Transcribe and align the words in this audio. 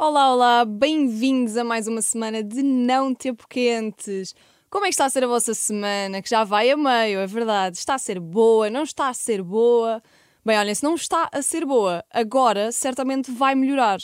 Olá, 0.00 0.32
olá, 0.32 0.64
bem-vindos 0.64 1.56
a 1.56 1.64
mais 1.64 1.88
uma 1.88 2.00
semana 2.00 2.40
de 2.40 2.62
Não 2.62 3.12
Tempo 3.12 3.48
Quentes. 3.48 4.32
Como 4.70 4.84
é 4.84 4.88
que 4.90 4.92
está 4.92 5.06
a 5.06 5.10
ser 5.10 5.24
a 5.24 5.26
vossa 5.26 5.52
semana? 5.54 6.22
Que 6.22 6.30
já 6.30 6.44
vai 6.44 6.70
a 6.70 6.76
meio, 6.76 7.18
é 7.18 7.26
verdade. 7.26 7.78
Está 7.78 7.94
a 7.94 7.98
ser 7.98 8.20
boa, 8.20 8.70
não 8.70 8.84
está 8.84 9.08
a 9.08 9.12
ser 9.12 9.42
boa? 9.42 10.00
Bem, 10.46 10.56
olhem, 10.56 10.72
se 10.72 10.84
não 10.84 10.94
está 10.94 11.28
a 11.32 11.42
ser 11.42 11.66
boa, 11.66 12.04
agora 12.12 12.70
certamente 12.70 13.32
vai 13.32 13.56
melhorar. 13.56 13.98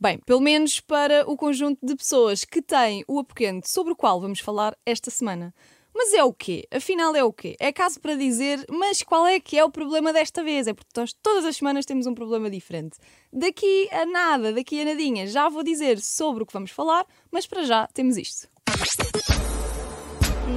Bem, 0.00 0.18
pelo 0.24 0.40
menos 0.40 0.80
para 0.80 1.30
o 1.30 1.36
conjunto 1.36 1.78
de 1.84 1.94
pessoas 1.94 2.42
que 2.46 2.62
têm 2.62 3.04
o 3.06 3.18
apoquente 3.18 3.68
sobre 3.68 3.92
o 3.92 3.96
qual 3.96 4.18
vamos 4.18 4.40
falar 4.40 4.74
esta 4.86 5.10
semana. 5.10 5.54
Mas 5.94 6.12
é 6.12 6.24
o 6.24 6.32
quê? 6.32 6.66
Afinal 6.72 7.14
é 7.14 7.22
o 7.22 7.32
quê? 7.32 7.54
É 7.60 7.72
caso 7.72 8.00
para 8.00 8.16
dizer, 8.16 8.66
mas 8.68 9.00
qual 9.02 9.24
é 9.26 9.38
que 9.38 9.56
é 9.56 9.64
o 9.64 9.70
problema 9.70 10.12
desta 10.12 10.42
vez? 10.42 10.66
É 10.66 10.74
porque 10.74 10.90
nós 10.96 11.12
todas 11.22 11.44
as 11.44 11.56
semanas 11.56 11.86
temos 11.86 12.06
um 12.06 12.14
problema 12.14 12.50
diferente. 12.50 12.98
Daqui 13.32 13.88
a 13.92 14.04
nada, 14.04 14.52
daqui 14.52 14.82
a 14.82 14.84
nadinha, 14.84 15.28
já 15.28 15.48
vou 15.48 15.62
dizer 15.62 16.00
sobre 16.00 16.42
o 16.42 16.46
que 16.46 16.52
vamos 16.52 16.72
falar, 16.72 17.06
mas 17.30 17.46
para 17.46 17.62
já 17.62 17.86
temos 17.94 18.16
isto. 18.16 18.48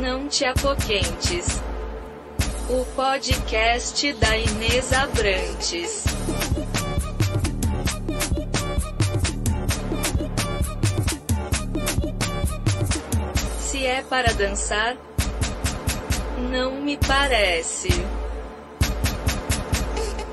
Não 0.02 0.28
te 0.28 0.44
apoquentes. 0.44 1.62
O 2.70 2.84
podcast 2.96 4.12
da 4.14 4.38
Inês 4.38 4.92
Abrantes. 4.92 6.04
Se 13.60 13.86
é 13.86 14.02
para 14.02 14.34
dançar, 14.34 14.98
não 16.38 16.82
me 16.82 16.98
parece. 16.98 17.90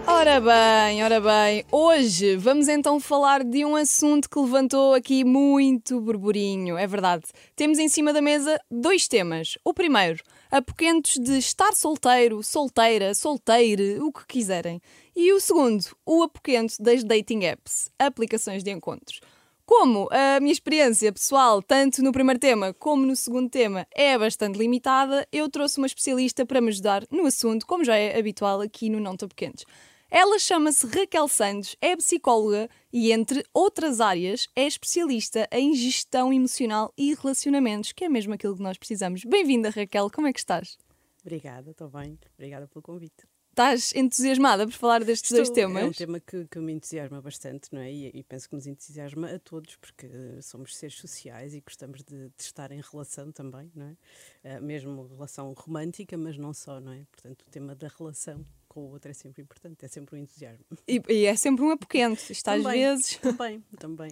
Ora 0.07 0.39
bem, 0.39 1.03
ora 1.03 1.19
bem, 1.19 1.65
hoje 1.73 2.37
vamos 2.37 2.69
então 2.69 3.01
falar 3.01 3.43
de 3.43 3.65
um 3.65 3.75
assunto 3.75 4.29
que 4.29 4.39
levantou 4.39 4.93
aqui 4.93 5.25
muito 5.25 5.99
burburinho, 5.99 6.77
é 6.77 6.87
verdade. 6.87 7.25
Temos 7.57 7.79
em 7.79 7.89
cima 7.89 8.13
da 8.13 8.21
mesa 8.21 8.61
dois 8.71 9.09
temas. 9.09 9.57
O 9.65 9.73
primeiro, 9.73 10.23
apoquentos 10.51 11.15
de 11.15 11.39
estar 11.39 11.73
solteiro, 11.73 12.43
solteira, 12.43 13.15
solteire, 13.15 13.99
o 14.01 14.13
que 14.13 14.27
quiserem. 14.27 14.81
E 15.17 15.33
o 15.33 15.41
segundo, 15.41 15.85
o 16.05 16.23
apoquento 16.23 16.75
das 16.81 17.03
dating 17.03 17.45
apps, 17.45 17.91
aplicações 17.99 18.63
de 18.63 18.71
encontros. 18.71 19.21
Como 19.67 20.11
a 20.11 20.41
minha 20.41 20.53
experiência 20.53 21.11
pessoal, 21.11 21.63
tanto 21.63 22.03
no 22.03 22.13
primeiro 22.13 22.39
tema 22.39 22.75
como 22.75 23.07
no 23.07 23.17
segundo 23.17 23.49
tema, 23.49 23.87
é 23.95 24.17
bastante 24.19 24.59
limitada, 24.59 25.27
eu 25.33 25.49
trouxe 25.49 25.79
uma 25.79 25.87
especialista 25.87 26.45
para 26.45 26.61
me 26.61 26.69
ajudar 26.69 27.07
no 27.11 27.25
assunto, 27.25 27.67
como 27.67 27.83
já 27.83 27.97
é 27.97 28.19
habitual 28.19 28.61
aqui 28.61 28.91
no 28.91 29.01
Não 29.01 29.17
Tão 29.17 29.27
Pequenos. 29.27 29.65
Ela 30.11 30.39
chama-se 30.39 30.87
Raquel 30.87 31.27
Santos, 31.29 31.77
é 31.81 31.97
psicóloga 31.97 32.69
e, 32.93 33.11
entre 33.11 33.43
outras 33.55 34.03
áreas, 34.03 34.49
é 34.55 34.67
especialista 34.67 35.49
em 35.51 35.75
gestão 35.75 36.31
emocional 36.31 36.93
e 36.97 37.15
relacionamentos, 37.15 37.93
que 37.93 38.05
é 38.05 38.09
mesmo 38.09 38.35
aquilo 38.35 38.57
que 38.57 38.63
nós 38.63 38.77
precisamos. 38.77 39.25
Bem-vinda, 39.25 39.71
Raquel, 39.71 40.11
como 40.11 40.27
é 40.27 40.33
que 40.35 40.41
estás? 40.41 40.77
Obrigada, 41.23 41.71
estou 41.71 41.89
bem. 41.89 42.19
Obrigada 42.37 42.69
pelo 42.69 42.83
convite. 42.83 43.25
Estás 43.55 43.95
entusiasmada 43.95 44.67
por 44.67 44.73
falar 44.73 45.05
destes 45.05 45.31
Estou, 45.31 45.37
dois 45.37 45.51
temas? 45.51 45.85
É 45.85 45.87
um 45.87 45.93
tema 45.93 46.19
que, 46.19 46.45
que 46.45 46.59
me 46.59 46.73
entusiasma 46.73 47.23
bastante, 47.23 47.69
não 47.73 47.81
é? 47.81 47.93
E, 47.93 48.11
e, 48.13 48.25
penso 48.25 48.49
que 48.49 48.57
nos 48.57 48.67
entusiasma 48.67 49.31
a 49.31 49.39
todos, 49.39 49.77
porque 49.77 50.09
somos 50.43 50.77
seres 50.77 50.97
sociais 50.97 51.55
e 51.55 51.61
gostamos 51.61 52.03
de, 52.03 52.31
de 52.31 52.33
estar 52.37 52.73
em 52.73 52.81
relação 52.81 53.31
também, 53.31 53.71
não 53.73 53.97
é? 54.43 54.59
Uh, 54.59 54.61
mesmo 54.61 55.07
relação 55.07 55.53
romântica, 55.53 56.17
mas 56.19 56.37
não 56.37 56.53
só, 56.53 56.81
não 56.81 56.91
é? 56.91 57.07
Portanto, 57.13 57.43
o 57.43 57.51
tema 57.51 57.77
da 57.77 57.87
relação 57.97 58.45
com 58.67 58.81
o 58.81 58.91
outro 58.91 59.09
é 59.09 59.15
sempre 59.15 59.43
importante, 59.43 59.85
é 59.85 59.89
sempre 59.89 60.17
um 60.17 60.19
entusiasmo. 60.19 60.65
E, 60.89 61.01
e 61.09 61.25
é 61.25 61.37
sempre 61.37 61.65
um 61.65 61.71
apoquento, 61.71 62.33
isto 62.33 62.49
às 62.49 62.61
vezes. 62.61 63.19
Também, 63.23 63.63
também. 63.79 64.11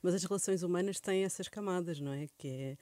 Mas 0.00 0.14
as 0.14 0.24
relações 0.24 0.62
humanas 0.62 0.98
têm 0.98 1.24
essas 1.24 1.46
camadas, 1.46 2.00
não 2.00 2.14
é? 2.14 2.26
Que 2.38 2.48
é. 2.48 2.76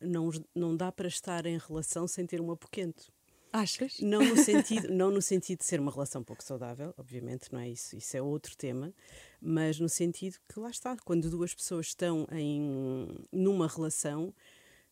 Não, 0.00 0.30
não 0.54 0.74
dá 0.74 0.90
para 0.90 1.08
estar 1.08 1.44
em 1.44 1.58
relação 1.58 2.08
sem 2.08 2.24
ter 2.24 2.40
um 2.40 2.50
apoquento. 2.50 3.12
Achas? 3.52 4.00
Não 4.00 4.24
no 4.24 4.36
sentido, 4.36 4.88
não 4.94 5.10
no 5.10 5.20
sentido 5.20 5.58
de 5.58 5.66
ser 5.66 5.78
uma 5.78 5.92
relação 5.92 6.24
pouco 6.24 6.42
saudável, 6.42 6.94
obviamente, 6.96 7.52
não 7.52 7.60
é 7.60 7.68
isso, 7.68 7.94
isso 7.94 8.16
é 8.16 8.22
outro 8.22 8.56
tema, 8.56 8.94
mas 9.40 9.78
no 9.78 9.90
sentido 9.90 10.38
que 10.48 10.58
lá 10.58 10.70
está, 10.70 10.96
quando 11.04 11.28
duas 11.28 11.54
pessoas 11.54 11.88
estão 11.88 12.26
em 12.32 13.26
numa 13.30 13.68
relação, 13.68 14.32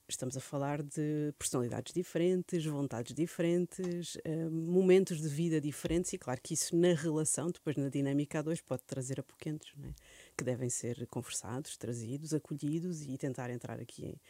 estamos 0.06 0.36
a 0.36 0.40
falar 0.40 0.82
de 0.82 1.32
personalidades 1.38 1.94
diferentes, 1.94 2.66
vontades 2.66 3.14
diferentes, 3.14 4.16
uh, 4.16 4.50
momentos 4.50 5.22
de 5.22 5.28
vida 5.28 5.58
diferentes, 5.58 6.12
e 6.12 6.18
claro 6.18 6.40
que 6.42 6.52
isso 6.52 6.76
na 6.76 6.92
relação, 6.92 7.50
depois 7.50 7.76
na 7.76 7.88
dinâmica 7.88 8.40
a 8.40 8.42
dois, 8.42 8.60
pode 8.60 8.82
trazer 8.82 9.20
apoquentos, 9.20 9.72
é? 9.82 9.88
que 10.36 10.44
devem 10.44 10.68
ser 10.68 11.06
conversados, 11.06 11.78
trazidos, 11.78 12.34
acolhidos 12.34 13.02
e 13.02 13.16
tentar 13.16 13.48
entrar 13.48 13.80
aqui 13.80 14.04
em, 14.04 14.20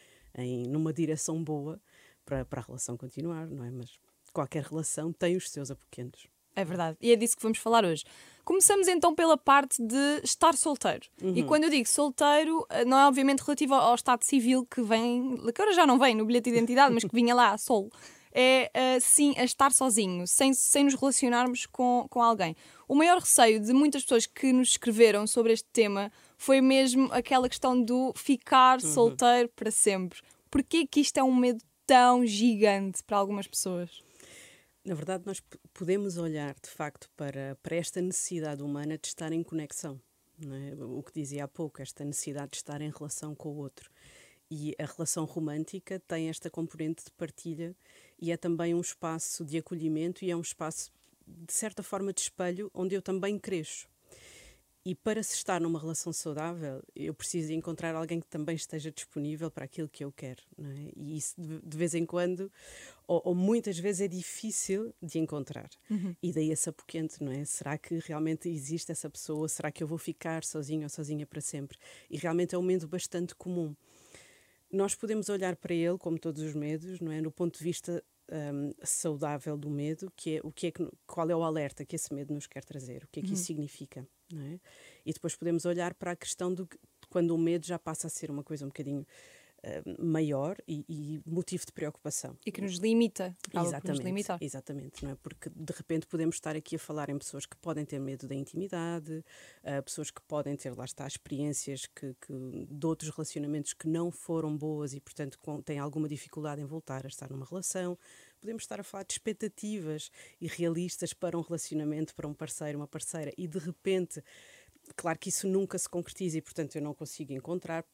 em 0.40 0.68
numa 0.68 0.92
direção 0.92 1.42
boa 1.42 1.80
para, 2.24 2.44
para 2.44 2.60
a 2.60 2.64
relação 2.64 2.96
continuar, 2.96 3.48
não 3.48 3.64
é? 3.64 3.70
Mas 3.70 3.98
qualquer 4.32 4.64
relação 4.64 5.12
tem 5.12 5.36
os 5.36 5.50
seus 5.50 5.70
apoquentos. 5.70 6.28
É 6.54 6.64
verdade. 6.64 6.96
E 7.00 7.12
é 7.12 7.16
disso 7.16 7.36
que 7.36 7.42
vamos 7.42 7.58
falar 7.58 7.84
hoje. 7.84 8.04
Começamos 8.44 8.88
então 8.88 9.14
pela 9.14 9.36
parte 9.36 9.82
de 9.82 10.20
estar 10.24 10.56
solteiro. 10.56 11.06
Uhum. 11.22 11.36
E 11.36 11.42
quando 11.44 11.64
eu 11.64 11.70
digo 11.70 11.88
solteiro, 11.88 12.66
eh, 12.70 12.84
não 12.84 12.98
é 12.98 13.06
obviamente 13.06 13.40
relativo 13.40 13.74
ao 13.74 13.94
estado 13.94 14.24
civil 14.24 14.66
que 14.66 14.82
vem, 14.82 15.36
que 15.54 15.62
agora 15.62 15.72
já 15.72 15.86
não 15.86 15.98
vem 15.98 16.14
no 16.14 16.24
bilhete 16.24 16.50
de 16.50 16.56
identidade, 16.56 16.92
mas 16.92 17.04
que 17.04 17.14
vinha 17.14 17.34
lá, 17.34 17.56
sol. 17.56 17.90
É 18.32 18.70
uh, 18.76 19.00
sim 19.00 19.34
a 19.36 19.42
estar 19.42 19.72
sozinho, 19.72 20.24
sem, 20.24 20.54
sem 20.54 20.84
nos 20.84 20.94
relacionarmos 20.94 21.66
com, 21.66 22.06
com 22.08 22.22
alguém. 22.22 22.54
O 22.86 22.94
maior 22.94 23.18
receio 23.18 23.58
de 23.58 23.72
muitas 23.72 24.02
pessoas 24.02 24.24
que 24.24 24.52
nos 24.52 24.70
escreveram 24.70 25.26
sobre 25.26 25.52
este 25.52 25.68
tema 25.72 26.12
foi 26.38 26.60
mesmo 26.60 27.08
aquela 27.12 27.48
questão 27.48 27.80
do 27.80 28.12
ficar 28.14 28.80
uhum. 28.80 28.88
solteiro 28.88 29.48
para 29.56 29.72
sempre. 29.72 30.20
Porquê 30.48 30.86
que 30.86 31.00
isto 31.00 31.18
é 31.18 31.24
um 31.24 31.34
medo 31.34 31.60
tão 31.84 32.24
gigante 32.24 33.02
para 33.02 33.16
algumas 33.16 33.48
pessoas? 33.48 34.00
Na 34.84 34.94
verdade, 34.94 35.24
nós 35.26 35.42
podemos 35.74 36.16
olhar 36.16 36.54
de 36.54 36.70
facto 36.70 37.10
para, 37.16 37.56
para 37.62 37.76
esta 37.76 38.00
necessidade 38.00 38.62
humana 38.62 38.96
de 38.96 39.08
estar 39.08 39.30
em 39.30 39.42
conexão. 39.42 40.00
É? 40.42 40.74
O 40.82 41.02
que 41.02 41.12
dizia 41.12 41.44
há 41.44 41.48
pouco, 41.48 41.82
esta 41.82 42.02
necessidade 42.02 42.52
de 42.52 42.56
estar 42.56 42.80
em 42.80 42.90
relação 42.90 43.34
com 43.34 43.50
o 43.50 43.56
outro. 43.56 43.90
E 44.50 44.74
a 44.78 44.86
relação 44.86 45.26
romântica 45.26 46.00
tem 46.00 46.28
esta 46.28 46.48
componente 46.48 47.04
de 47.04 47.10
partilha 47.12 47.76
e 48.18 48.32
é 48.32 48.36
também 48.36 48.74
um 48.74 48.80
espaço 48.80 49.44
de 49.44 49.58
acolhimento 49.58 50.24
e 50.24 50.30
é 50.30 50.36
um 50.36 50.40
espaço, 50.40 50.90
de 51.26 51.52
certa 51.52 51.82
forma, 51.82 52.12
de 52.12 52.22
espelho 52.22 52.70
onde 52.74 52.94
eu 52.94 53.02
também 53.02 53.38
cresço. 53.38 53.86
E 54.82 54.94
para 54.94 55.22
se 55.22 55.34
estar 55.34 55.60
numa 55.60 55.78
relação 55.78 56.10
saudável, 56.10 56.82
eu 56.96 57.12
preciso 57.12 57.52
encontrar 57.52 57.94
alguém 57.94 58.18
que 58.18 58.26
também 58.26 58.56
esteja 58.56 58.90
disponível 58.90 59.50
para 59.50 59.66
aquilo 59.66 59.88
que 59.88 60.02
eu 60.02 60.10
quero. 60.10 60.42
É? 60.58 60.92
E 60.96 61.18
isso, 61.18 61.34
de, 61.38 61.76
vez 61.76 61.94
em 61.94 62.06
quando, 62.06 62.50
ou, 63.06 63.20
ou, 63.26 63.34
muitas 63.34 63.78
vezes, 63.78 64.00
é 64.00 64.08
difícil 64.08 64.94
de 65.02 65.18
encontrar. 65.18 65.68
Uhum. 65.90 66.16
E 66.22 66.32
daí 66.32 66.50
essa 66.50 66.72
poquente, 66.72 67.22
não 67.22 67.30
é? 67.30 67.44
Será 67.44 67.76
que 67.76 67.98
realmente 67.98 68.48
existe 68.48 68.90
essa 68.90 69.10
pessoa? 69.10 69.48
Será 69.48 69.70
que 69.70 69.82
eu 69.82 69.86
vou 69.86 69.98
ficar 69.98 70.44
sozinho 70.44 70.84
ou 70.84 70.88
sozinha 70.88 71.26
para 71.26 71.42
sempre? 71.42 71.76
E 72.08 72.16
realmente 72.16 72.54
é 72.54 72.58
um 72.58 72.62
medo 72.62 72.88
bastante 72.88 73.34
comum. 73.34 73.76
Nós 74.72 74.94
podemos 74.94 75.28
olhar 75.28 75.56
para 75.56 75.74
ele, 75.74 75.98
como 75.98 76.18
todos 76.18 76.40
os 76.40 76.54
medos, 76.54 77.00
não 77.00 77.12
é? 77.12 77.20
No 77.20 77.30
ponto 77.30 77.58
de 77.58 77.64
vista 77.64 78.02
um, 78.30 78.72
saudável 78.84 79.56
do 79.56 79.68
medo, 79.68 80.10
que 80.16 80.36
é 80.36 80.40
o 80.42 80.52
que 80.52 80.68
é 80.68 80.70
que, 80.70 80.88
qual 81.06 81.28
é 81.28 81.34
o 81.34 81.42
alerta 81.42 81.84
que 81.84 81.96
esse 81.96 82.12
medo 82.14 82.32
nos 82.32 82.46
quer 82.46 82.64
trazer, 82.64 83.04
o 83.04 83.08
que 83.08 83.20
é 83.20 83.22
que 83.22 83.28
uhum. 83.28 83.34
isso 83.34 83.44
significa, 83.44 84.06
não 84.32 84.42
é? 84.42 84.60
E 85.04 85.12
depois 85.12 85.34
podemos 85.34 85.64
olhar 85.64 85.94
para 85.94 86.12
a 86.12 86.16
questão 86.16 86.52
do 86.52 86.68
quando 87.08 87.32
o 87.32 87.38
medo 87.38 87.66
já 87.66 87.78
passa 87.78 88.06
a 88.06 88.10
ser 88.10 88.30
uma 88.30 88.44
coisa 88.44 88.64
um 88.64 88.68
bocadinho 88.68 89.04
uh, 89.64 90.04
maior 90.04 90.56
e, 90.66 90.84
e, 90.88 91.22
motivo 91.26 91.64
de 91.66 91.72
preocupação. 91.72 92.36
E 92.44 92.52
que 92.52 92.60
nos 92.60 92.76
limita. 92.76 93.36
Exatamente, 93.52 93.88
nos 93.90 94.04
exatamente, 94.40 95.04
não 95.04 95.12
é? 95.12 95.14
Porque 95.16 95.50
de 95.50 95.72
repente 95.72 96.06
podemos 96.06 96.36
estar 96.36 96.56
aqui 96.56 96.76
a 96.76 96.78
falar 96.78 97.10
em 97.10 97.18
pessoas 97.18 97.46
que 97.46 97.56
podem 97.56 97.84
ter 97.84 97.98
medo 97.98 98.26
da 98.26 98.34
intimidade, 98.34 99.24
uh, 99.62 99.82
pessoas 99.82 100.10
que 100.10 100.20
podem 100.22 100.56
ter, 100.56 100.76
lá 100.76 100.84
está, 100.84 101.06
experiências 101.06 101.86
que, 101.86 102.14
que, 102.20 102.66
de 102.70 102.86
outros 102.86 103.10
relacionamentos 103.10 103.72
que 103.72 103.88
não 103.88 104.10
foram 104.10 104.56
boas 104.56 104.94
e, 104.94 105.00
portanto, 105.00 105.38
com, 105.38 105.60
têm 105.60 105.78
alguma 105.78 106.08
dificuldade 106.08 106.60
em 106.60 106.66
voltar 106.66 107.04
a 107.04 107.08
estar 107.08 107.30
numa 107.30 107.46
relação. 107.46 107.98
Podemos 108.40 108.62
estar 108.62 108.80
a 108.80 108.84
falar 108.84 109.04
de 109.04 109.12
expectativas 109.12 110.10
irrealistas 110.40 111.12
para 111.12 111.36
um 111.36 111.42
relacionamento, 111.42 112.14
para 112.14 112.26
um 112.26 112.32
parceiro, 112.32 112.78
uma 112.78 112.88
parceira, 112.88 113.32
e 113.36 113.46
de 113.46 113.58
repente 113.58 114.22
claro 114.96 115.18
que 115.18 115.28
isso 115.28 115.46
nunca 115.46 115.78
se 115.78 115.88
concretiza 115.88 116.38
e, 116.38 116.42
portanto, 116.42 116.76
eu 116.76 116.82
não 116.82 116.94
consigo 116.94 117.32
encontrar 117.32 117.84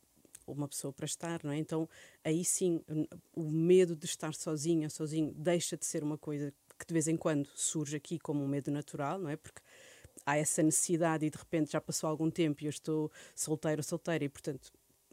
uma 0.46 0.68
pessoa 0.68 0.92
para 0.92 1.06
estar, 1.06 1.42
não 1.42 1.50
é? 1.52 1.58
Então, 1.58 1.88
aí 2.24 2.44
sim, 2.44 2.80
o 3.34 3.50
medo 3.50 3.96
de 3.96 4.06
estar 4.06 4.34
sozinha, 4.34 4.88
sozinho, 4.88 5.32
deixa 5.36 5.76
de 5.76 5.84
ser 5.84 6.02
uma 6.02 6.18
coisa 6.18 6.52
que 6.78 6.86
de 6.86 6.92
vez 6.92 7.08
em 7.08 7.16
quando 7.16 7.48
surge 7.54 7.96
aqui 7.96 8.18
como 8.18 8.42
um 8.44 8.48
medo 8.48 8.70
natural, 8.70 9.18
não 9.18 9.30
é? 9.30 9.36
Porque 9.36 9.60
há 10.24 10.36
essa 10.36 10.62
necessidade 10.62 11.24
e 11.24 11.30
de 11.30 11.38
repente 11.38 11.72
já 11.72 11.80
passou 11.80 12.08
algum 12.08 12.30
tempo 12.30 12.62
e 12.62 12.66
eu 12.66 12.70
estou 12.70 13.10
solteiro 13.34 13.82
solteira 13.82 14.24
e, 14.24 14.28
portanto, 14.28 14.72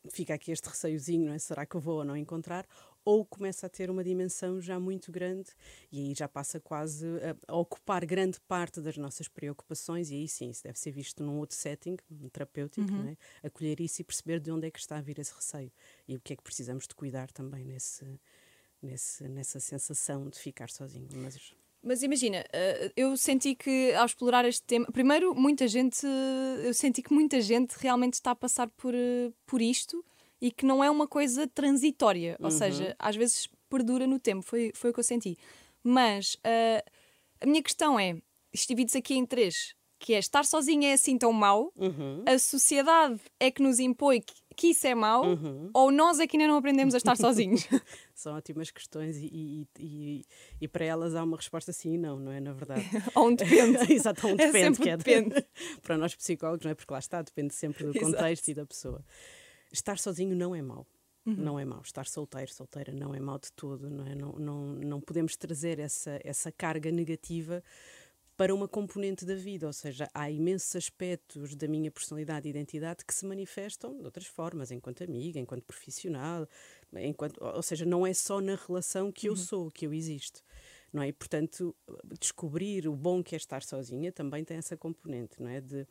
fica 0.10 0.34
aqui 0.34 0.52
este 0.52 0.68
receiozinho, 0.68 1.28
não 1.28 1.34
é? 1.34 1.40
Será 1.40 1.66
que 1.66 1.76
eu 1.76 1.82
vou 1.82 1.98
ou 1.98 2.06
não 2.06 2.18
encontrar? 2.18 2.68
Ou 3.06 3.26
começa 3.26 3.66
a 3.66 3.70
ter 3.70 3.90
uma 3.90 4.04
dimensão 4.04 4.62
já 4.62 4.80
muito 4.80 5.12
grande 5.12 5.50
e 5.92 6.00
aí 6.00 6.14
já 6.14 6.28
passa 6.28 6.60
quase 6.60 7.06
a, 7.20 7.52
a, 7.52 7.56
ocupar 7.56 8.06
grande 8.06 8.40
parte 8.42 8.82
das 8.82 8.98
nossas 8.98 9.28
preocupações 9.28 10.10
e 10.10 10.16
aí 10.16 10.28
sim, 10.28 10.50
isso 10.50 10.64
deve 10.64 10.80
ser 10.80 10.92
visto 10.92 11.24
num 11.24 11.38
outro 11.38 11.56
setting, 11.56 11.98
um 12.12 12.30
terapêutico, 12.30 12.92
uhum. 12.92 13.10
é? 13.10 13.48
acolher 13.48 13.80
isso 13.82 14.02
e 14.02 14.04
perceber 14.04 14.40
de 14.40 14.52
onde 14.52 14.68
é 14.68 14.72
que 14.72 14.80
está 14.80 14.98
a 14.98 15.02
vir 15.02 15.20
esse 15.20 15.34
receio 15.34 15.72
e 16.08 16.16
o 16.16 16.22
que 16.22 16.34
é 16.34 16.36
que 16.36 16.44
precisamos 16.44 16.88
de 16.88 16.96
cuidar 16.96 17.32
também 17.32 17.66
nesse, 17.66 18.06
nesse, 18.82 19.28
nessa 19.28 19.60
sensação 19.60 20.30
de 20.30 20.40
ficar 20.40 20.70
sozinho. 20.70 21.08
Mas... 21.16 21.54
Mas 21.86 22.02
imagina, 22.02 22.46
eh, 22.54 22.94
eu 22.96 23.18
senti 23.18 23.54
que 23.56 23.92
ao 23.96 24.06
explorar 24.06 24.46
este 24.46 24.64
tema, 24.64 24.86
primeiro, 24.86 25.36
muita 25.36 25.68
gente, 25.68 26.08
eu 26.64 26.74
senti 26.74 27.02
que 27.02 27.14
muita 27.14 27.42
gente 27.42 27.74
realmente 27.78 28.14
está 28.14 28.32
a 28.32 28.36
passar 28.36 28.70
por, 28.70 28.96
eh, 28.96 29.34
por 29.46 29.62
isto 29.62 30.02
e 30.44 30.52
que 30.52 30.66
não 30.66 30.84
é 30.84 30.92
uma 30.92 31.08
coisa 31.08 31.48
transitória, 31.48 32.36
ou 32.38 32.48
uhum. 32.48 32.52
seja, 32.52 32.94
às 33.00 33.16
vezes 33.16 33.48
perdura 33.70 34.06
no 34.06 34.20
tempo, 34.20 34.42
foi, 34.42 34.74
foi 34.76 34.90
o 34.90 34.94
que 34.94 35.00
eu 35.00 35.04
senti. 35.04 35.38
Mas 35.82 36.34
uh, 36.36 36.92
a 37.40 37.46
minha 37.46 37.64
questão 37.64 37.98
é: 37.98 38.18
divididos 38.54 38.94
aqui 38.94 39.16
em 39.16 39.26
três, 39.26 39.74
que 39.98 40.14
é 40.14 40.20
estar 40.20 40.44
sozinho 40.44 40.84
é 40.84 40.92
assim 40.92 41.18
tão 41.18 41.32
mau, 41.32 41.72
uhum. 41.78 42.26
a 42.28 42.38
sociedade 42.38 43.22
é 43.40 43.50
que 43.50 43.64
nos 43.64 43.80
impõe 43.80 44.20
que, 44.20 44.34
que 44.54 44.68
isso 44.72 44.86
é 44.86 44.94
mau, 44.94 45.26
uhum. 45.26 45.70
ou 45.74 45.90
nós 45.94 46.20
é 46.20 46.28
que 46.28 46.36
ainda 46.36 46.50
não 46.50 46.58
aprendemos 46.58 46.94
a 46.94 46.98
estar 46.98 47.16
sozinhos? 47.16 47.66
São 48.14 48.36
ótimas 48.36 48.70
questões 48.70 49.16
e, 49.16 49.30
e, 49.32 49.68
e, 49.80 50.26
e, 50.60 50.68
para 50.68 50.84
elas 50.84 51.16
há 51.16 51.24
uma 51.24 51.38
resposta 51.38 51.72
sim 51.72 51.94
e 51.94 51.98
não, 51.98 52.20
não 52.20 52.34
é? 52.34 52.42
Na 52.42 52.52
verdade. 52.52 52.84
ou 53.16 53.30
um 53.30 53.34
depende. 53.34 53.94
Exato, 53.94 54.28
um 54.28 54.36
depende. 54.36 54.82
É 54.82 54.84
que 54.84 54.90
é 54.90 54.98
depende. 54.98 55.46
para 55.82 55.98
nós 55.98 56.14
psicólogos, 56.14 56.66
não 56.66 56.72
é? 56.72 56.76
Porque 56.76 56.92
lá 56.92 57.00
está, 57.00 57.22
depende 57.22 57.54
sempre 57.54 57.86
do 57.86 57.94
contexto 57.94 58.50
Exato. 58.50 58.52
e 58.52 58.54
da 58.56 58.66
pessoa. 58.66 59.06
Estar 59.74 59.98
sozinho 59.98 60.36
não 60.36 60.56
é 60.56 60.62
mau. 60.62 60.88
Uhum. 61.26 61.36
Não 61.36 61.60
é 61.60 61.66
mau. 61.66 61.82
Estar 61.82 62.06
solteiro, 62.06 62.54
solteira, 62.54 62.94
não 62.94 63.16
é 63.16 63.20
mau 63.20 63.40
de 63.40 63.52
todo. 63.52 63.90
Não, 63.90 64.06
é? 64.06 64.16
não, 64.16 64.34
não, 64.34 64.68
não 64.76 65.02
podemos 65.02 65.36
trazer 65.36 65.80
essa, 65.80 66.20
essa 66.24 66.52
carga 66.52 66.92
negativa 66.92 67.64
para 68.36 68.54
uma 68.54 68.68
componente 68.68 69.26
da 69.26 69.36
vida, 69.36 69.68
ou 69.68 69.74
seja, 69.74 70.10
há 70.14 70.30
imensos 70.30 70.76
aspectos 70.76 71.56
da 71.56 71.68
minha 71.68 71.92
personalidade 71.92 72.48
e 72.48 72.50
identidade 72.50 73.06
que 73.06 73.14
se 73.14 73.26
manifestam 73.26 73.96
de 73.96 74.06
outras 74.06 74.26
formas, 74.26 74.72
enquanto 74.72 75.04
amiga, 75.04 75.40
enquanto 75.40 75.64
profissional, 75.64 76.48
enquanto, 76.96 77.38
ou 77.40 77.62
seja, 77.62 77.86
não 77.86 78.06
é 78.06 78.14
só 78.14 78.42
na 78.42 78.56
relação 78.56 79.12
que 79.12 79.28
eu 79.28 79.34
uhum. 79.34 79.38
sou, 79.38 79.72
que 79.72 79.86
eu 79.86 79.94
existo. 79.94 80.42
Não 80.92 81.02
é? 81.02 81.08
E, 81.08 81.14
portanto, 81.14 81.76
descobrir 82.20 82.88
o 82.88 82.96
bom 82.96 83.24
que 83.24 83.36
é 83.36 83.38
estar 83.38 83.64
sozinha 83.64 84.12
também 84.12 84.44
tem 84.44 84.58
essa 84.58 84.76
componente, 84.76 85.42
não 85.42 85.50
é? 85.50 85.62
De, 85.62 85.88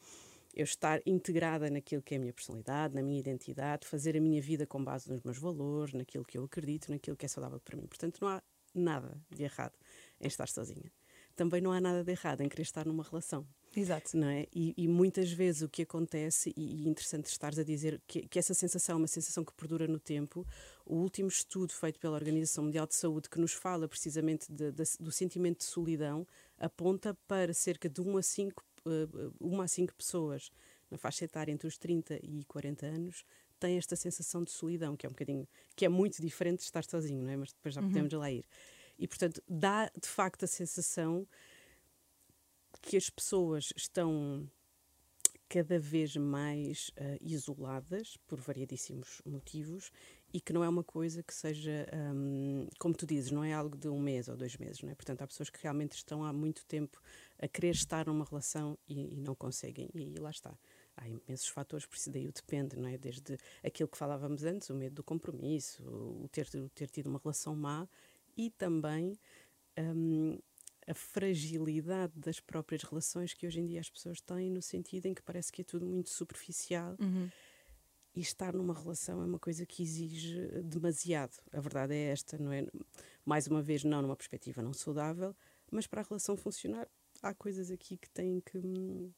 eu 0.53 0.65
estar 0.65 1.01
integrada 1.07 1.71
naquilo 1.71 2.03
que 2.03 2.15
é 2.15 2.17
a 2.19 2.21
minha 2.21 2.33
personalidade, 2.33 2.95
na 2.95 3.03
minha 3.03 3.19
identidade, 3.19 3.87
fazer 3.87 4.17
a 4.17 4.21
minha 4.21 4.41
vida 4.41 4.67
com 4.67 4.83
base 4.83 5.11
nos 5.11 5.23
meus 5.23 5.39
valores, 5.39 5.95
naquilo 5.95 6.25
que 6.25 6.37
eu 6.37 6.45
acredito, 6.45 6.91
naquilo 6.91 7.17
que 7.17 7.25
é 7.25 7.29
saudável 7.29 7.61
para 7.61 7.77
mim. 7.77 7.87
Portanto, 7.87 8.19
não 8.21 8.29
há 8.29 8.43
nada 8.75 9.21
de 9.31 9.43
errado 9.45 9.75
em 10.21 10.27
estar 10.27 10.49
sozinha. 10.49 10.93
Também 11.35 11.61
não 11.61 11.73
há 11.73 11.81
nada 11.81 12.05
de 12.05 12.11
errado 12.11 12.43
em 12.43 12.49
querer 12.49 12.63
estar 12.63 12.87
numa 12.87 13.03
relação. 13.03 13.47
Exato. 13.75 14.17
Não 14.17 14.29
é? 14.29 14.47
e, 14.55 14.75
e 14.77 14.87
muitas 14.87 15.33
vezes 15.33 15.63
o 15.63 15.69
que 15.69 15.83
acontece, 15.83 16.53
e, 16.57 16.85
e 16.85 16.89
interessante 16.89 17.27
estares 17.27 17.59
a 17.59 17.65
dizer 17.65 18.03
que, 18.07 18.29
que, 18.29 18.39
essa 18.39 18.53
sensação 18.53 18.97
é 18.97 18.99
uma 18.99 19.07
sensação 19.07 19.43
que 19.43 19.53
perdura 19.55 19.89
no 19.89 19.99
tempo, 19.99 20.47
o 20.85 20.97
último 20.97 21.29
estudo 21.29 21.73
feito 21.73 21.99
pela 21.99 22.15
Organização 22.15 22.65
Mundial 22.65 22.87
de 22.87 22.95
Saúde, 22.95 23.31
que 23.31 23.41
nos 23.41 23.55
fala 23.55 23.89
precisamente 23.89 24.53
de, 24.53 24.71
de, 24.73 24.83
do 25.01 25.11
sentimento 25.11 25.59
de 25.59 25.65
solidão, 25.65 26.27
aponta 26.59 27.17
para 27.27 27.55
cerca 27.55 27.89
de 27.89 28.01
1 28.03 28.17
a 28.19 28.23
5 28.23 28.63
uh, 28.63 28.72
uma 29.41 29.65
a 29.65 29.69
cinco 29.69 29.95
pessoas 29.95 30.51
na 30.91 30.99
faixa 30.99 31.25
etária 31.25 31.53
entre 31.53 31.67
os 31.67 31.79
30 31.79 32.21
e 32.23 32.45
40 32.45 32.87
anos 32.87 33.25
têm 33.59 33.79
esta 33.79 33.95
sensação 33.97 34.43
de 34.43 34.51
solidão, 34.51 34.97
que 34.97 35.07
é 35.07 35.09
um 35.09 35.13
bocadinho, 35.13 35.47
que 35.77 35.85
é 35.85 35.89
muito 35.89 36.21
diferente 36.21 36.59
de 36.59 36.65
estar 36.65 36.85
sozinho, 36.85 37.23
não 37.23 37.31
é? 37.31 37.37
Mas 37.37 37.53
depois 37.53 37.75
já 37.75 37.81
uhum. 37.81 37.89
podemos 37.89 38.13
lá 38.13 38.31
ir. 38.31 38.45
E, 38.99 39.07
portanto, 39.07 39.43
dá 39.49 39.91
de 40.01 40.09
facto 40.09 40.45
a 40.45 40.49
sensação 40.49 41.27
que 42.81 42.97
as 42.97 43.09
pessoas 43.09 43.73
estão 43.77 44.51
cada 45.49 45.79
vez 45.79 46.17
mais 46.17 46.89
uh, 46.91 47.19
isoladas 47.21 48.17
por 48.27 48.41
variadíssimos 48.41 49.21
motivos 49.25 49.93
e 50.33 50.41
que 50.41 50.53
não 50.53 50.65
é 50.65 50.69
uma 50.69 50.83
coisa 50.83 51.23
que 51.23 51.35
seja, 51.35 51.87
um, 52.15 52.67
como 52.79 52.95
tu 52.95 53.07
dizes, 53.07 53.31
não 53.31 53.45
é 53.45 53.53
algo 53.53 53.77
de 53.77 53.89
um 53.89 53.99
mês 53.99 54.29
ou 54.29 54.37
dois 54.37 54.57
meses, 54.57 54.81
não 54.83 54.91
é? 54.91 54.95
Portanto, 54.95 55.21
há 55.21 55.27
pessoas 55.27 55.51
que 55.51 55.59
realmente 55.63 55.93
estão 55.93 56.25
há 56.25 56.33
muito 56.33 56.65
tempo 56.65 57.01
a 57.39 57.47
querer 57.47 57.73
estar 57.73 58.07
numa 58.07 58.25
relação 58.25 58.79
e, 58.89 59.15
e 59.15 59.21
não 59.21 59.35
conseguem, 59.35 59.91
e 59.95 59.99
aí 59.99 60.15
lá 60.15 60.31
está. 60.31 60.57
Há 60.97 61.09
imensos 61.09 61.49
fatores, 61.49 61.85
por 61.85 61.97
isso 61.97 62.11
daí 62.11 62.27
o 62.27 62.33
depende, 62.33 62.77
não 62.77 62.89
é? 62.89 62.97
Desde 62.97 63.37
aquilo 63.63 63.89
que 63.89 63.99
falávamos 63.99 64.43
antes, 64.45 64.71
o 64.71 64.75
medo 64.75 64.95
do 64.97 65.05
compromisso, 65.05 65.83
o 65.83 66.27
ter, 66.29 66.49
o 66.55 66.69
ter 66.71 66.89
tido 66.89 67.09
uma 67.09 67.21
relação 67.23 67.55
má 67.55 67.87
e 68.35 68.51
também 68.51 69.19
um, 69.79 70.39
a 70.87 70.95
fragilidade 70.95 72.15
das 72.17 72.41
próprias 72.41 72.83
relações 72.83 73.35
que 73.35 73.47
hoje 73.47 73.61
em 73.61 73.67
dia 73.67 73.81
as 73.81 73.91
pessoas 73.91 74.21
têm, 74.21 74.51
no 74.51 74.63
sentido 74.63 75.07
em 75.07 75.15
que 75.15 75.23
parece 75.23 75.53
que 75.53 75.61
é 75.61 75.65
tudo 75.65 75.85
muito 75.85 76.09
superficial. 76.09 76.97
Uhum 76.99 77.29
e 78.15 78.21
estar 78.21 78.53
numa 78.53 78.75
relação 78.75 79.23
é 79.23 79.25
uma 79.25 79.39
coisa 79.39 79.65
que 79.65 79.83
exige 79.83 80.39
demasiado. 80.63 81.39
A 81.53 81.61
verdade 81.61 81.95
é 81.95 82.11
esta, 82.11 82.37
não 82.39 82.53
é? 82.53 82.67
Mais 83.25 83.47
uma 83.47 83.63
vez, 83.63 83.85
não 83.85 84.03
numa 84.03 84.17
perspectiva 84.17 84.63
não 84.63 84.73
saudável, 84.73 85.35
mas 85.71 85.87
para 85.87 86.03
a 86.03 86.05
relação 86.05 86.37
funcionar, 86.37 86.87
há 87.23 87.33
coisas 87.33 87.71
aqui 87.71 87.97
que 87.97 88.11
têm 88.11 88.41
que 88.41 88.59
hum, 88.59 89.11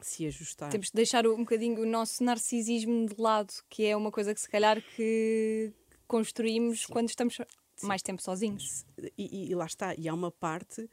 se 0.00 0.26
ajustar. 0.26 0.70
Temos 0.70 0.86
de 0.86 0.94
deixar 0.94 1.26
um 1.26 1.38
bocadinho 1.38 1.82
o 1.82 1.86
nosso 1.86 2.24
narcisismo 2.24 3.06
de 3.06 3.20
lado, 3.20 3.52
que 3.68 3.84
é 3.84 3.96
uma 3.96 4.10
coisa 4.10 4.34
que 4.34 4.40
se 4.40 4.48
calhar 4.48 4.82
que 4.96 5.72
construímos 6.06 6.82
Sim. 6.82 6.92
quando 6.92 7.08
estamos 7.08 7.36
Sim. 7.76 7.86
mais 7.86 8.02
tempo 8.02 8.22
sozinhos. 8.22 8.86
E, 8.98 9.12
e, 9.18 9.50
e 9.50 9.54
lá 9.54 9.66
está, 9.66 9.94
e 9.94 10.08
há 10.08 10.14
uma 10.14 10.30
parte 10.30 10.88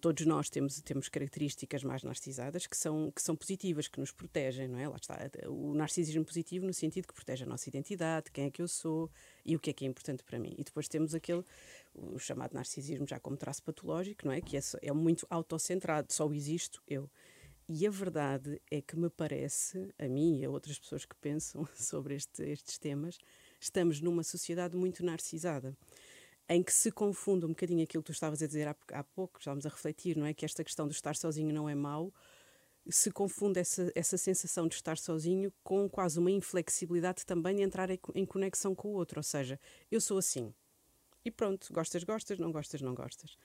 todos 0.00 0.26
nós 0.26 0.50
temos, 0.50 0.80
temos 0.80 1.08
características 1.08 1.84
mais 1.84 2.02
narcisadas 2.02 2.66
que 2.66 2.76
são, 2.76 3.10
que 3.10 3.22
são 3.22 3.36
positivas, 3.36 3.86
que 3.86 4.00
nos 4.00 4.10
protegem, 4.10 4.66
não 4.66 4.78
é? 4.78 4.88
Lá 4.88 4.96
está, 4.96 5.16
o 5.48 5.74
narcisismo 5.74 6.24
positivo 6.24 6.66
no 6.66 6.74
sentido 6.74 7.06
que 7.06 7.14
protege 7.14 7.44
a 7.44 7.46
nossa 7.46 7.68
identidade, 7.68 8.30
quem 8.32 8.46
é 8.46 8.50
que 8.50 8.60
eu 8.60 8.66
sou 8.66 9.10
e 9.44 9.54
o 9.54 9.60
que 9.60 9.70
é 9.70 9.72
que 9.72 9.84
é 9.84 9.88
importante 9.88 10.24
para 10.24 10.38
mim. 10.38 10.54
E 10.58 10.64
depois 10.64 10.88
temos 10.88 11.14
aquele, 11.14 11.44
o 11.94 12.18
chamado 12.18 12.52
narcisismo 12.52 13.06
já 13.06 13.20
como 13.20 13.36
traço 13.36 13.62
patológico, 13.62 14.26
não 14.26 14.32
é? 14.32 14.40
Que 14.40 14.56
é, 14.56 14.60
é 14.82 14.92
muito 14.92 15.26
autocentrado, 15.30 16.12
só 16.12 16.30
existo 16.32 16.82
eu. 16.88 17.08
E 17.68 17.86
a 17.86 17.90
verdade 17.90 18.60
é 18.68 18.80
que 18.82 18.96
me 18.96 19.08
parece, 19.08 19.94
a 19.96 20.08
mim 20.08 20.40
e 20.40 20.44
a 20.44 20.50
outras 20.50 20.76
pessoas 20.76 21.04
que 21.04 21.14
pensam 21.14 21.68
sobre 21.76 22.16
este, 22.16 22.42
estes 22.42 22.76
temas, 22.78 23.16
estamos 23.60 24.00
numa 24.00 24.24
sociedade 24.24 24.76
muito 24.76 25.04
narcisada 25.04 25.76
em 26.50 26.64
que 26.64 26.72
se 26.72 26.90
confunde 26.90 27.46
um 27.46 27.50
bocadinho 27.50 27.84
aquilo 27.84 28.02
que 28.02 28.08
tu 28.08 28.12
estavas 28.12 28.42
a 28.42 28.46
dizer 28.46 28.66
há, 28.66 28.74
há 28.92 29.04
pouco, 29.04 29.38
estávamos 29.38 29.64
a 29.64 29.68
refletir, 29.68 30.16
não 30.16 30.26
é? 30.26 30.34
Que 30.34 30.44
esta 30.44 30.64
questão 30.64 30.88
de 30.88 30.94
estar 30.94 31.14
sozinho 31.14 31.54
não 31.54 31.68
é 31.68 31.76
mau, 31.76 32.12
se 32.88 33.08
confunde 33.12 33.60
essa, 33.60 33.92
essa 33.94 34.18
sensação 34.18 34.66
de 34.66 34.74
estar 34.74 34.98
sozinho 34.98 35.52
com 35.62 35.88
quase 35.88 36.18
uma 36.18 36.30
inflexibilidade 36.30 37.24
também 37.24 37.54
de 37.54 37.62
entrar 37.62 37.88
em 37.88 38.26
conexão 38.26 38.74
com 38.74 38.88
o 38.88 38.94
outro. 38.94 39.20
Ou 39.20 39.22
seja, 39.22 39.60
eu 39.92 40.00
sou 40.00 40.18
assim. 40.18 40.52
E 41.24 41.30
pronto, 41.30 41.72
gostas, 41.72 42.02
gostas, 42.02 42.40
não 42.40 42.50
gostas, 42.50 42.82
não 42.82 42.96
gostas. 42.96 43.36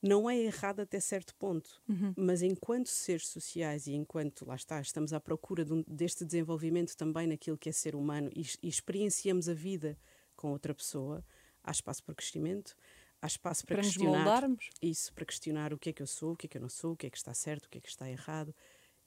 Não 0.00 0.30
é 0.30 0.38
errado 0.38 0.78
até 0.78 1.00
certo 1.00 1.34
ponto, 1.34 1.82
uhum. 1.88 2.14
mas 2.16 2.40
enquanto 2.40 2.86
seres 2.86 3.26
sociais 3.26 3.88
e 3.88 3.94
enquanto, 3.94 4.46
lá 4.46 4.54
está, 4.54 4.80
estamos 4.80 5.12
à 5.12 5.18
procura 5.18 5.64
de 5.64 5.72
um, 5.72 5.82
deste 5.88 6.24
desenvolvimento 6.24 6.96
também 6.96 7.26
naquilo 7.26 7.58
que 7.58 7.68
é 7.68 7.72
ser 7.72 7.96
humano 7.96 8.30
e, 8.32 8.42
e 8.62 8.68
experienciamos 8.68 9.48
a 9.48 9.54
vida 9.54 9.98
com 10.36 10.52
outra 10.52 10.72
pessoa, 10.72 11.24
há 11.62 11.70
espaço 11.70 12.02
para 12.02 12.14
crescimento, 12.14 12.74
há 13.20 13.26
espaço 13.26 13.66
para, 13.66 13.76
para 13.76 13.84
questionar 13.84 14.42
isso, 14.80 15.12
para 15.12 15.24
questionar 15.24 15.72
o 15.72 15.78
que 15.78 15.90
é 15.90 15.92
que 15.92 16.02
eu 16.02 16.06
sou, 16.06 16.32
o 16.32 16.36
que 16.36 16.46
é 16.46 16.48
que 16.48 16.56
eu 16.56 16.62
não 16.62 16.68
sou, 16.68 16.92
o 16.92 16.96
que 16.96 17.06
é 17.06 17.10
que 17.10 17.16
está 17.16 17.34
certo, 17.34 17.66
o 17.66 17.68
que 17.68 17.78
é 17.78 17.80
que 17.80 17.88
está 17.88 18.08
errado. 18.08 18.54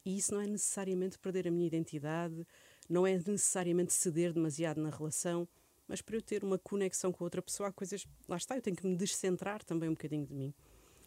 E 0.03 0.17
isso 0.17 0.33
não 0.33 0.41
é 0.41 0.47
necessariamente 0.47 1.19
perder 1.19 1.47
a 1.47 1.51
minha 1.51 1.67
identidade, 1.67 2.45
não 2.89 3.05
é 3.05 3.13
necessariamente 3.17 3.93
ceder 3.93 4.33
demasiado 4.33 4.81
na 4.81 4.89
relação, 4.89 5.47
mas 5.87 6.01
para 6.01 6.15
eu 6.15 6.21
ter 6.21 6.43
uma 6.43 6.57
conexão 6.57 7.11
com 7.11 7.23
outra 7.23 7.41
pessoa, 7.41 7.69
há 7.69 7.71
coisas. 7.71 8.07
Lá 8.27 8.37
está, 8.37 8.55
eu 8.55 8.61
tenho 8.61 8.75
que 8.75 8.85
me 8.85 8.95
descentrar 8.95 9.63
também 9.63 9.89
um 9.89 9.93
bocadinho 9.93 10.25
de 10.25 10.33
mim. 10.33 10.53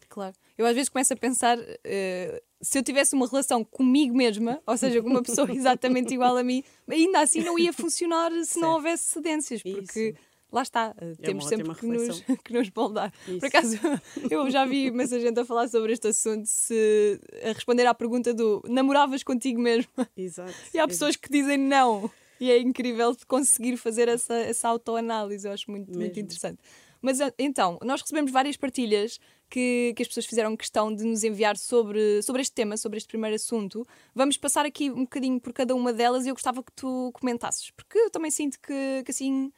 Claro. 0.07 0.35
Eu 0.57 0.65
às 0.65 0.75
vezes 0.75 0.89
começo 0.89 1.13
a 1.13 1.17
pensar 1.17 1.57
uh, 1.57 2.41
se 2.61 2.77
eu 2.77 2.83
tivesse 2.83 3.15
uma 3.15 3.27
relação 3.27 3.65
comigo 3.65 4.15
mesma, 4.15 4.61
ou 4.65 4.77
seja, 4.77 5.01
com 5.01 5.09
uma 5.09 5.23
pessoa 5.23 5.49
exatamente 5.51 6.13
igual 6.13 6.37
a 6.37 6.43
mim, 6.43 6.63
ainda 6.87 7.21
assim 7.21 7.41
não 7.41 7.57
ia 7.57 7.73
funcionar 7.73 8.31
se 8.31 8.45
certo. 8.45 8.61
não 8.61 8.73
houvesse 8.73 9.03
cedências, 9.03 9.61
porque. 9.61 10.09
Isso 10.09 10.34
lá 10.51 10.61
está, 10.61 10.95
é 10.97 11.13
temos 11.15 11.47
sempre 11.47 11.73
que 11.75 11.85
nos, 11.85 12.21
que 12.43 12.53
nos 12.53 12.69
moldar. 12.75 13.13
Isso. 13.27 13.39
Por 13.39 13.47
acaso, 13.47 13.77
eu 14.29 14.49
já 14.49 14.65
vi 14.65 14.87
imensa 14.87 15.19
gente 15.19 15.39
a 15.39 15.45
falar 15.45 15.67
sobre 15.67 15.93
este 15.93 16.07
assunto, 16.07 16.45
se, 16.45 17.19
a 17.43 17.51
responder 17.53 17.85
à 17.85 17.93
pergunta 17.93 18.33
do 18.33 18.63
namoravas 18.67 19.23
contigo 19.23 19.59
mesmo? 19.59 19.91
Exato. 20.15 20.53
E 20.73 20.79
há 20.79 20.87
pessoas 20.87 21.15
que 21.15 21.29
dizem 21.29 21.57
não. 21.57 22.09
E 22.39 22.51
é 22.51 22.59
incrível 22.59 23.15
conseguir 23.27 23.77
fazer 23.77 24.09
essa, 24.09 24.35
essa 24.35 24.67
autoanálise, 24.67 25.47
eu 25.47 25.53
acho 25.53 25.71
muito, 25.71 25.91
muito 25.97 26.19
interessante. 26.19 26.59
Mas 27.01 27.19
então, 27.37 27.77
nós 27.83 28.01
recebemos 28.01 28.31
várias 28.31 28.57
partilhas 28.57 29.19
que, 29.49 29.93
que 29.95 30.01
as 30.01 30.07
pessoas 30.07 30.25
fizeram 30.25 30.57
questão 30.57 30.93
de 30.93 31.03
nos 31.03 31.23
enviar 31.23 31.55
sobre, 31.55 32.21
sobre 32.23 32.41
este 32.41 32.53
tema, 32.53 32.77
sobre 32.77 32.97
este 32.97 33.07
primeiro 33.07 33.35
assunto. 33.35 33.85
Vamos 34.13 34.37
passar 34.37 34.65
aqui 34.65 34.89
um 34.89 35.03
bocadinho 35.03 35.39
por 35.39 35.53
cada 35.53 35.75
uma 35.75 35.93
delas 35.93 36.25
e 36.25 36.29
eu 36.29 36.33
gostava 36.33 36.63
que 36.63 36.71
tu 36.73 37.11
comentasses, 37.13 37.71
porque 37.71 37.97
eu 37.97 38.09
também 38.09 38.31
sinto 38.31 38.59
que, 38.59 39.03
que 39.05 39.11
assim 39.11 39.51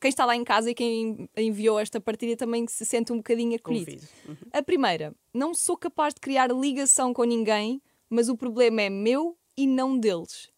quem 0.00 0.08
está 0.08 0.24
lá 0.24 0.34
em 0.36 0.44
casa 0.44 0.70
e 0.70 0.74
quem 0.74 1.28
enviou 1.36 1.78
esta 1.78 2.00
partilha 2.00 2.36
também 2.36 2.66
se 2.66 2.84
sente 2.84 3.12
um 3.12 3.18
bocadinho 3.18 3.56
acolhido. 3.56 4.02
Uhum. 4.26 4.36
A 4.52 4.62
primeira, 4.62 5.14
não 5.32 5.54
sou 5.54 5.76
capaz 5.76 6.14
de 6.14 6.20
criar 6.20 6.50
ligação 6.50 7.12
com 7.12 7.24
ninguém, 7.24 7.82
mas 8.08 8.28
o 8.28 8.36
problema 8.36 8.82
é 8.82 8.90
meu 8.90 9.36
e 9.56 9.66
não 9.66 9.98
deles. 9.98 10.50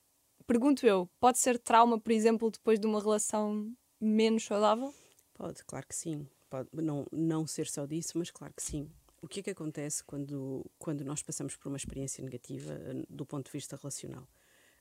Pergunto 0.47 0.87
eu, 0.87 1.09
pode 1.20 1.38
ser 1.38 1.59
trauma, 1.59 1.99
por 1.99 2.12
exemplo, 2.12 2.50
depois 2.50 2.78
de 2.78 2.87
uma 2.87 3.00
relação 3.00 3.73
menos 4.00 4.44
saudável? 4.44 4.92
Pode, 5.35 5.64
claro 5.64 5.87
que 5.87 5.94
sim. 5.94 6.26
Pode 6.49 6.68
não, 6.73 7.06
não 7.12 7.47
ser 7.47 7.66
só 7.68 7.87
disso, 7.87 8.18
mas 8.18 8.30
claro 8.30 8.52
que 8.54 8.62
sim. 8.62 8.90
O 9.23 9.28
que 9.28 9.40
é 9.40 9.42
que 9.42 9.50
acontece 9.50 10.02
quando, 10.02 10.66
quando 10.78 11.04
nós 11.04 11.23
passamos 11.23 11.54
por 11.54 11.68
uma 11.68 11.76
experiência 11.76 12.25
negativa 12.25 12.73
eh, 12.73 13.04
do 13.09 13.25
ponto 13.25 13.47
de 13.47 13.52
vista 13.52 13.76
relacional? 13.76 14.26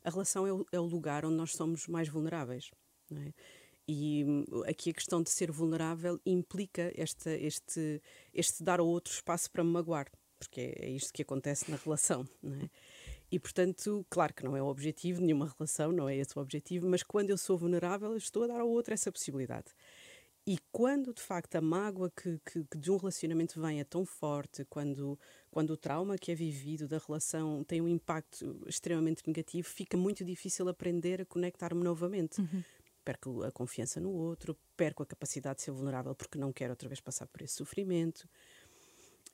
A 0.04 0.10
relação 0.10 0.48
é 0.48 0.54
o, 0.54 0.66
é 0.72 0.80
o 0.80 0.86
lugar 0.86 1.26
onde 1.26 1.36
nós 1.36 1.54
somos 1.54 1.88
mais 1.88 2.08
vulneráveis. 2.08 2.72
Não 3.10 3.22
é? 3.22 3.34
E 3.92 4.24
hum, 4.24 4.46
aqui 4.68 4.92
a 4.92 4.94
questão 4.94 5.24
de 5.24 5.32
ser 5.32 5.52
vulnerável 5.52 6.20
implica 6.24 6.94
esta, 6.96 7.32
este, 7.32 8.00
este 8.32 8.64
dar 8.64 8.80
ao 8.80 8.86
outro 8.86 9.12
espaço 9.12 9.50
para 9.50 9.64
me 9.64 9.72
magoar, 9.72 10.12
porque 10.38 10.62
é, 10.62 10.86
é 10.86 10.90
isto 10.92 11.12
que 11.12 11.24
acontece 11.24 11.72
na 11.72 11.78
relação. 11.78 12.24
Não 12.44 12.54
é? 12.54 12.70
E, 13.32 13.40
portanto, 13.40 14.06
claro 14.08 14.32
que 14.32 14.44
não 14.44 14.56
é 14.56 14.62
o 14.62 14.68
objetivo 14.68 15.22
nenhuma 15.22 15.52
relação, 15.58 15.92
não 15.92 16.08
é 16.08 16.16
esse 16.16 16.38
o 16.38 16.42
objetivo, 16.42 16.88
mas 16.88 17.02
quando 17.02 17.32
eu 17.32 17.38
sou 17.38 17.58
vulnerável, 17.58 18.16
estou 18.16 18.44
a 18.44 18.48
dar 18.48 18.62
ao 18.62 18.70
outro 18.70 18.94
essa 18.94 19.12
possibilidade. 19.12 19.74
E 20.46 20.60
quando, 20.72 21.12
de 21.12 21.22
facto, 21.22 21.56
a 21.56 21.62
mágoa 21.62 22.12
que, 22.16 22.40
que, 22.46 22.64
que, 22.64 22.78
de 22.78 22.92
um 22.92 22.98
relacionamento 22.98 23.60
vem 23.60 23.80
é 23.80 23.84
tão 23.84 24.06
forte, 24.06 24.66
quando, 24.66 25.20
quando 25.50 25.72
o 25.72 25.78
trauma 25.78 26.16
que 26.16 26.32
é 26.32 26.36
vivido 26.36 26.88
da 26.88 27.00
relação 27.00 27.64
tem 27.64 27.82
um 27.82 27.88
impacto 27.88 28.64
extremamente 28.68 29.24
negativo, 29.26 29.68
fica 29.68 29.98
muito 29.98 30.24
difícil 30.24 30.68
aprender 30.70 31.22
a 31.22 31.26
conectar-me 31.26 31.84
novamente. 31.84 32.40
Uhum. 32.42 32.64
Perco 33.10 33.42
a 33.42 33.52
confiança 33.52 34.00
no 34.00 34.12
outro, 34.12 34.56
perco 34.78 35.02
a 35.02 35.06
capacidade 35.06 35.58
de 35.58 35.64
ser 35.64 35.72
vulnerável 35.72 36.14
porque 36.14 36.38
não 36.38 36.54
quero 36.54 36.74
outra 36.74 36.88
vez 36.88 37.02
passar 37.02 37.26
por 37.26 37.42
esse 37.42 37.56
sofrimento. 37.56 38.30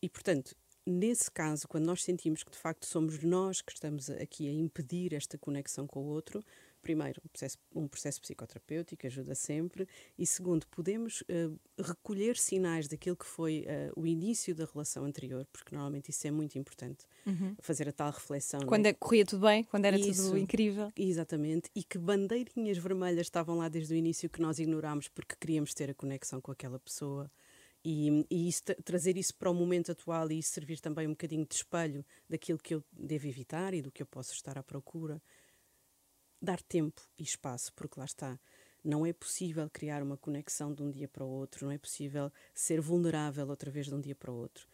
E, 0.02 0.08
portanto, 0.08 0.56
nesse 0.86 1.30
caso, 1.30 1.68
quando 1.68 1.84
nós 1.84 2.02
sentimos 2.02 2.42
que 2.42 2.52
de 2.52 2.58
facto 2.58 2.86
somos 2.86 3.22
nós 3.22 3.62
que 3.62 3.74
estamos 3.74 4.10
aqui 4.10 4.48
a 4.48 4.54
impedir 4.54 5.14
esta 5.14 5.38
conexão 5.38 5.86
com 5.86 6.04
o 6.04 6.06
outro, 6.06 6.42
primeiro, 6.86 7.20
um 7.26 7.28
processo, 7.30 7.58
um 7.74 7.88
processo 7.88 8.22
psicoterapêutico 8.22 9.08
ajuda 9.08 9.34
sempre, 9.34 9.88
e 10.20 10.24
segundo, 10.24 10.68
podemos 10.68 11.22
uh, 11.22 11.60
recolher 11.82 12.38
sinais 12.38 12.88
daquilo 12.88 13.16
que 13.16 13.26
foi 13.26 13.66
uh, 13.66 14.00
o 14.00 14.06
início 14.06 14.54
da 14.54 14.66
relação 14.72 15.04
anterior, 15.04 15.48
porque 15.52 15.74
normalmente 15.74 16.12
isso 16.12 16.28
é 16.28 16.30
muito 16.30 16.60
importante, 16.60 17.08
uhum. 17.26 17.56
fazer 17.60 17.90
a 17.90 17.92
tal 17.92 18.12
reflexão. 18.12 18.60
Quando 18.68 18.84
né? 18.84 18.90
é, 18.90 18.94
corria 18.94 19.26
tudo 19.26 19.48
bem, 19.48 19.64
quando 19.64 19.86
era 19.86 19.98
isso, 19.98 20.26
tudo 20.26 20.38
incrível. 20.38 20.92
Exatamente, 20.96 21.72
e 21.74 21.84
que 21.84 21.98
bandeirinhas 21.98 22.78
vermelhas 22.78 23.26
estavam 23.26 23.58
lá 23.58 23.68
desde 23.68 23.92
o 23.92 23.98
início 23.98 24.30
que 24.30 24.40
nós 24.40 24.60
ignorámos 24.60 25.08
porque 25.08 25.36
queríamos 25.40 25.74
ter 25.74 25.90
a 25.90 25.94
conexão 25.96 26.40
com 26.40 26.52
aquela 26.52 26.78
pessoa. 26.78 27.32
E, 27.84 28.26
e 28.30 28.48
isso, 28.48 28.64
trazer 28.84 29.18
isso 29.18 29.34
para 29.36 29.50
o 29.50 29.54
momento 29.54 29.92
atual 29.92 30.32
e 30.32 30.40
isso 30.40 30.50
servir 30.50 30.80
também 30.80 31.08
um 31.08 31.12
bocadinho 31.12 31.46
de 31.46 31.56
espelho 31.56 32.06
daquilo 32.30 32.58
que 32.60 32.76
eu 32.76 32.84
devo 32.92 33.28
evitar 33.28 33.74
e 33.74 33.82
do 33.82 33.92
que 33.92 34.02
eu 34.04 34.08
posso 34.08 34.34
estar 34.34 34.58
à 34.58 34.64
procura. 34.64 35.22
Dar 36.46 36.62
tempo 36.62 37.02
e 37.18 37.24
espaço, 37.24 37.74
porque 37.74 38.00
lá 38.00 38.06
está. 38.06 38.40
Não 38.84 39.04
é 39.04 39.12
possível 39.12 39.68
criar 39.68 40.04
uma 40.04 40.16
conexão 40.16 40.72
de 40.72 40.84
um 40.84 40.92
dia 40.92 41.08
para 41.08 41.24
o 41.24 41.28
outro, 41.28 41.66
não 41.66 41.72
é 41.72 41.78
possível 41.80 42.32
ser 42.54 42.80
vulnerável 42.80 43.48
outra 43.48 43.72
vez 43.72 43.88
de 43.88 43.96
um 43.96 44.00
dia 44.00 44.14
para 44.14 44.32
o 44.32 44.36
outro. 44.36 44.68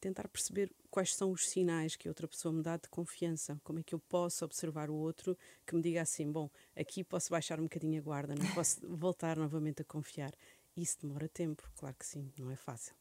Tentar 0.00 0.26
perceber 0.28 0.72
quais 0.90 1.14
são 1.14 1.30
os 1.30 1.46
sinais 1.46 1.96
que 1.96 2.08
a 2.08 2.10
outra 2.10 2.26
pessoa 2.26 2.50
me 2.50 2.62
dá 2.62 2.78
de 2.78 2.88
confiança, 2.88 3.60
como 3.62 3.78
é 3.78 3.82
que 3.82 3.94
eu 3.94 3.98
posso 3.98 4.42
observar 4.42 4.88
o 4.88 4.94
outro 4.94 5.36
que 5.66 5.76
me 5.76 5.82
diga 5.82 6.00
assim: 6.00 6.32
bom, 6.32 6.48
aqui 6.74 7.04
posso 7.04 7.28
baixar 7.28 7.60
um 7.60 7.64
bocadinho 7.64 8.00
a 8.00 8.02
guarda, 8.02 8.34
não 8.34 8.50
posso 8.54 8.80
voltar 8.88 9.36
novamente 9.36 9.82
a 9.82 9.84
confiar. 9.84 10.32
Isso 10.74 10.96
demora 11.02 11.28
tempo, 11.28 11.62
claro 11.76 11.94
que 11.98 12.06
sim, 12.06 12.32
não 12.38 12.50
é 12.50 12.56
fácil. 12.56 12.94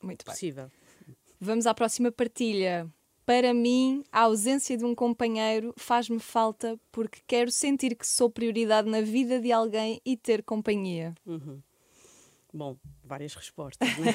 Muito 0.00 0.24
possível. 0.24 0.70
Bem. 1.04 1.16
Vamos 1.40 1.66
à 1.66 1.74
próxima 1.74 2.12
partilha. 2.12 2.88
Para 3.26 3.52
mim, 3.52 4.04
a 4.12 4.20
ausência 4.20 4.76
de 4.78 4.84
um 4.84 4.94
companheiro 4.94 5.74
faz-me 5.76 6.20
falta 6.20 6.78
porque 6.92 7.18
quero 7.26 7.50
sentir 7.50 7.96
que 7.96 8.06
sou 8.06 8.30
prioridade 8.30 8.88
na 8.88 9.00
vida 9.00 9.40
de 9.40 9.50
alguém 9.50 10.00
e 10.04 10.16
ter 10.16 10.44
companhia. 10.44 11.12
Uhum. 11.26 11.60
Bom, 12.54 12.76
várias 13.02 13.34
respostas, 13.34 13.88
né? 13.98 14.14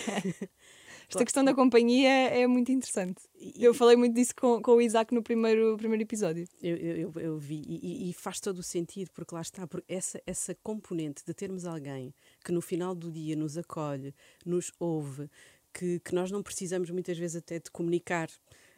Esta 1.10 1.25
questão 1.25 1.44
da 1.44 1.53
companhia 1.53 2.10
é 2.10 2.48
muito 2.48 2.72
interessante. 2.72 3.22
Eu 3.60 3.74
falei 3.74 3.98
muito 3.98 4.15
disso 4.15 4.34
com, 4.34 4.62
com 4.62 4.75
o 4.75 4.82
Isaac 4.82 5.13
no 5.13 5.22
primeiro, 5.22 5.75
primeiro 5.75 6.03
episódio. 6.03 6.48
Eu, 6.63 6.77
eu, 6.77 7.13
eu 7.18 7.38
vi 7.38 7.62
e, 7.68 8.10
e, 8.10 8.13
faz 8.13 8.39
todo 8.39 8.60
o 8.60 8.63
sentido, 8.63 9.12
porque 9.13 9.36
lá 9.36 9.41
está, 9.41 9.68
porque 9.68 9.94
essa, 9.94 10.22
essa 10.25 10.56
componente 10.63 11.22
de 11.25 11.34
termos 11.34 11.65
alguém 11.65 12.13
que 12.46 12.53
no 12.53 12.62
final 12.62 12.96
do 12.96 13.12
dia 13.12 13.36
nos 13.36 13.58
acolhe, 13.58 14.15
nos 14.46 14.72
ouve, 14.80 15.30
que, 15.74 16.00
que 16.00 16.15
nós 16.15 16.32
não 16.32 16.41
precisamos 16.41 16.89
muitas 16.89 17.18
vezes 17.18 17.36
até 17.36 17.60
de 17.60 17.70
comunicar 17.70 18.30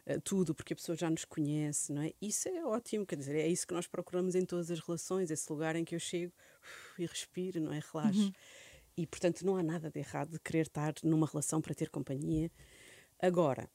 uh, 0.07 0.21
tudo, 0.21 0.53
porque 0.53 0.73
a 0.73 0.75
pessoa 0.75 0.95
já 0.95 1.09
nos 1.09 1.25
conhece, 1.25 1.91
não 1.91 2.01
é? 2.01 2.13
Isso 2.21 2.47
é 2.49 2.65
ótimo, 2.65 3.05
quer 3.05 3.15
dizer, 3.15 3.35
é 3.35 3.47
isso 3.47 3.67
que 3.67 3.73
nós 3.73 3.87
procuramos 3.87 4.35
em 4.35 4.45
todas 4.45 4.69
as 4.71 4.79
relações, 4.79 5.31
esse 5.31 5.51
lugar 5.51 5.75
em 5.75 5.83
que 5.83 5.95
eu 5.95 5.99
chego 5.99 6.33
uf, 6.61 7.01
e 7.01 7.05
respiro, 7.05 7.61
não 7.61 7.73
é? 7.73 7.81
Relaxo. 7.91 8.21
Uhum. 8.21 8.33
E, 8.95 9.07
portanto, 9.07 9.45
não 9.45 9.55
há 9.55 9.63
nada 9.63 9.89
de 9.89 9.99
errado 9.99 10.31
de 10.31 10.39
querer 10.39 10.67
estar 10.67 10.93
numa 11.03 11.25
relação 11.25 11.59
para 11.61 11.73
ter 11.73 11.89
companhia. 11.89 12.51
Agora, 13.19 13.69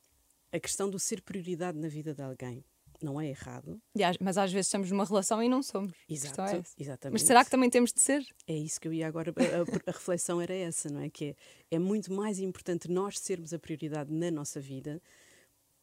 a 0.53 0.61
questão 0.61 0.89
do 0.89 0.99
ser 0.99 1.23
prioridade 1.23 1.79
na 1.79 1.89
vida 1.89 2.15
de 2.15 2.23
alguém 2.23 2.65
não 3.03 3.21
é 3.21 3.29
errado. 3.29 3.81
Mas 4.21 4.37
às 4.37 4.53
vezes 4.53 4.67
estamos 4.67 4.91
numa 4.91 5.05
relação 5.05 5.43
e 5.43 5.49
não 5.49 5.63
somos. 5.63 5.93
Exato, 6.09 6.41
é 6.43 6.63
exatamente. 6.79 7.13
Mas 7.13 7.23
será 7.23 7.45
que 7.45 7.51
também 7.51 7.71
temos 7.71 7.93
de 7.93 8.01
ser? 8.01 8.27
É 8.47 8.55
isso 8.55 8.81
que 8.81 8.89
eu 8.89 8.93
ia 8.93 9.07
agora. 9.07 9.33
A, 9.37 9.91
a, 9.91 9.93
reflexão 9.93 10.41
era 10.41 10.55
essa, 10.55 10.89
não 10.89 11.01
é? 11.01 11.09
Que 11.09 11.27
é, 11.71 11.77
é 11.77 11.79
muito 11.79 12.13
mais 12.13 12.39
importante 12.41 12.91
nós 12.91 13.19
sermos 13.19 13.53
a 13.53 13.59
prioridade 13.59 14.13
na 14.13 14.31
nossa 14.31 14.61
vida, 14.61 15.01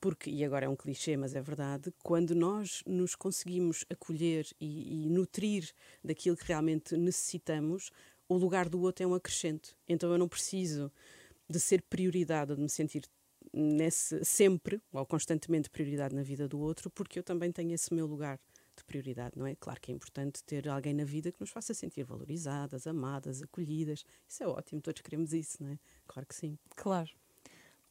porque, 0.06 0.30
e 0.30 0.46
agora 0.46 0.68
é 0.68 0.70
um 0.70 0.76
clichê, 0.76 1.18
mas 1.18 1.34
é 1.34 1.42
verdade, 1.42 1.92
quando 2.04 2.36
nós 2.36 2.84
nos 2.86 3.16
conseguimos 3.16 3.84
acolher 3.90 4.46
e, 4.62 5.08
e 5.08 5.10
nutrir 5.10 5.72
daquilo 6.04 6.38
que 6.38 6.46
realmente 6.46 6.96
necessitamos, 6.96 7.90
o 8.30 8.38
lugar 8.38 8.70
do 8.70 8.80
outro 8.82 9.04
é 9.04 9.08
um 9.08 9.16
acrescente. 9.16 9.76
Então 9.90 10.12
eu 10.12 10.20
não 10.20 10.28
preciso 10.28 10.92
de 11.50 11.60
ser 11.60 11.82
prioridade 11.82 12.52
ou 12.52 12.56
de 12.56 12.62
me 12.62 12.70
sentir 12.70 13.02
nesse 13.52 14.24
sempre 14.24 14.80
ou 14.94 15.04
constantemente 15.08 15.72
prioridade 15.72 16.14
na 16.14 16.22
vida 16.22 16.48
do 16.48 16.60
outro, 16.60 16.92
porque 16.92 17.18
eu 17.18 17.24
também 17.24 17.52
tenho 17.52 17.74
esse 17.74 17.92
meu 17.92 18.06
lugar 18.06 18.40
de 18.78 18.84
prioridade, 18.84 19.36
não 19.36 19.48
é? 19.48 19.56
Claro 19.56 19.82
que 19.82 19.92
é 19.92 19.96
importante 19.96 20.44
ter 20.44 20.70
alguém 20.70 20.94
na 20.94 21.04
vida 21.04 21.32
que 21.32 21.42
nos 21.42 21.50
faça 21.50 21.74
sentir 21.74 22.04
valorizadas, 22.04 22.86
amadas, 22.86 23.42
acolhidas. 23.42 24.06
Isso 24.30 24.44
é 24.44 24.48
ótimo, 24.48 24.82
todos 24.82 25.02
queremos 25.02 25.34
isso, 25.34 25.64
não 25.64 25.72
é? 25.72 25.80
Claro 26.06 26.28
que 26.28 26.36
sim. 26.36 26.60
Claro. 26.76 27.10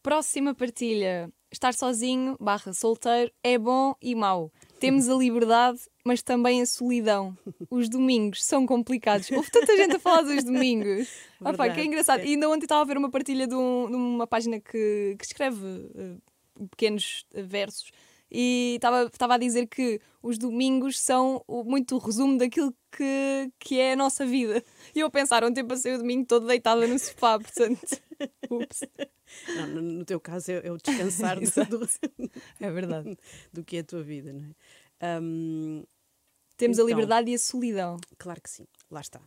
Próxima 0.04 0.54
partilha. 0.54 1.32
Estar 1.50 1.72
sozinho, 1.72 2.36
barra 2.38 2.74
solteiro, 2.74 3.32
é 3.42 3.56
bom 3.56 3.94
e 4.02 4.14
mau. 4.14 4.52
Temos 4.78 5.08
a 5.08 5.14
liberdade, 5.14 5.80
mas 6.04 6.22
também 6.22 6.60
a 6.60 6.66
solidão. 6.66 7.34
Os 7.70 7.88
domingos 7.88 8.44
são 8.44 8.66
complicados. 8.66 9.30
Houve 9.30 9.50
tanta 9.50 9.74
gente 9.74 9.96
a 9.96 9.98
falar 9.98 10.20
dos 10.20 10.44
domingos. 10.44 11.08
Opa, 11.40 11.70
que 11.70 11.80
é 11.80 11.84
engraçado. 11.86 12.20
É. 12.20 12.26
E 12.26 12.34
ainda 12.34 12.50
ontem 12.50 12.66
estava 12.66 12.82
a 12.82 12.84
ver 12.84 12.98
uma 12.98 13.10
partilha 13.10 13.46
de, 13.46 13.54
um, 13.54 13.86
de 13.88 13.96
uma 13.96 14.26
página 14.26 14.60
que, 14.60 15.16
que 15.18 15.24
escreve 15.24 15.64
uh, 15.64 16.68
pequenos 16.68 17.24
versos 17.32 17.90
e 18.36 18.74
estava 18.74 19.34
a 19.34 19.38
dizer 19.38 19.68
que 19.68 20.00
os 20.20 20.38
domingos 20.38 20.98
são 20.98 21.44
muito 21.48 21.94
o 21.94 21.98
resumo 21.98 22.36
daquilo 22.36 22.74
que, 22.90 23.52
que 23.60 23.78
é 23.78 23.92
a 23.92 23.96
nossa 23.96 24.26
vida. 24.26 24.60
E 24.92 24.98
eu 24.98 25.06
a 25.06 25.10
pensar, 25.10 25.44
ontem 25.44 25.64
passei 25.64 25.94
o 25.94 25.98
domingo 25.98 26.26
todo 26.26 26.44
deitada 26.44 26.84
no 26.84 26.98
sofá, 26.98 27.38
portanto. 27.38 27.80
Ups. 28.50 28.80
Não, 29.54 29.68
no, 29.68 29.82
no 29.82 30.04
teu 30.04 30.18
caso 30.18 30.50
é, 30.50 30.66
é 30.66 30.72
o 30.72 30.76
descansar 30.76 31.38
do, 31.70 31.88
é 32.58 32.70
verdade. 32.72 33.16
do 33.52 33.62
que 33.62 33.76
é 33.76 33.80
a 33.80 33.84
tua 33.84 34.02
vida, 34.02 34.32
não 34.32 34.42
é? 35.00 35.20
Um, 35.20 35.84
Temos 36.56 36.78
então, 36.78 36.86
a 36.86 36.88
liberdade 36.90 37.30
e 37.30 37.34
a 37.36 37.38
solidão. 37.38 37.98
Claro 38.18 38.42
que 38.42 38.50
sim, 38.50 38.66
lá 38.90 39.00
está. 39.00 39.20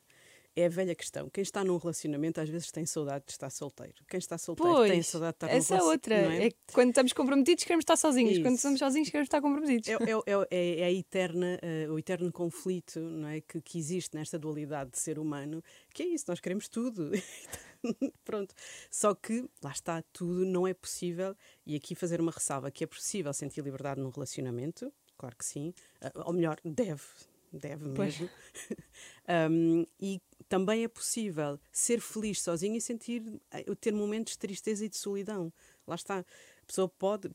É 0.57 0.65
a 0.65 0.69
velha 0.69 0.95
questão. 0.95 1.29
Quem 1.29 1.43
está 1.43 1.63
num 1.63 1.77
relacionamento 1.77 2.41
às 2.41 2.49
vezes 2.49 2.71
tem 2.71 2.83
saudade 2.83 3.25
de 3.27 3.31
estar 3.31 3.47
solteiro. 3.51 3.93
Quem 4.09 4.17
está 4.17 4.39
solteiro 4.39 4.73
pois, 4.73 4.91
tem 4.91 5.03
saudade 5.03 5.33
de 5.33 5.45
estar 5.45 5.55
essa 5.55 5.75
é 5.75 5.83
outra. 5.83 6.15
É? 6.15 6.47
é? 6.47 6.51
quando 6.73 6.89
estamos 6.89 7.13
comprometidos 7.13 7.63
queremos 7.63 7.83
estar 7.83 7.95
sozinhos. 7.95 8.33
Isso. 8.33 8.41
Quando 8.41 8.55
estamos 8.55 8.79
sozinhos 8.79 9.07
queremos 9.07 9.27
estar 9.27 9.39
comprometidos. 9.39 9.87
É, 9.87 9.93
é, 9.93 10.47
é, 10.49 10.79
é 10.79 10.83
a 10.85 10.91
eterna, 10.91 11.59
uh, 11.61 11.93
o 11.93 11.99
eterno 11.99 12.31
conflito 12.31 12.99
não 12.99 13.27
é? 13.27 13.39
que, 13.39 13.61
que 13.61 13.77
existe 13.77 14.15
nesta 14.15 14.39
dualidade 14.39 14.89
de 14.89 14.97
ser 14.97 15.19
humano. 15.19 15.63
Que 15.93 16.01
é 16.01 16.07
isso, 16.07 16.25
nós 16.27 16.39
queremos 16.39 16.67
tudo. 16.67 17.11
Pronto. 18.25 18.55
Só 18.89 19.13
que, 19.13 19.47
lá 19.61 19.69
está, 19.69 20.01
tudo 20.11 20.43
não 20.43 20.65
é 20.65 20.73
possível. 20.73 21.35
E 21.67 21.75
aqui 21.75 21.93
fazer 21.93 22.19
uma 22.19 22.31
ressalva 22.31 22.71
que 22.71 22.83
é 22.83 22.87
possível 22.87 23.31
sentir 23.31 23.61
liberdade 23.63 24.01
num 24.01 24.09
relacionamento. 24.09 24.91
Claro 25.19 25.35
que 25.35 25.45
sim. 25.45 25.71
Uh, 26.01 26.23
ou 26.25 26.33
melhor, 26.33 26.59
deve 26.65 27.03
deve 27.51 27.87
mesmo. 27.87 28.29
um, 29.51 29.85
e 29.99 30.21
também 30.47 30.83
é 30.83 30.87
possível 30.87 31.59
ser 31.71 32.01
feliz 32.01 32.41
sozinho 32.41 32.75
e 32.75 32.81
sentir, 32.81 33.23
eh, 33.51 33.63
ter 33.79 33.93
momentos 33.93 34.33
de 34.33 34.39
tristeza 34.39 34.85
e 34.85 34.89
de 34.89 34.97
solidão. 34.97 35.51
Lá 35.85 35.95
está. 35.95 36.19
A 36.19 36.65
pessoa 36.65 36.89
pode. 36.89 37.29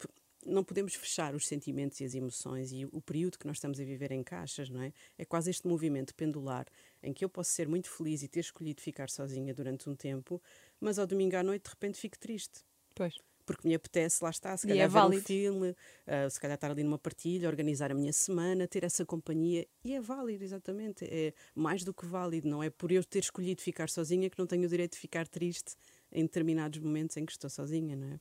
não 0.45 0.65
podemos 0.65 0.95
fechar 0.95 1.35
os 1.35 1.47
sentimentos 1.47 2.01
e 2.01 2.05
as 2.05 2.15
emoções 2.15 2.73
e 2.73 2.85
o 2.87 3.01
período 3.01 3.39
que 3.39 3.47
nós 3.47 3.57
estamos 3.57 3.81
a 3.81 3.85
viver 3.85 4.13
em 4.13 4.23
caixas, 4.23 4.69
não 4.69 4.83
é? 4.83 4.93
É 5.17 5.25
quase 5.25 5.51
este 5.51 5.67
movimento 5.67 6.15
pendular 6.15 6.67
em 7.03 7.13
que 7.13 7.25
eu 7.25 7.29
posso 7.29 7.51
ser 7.51 7.69
muito 7.69 7.91
feliz 7.91 8.23
e 8.23 8.29
ter 8.29 8.41
escolhido 8.41 8.81
ficar 8.81 9.09
sozinha 9.11 9.55
durante 9.55 9.89
um 9.89 9.95
tempo, 9.95 10.43
mas 10.81 10.99
ao 10.99 11.07
domingo 11.07 11.37
à 11.37 11.43
noite 11.43 11.65
de 11.65 11.71
repente 11.71 11.99
fico 11.99 12.19
triste. 12.19 12.61
Pois. 12.95 13.15
Porque 13.45 13.67
me 13.67 13.75
apetece, 13.75 14.23
lá 14.23 14.31
está, 14.31 14.57
se 14.57 14.67
E 14.67 14.71
calhar 14.71 14.87
é 14.87 14.89
ver 14.89 15.17
um 15.17 15.21
filme, 15.21 15.71
uh, 15.71 16.31
se 16.31 16.41
calhar 16.41 16.55
estar 16.55 16.71
ali 16.71 16.83
numa 16.83 16.99
partilha, 16.99 17.49
organizar 17.49 17.91
a 17.91 17.95
minha 17.95 18.13
semana, 18.13 18.69
ter 18.69 18.85
essa 18.85 19.05
companhia. 19.05 19.67
E 19.85 19.93
é 19.95 20.01
válido, 20.01 20.45
exatamente. 20.45 21.05
É 21.05 21.33
mais 21.55 21.83
do 21.85 21.93
que 21.93 22.07
válido. 22.07 22.49
Não 22.49 22.63
é 22.63 22.71
por 22.71 22.93
eu 22.93 23.03
ter 23.05 23.21
escolhido 23.21 23.61
ficar 23.61 23.89
sozinha 23.89 24.31
que 24.31 24.39
não 24.39 24.47
tenho 24.47 24.65
o 24.65 24.69
direito 24.69 24.93
de 24.93 24.99
ficar 24.99 25.27
triste 25.27 25.75
em 26.13 26.23
determinados 26.23 26.79
momentos 26.79 27.17
em 27.17 27.25
que 27.25 27.33
estou 27.33 27.51
sozinha, 27.51 27.97
não 27.97 28.09
é? 28.13 28.21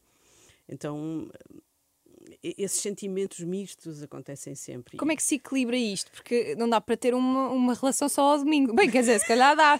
Então, 0.68 1.30
esses 2.42 2.82
sentimentos 2.82 3.40
mistos 3.40 4.02
acontecem 4.02 4.56
sempre. 4.56 4.98
Como 4.98 5.12
é 5.12 5.16
que 5.16 5.24
se 5.24 5.36
equilibra 5.36 5.76
isto? 5.76 6.12
Porque 6.12 6.56
não 6.56 6.70
dá 6.70 6.80
para 6.80 6.96
ter 6.98 7.14
uma, 7.14 7.50
uma 7.50 7.74
relação 7.74 8.08
só 8.08 8.34
ao 8.34 8.40
domingo. 8.40 8.74
Bem, 8.74 8.90
quer 8.90 9.02
dizer, 9.02 9.20
se 9.20 9.28
calhar 9.28 9.56
dá. 9.56 9.80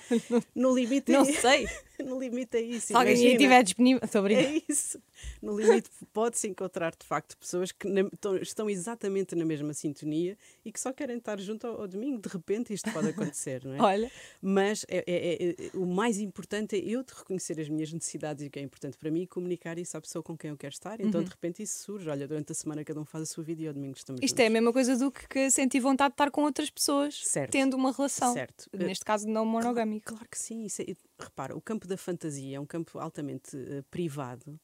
No 0.54 0.74
limite, 0.76 1.12
Não 1.12 1.22
é, 1.22 1.32
sei. 1.34 1.68
no 2.10 2.20
limite 2.20 2.58
é 2.58 2.62
isso. 2.62 2.88
Se 2.88 2.94
alguém 2.96 3.14
imagina. 3.14 3.32
estiver 3.34 3.64
disponível. 3.64 4.02
Brincar. 4.24 4.44
É 4.44 4.62
isso. 4.70 5.02
No 5.42 5.60
limite, 5.60 5.90
pode-se 6.14 6.48
encontrar 6.48 6.92
de 6.96 7.06
facto 7.06 7.38
pessoas 7.38 7.72
que 7.72 7.88
na- 7.88 8.10
estão- 8.42 8.70
exatamente 8.70 9.36
na 9.36 9.46
mesma 9.46 9.74
sintonia 9.74 10.38
e 10.66 10.72
que 10.72 10.80
só 10.80 10.92
querem 10.92 11.18
estar 11.18 11.40
junto 11.40 11.68
ao, 11.68 11.82
ao 11.82 11.88
domingo. 11.88 12.20
De 12.22 12.30
repente, 12.30 12.74
isto 12.74 12.92
pode 12.92 13.10
acontecer, 13.10 13.64
não 13.66 13.76
é? 13.76 13.82
Olha, 13.82 14.12
Mas 14.42 14.86
é- 14.88 15.04
é- 15.08 15.34
é- 15.34 15.50
é- 15.52 15.78
o 15.78 15.86
mais 15.86 16.20
importante 16.20 16.76
é 16.76 16.80
eu 16.80 17.04
de 17.04 17.14
reconhecer 17.14 17.60
as 17.60 17.70
minhas 17.70 17.92
necessidades 17.92 18.44
e 18.44 18.48
o 18.48 18.52
que 18.52 18.60
é 18.60 18.62
importante 18.62 18.98
para 18.98 19.10
mim 19.12 19.22
e 19.24 19.28
comunicar 19.28 19.78
isso 19.78 19.96
à 19.98 20.02
pessoa 20.02 20.22
com 20.24 20.38
quem 20.38 20.50
eu 20.50 20.58
quero 20.58 20.74
estar. 20.74 21.00
Então, 21.00 21.24
de 21.24 21.30
repente, 21.30 21.62
isso 21.64 21.80
surge. 21.84 22.10
Olha, 22.10 22.28
durante 22.28 22.52
a 22.52 22.56
semana 22.56 22.84
cada 22.84 23.00
um 23.00 23.06
faz 23.06 23.24
a 23.24 23.26
sua 23.26 23.44
vida 23.44 23.62
e 23.62 23.68
ao 23.68 23.74
domingo 23.74 23.96
estamos 23.98 24.22
isto 24.22 24.40
é 24.40 24.44
a 24.44 24.46
juntos. 24.46 24.54
mesma 24.54 24.74
coisa 24.74 24.98
do 24.98 25.12
que, 25.12 25.28
que 25.28 25.50
sentir 25.52 25.80
vontade 25.80 26.10
de 26.12 26.14
estar 26.16 26.32
com 26.32 26.42
outras 26.44 26.70
pessoas, 26.70 27.22
Certo. 27.26 27.52
tendo 27.52 27.76
uma 27.76 27.92
relação. 27.92 28.34
Certo. 28.34 28.70
Neste 28.74 29.06
caso, 29.06 29.28
não 29.28 29.46
monogâmica. 29.46 30.14
Claro 30.14 30.28
que 30.30 30.38
sim. 30.40 30.64
Isso 30.66 30.82
é- 30.82 30.96
repara, 31.22 31.56
o 31.56 31.62
campo 31.62 31.88
da 31.88 31.98
fantasia 31.98 32.58
é 32.58 32.60
um 32.60 32.66
campo 32.66 33.00
altamente 33.00 33.56
eh, 33.58 33.84
privado 33.90 34.60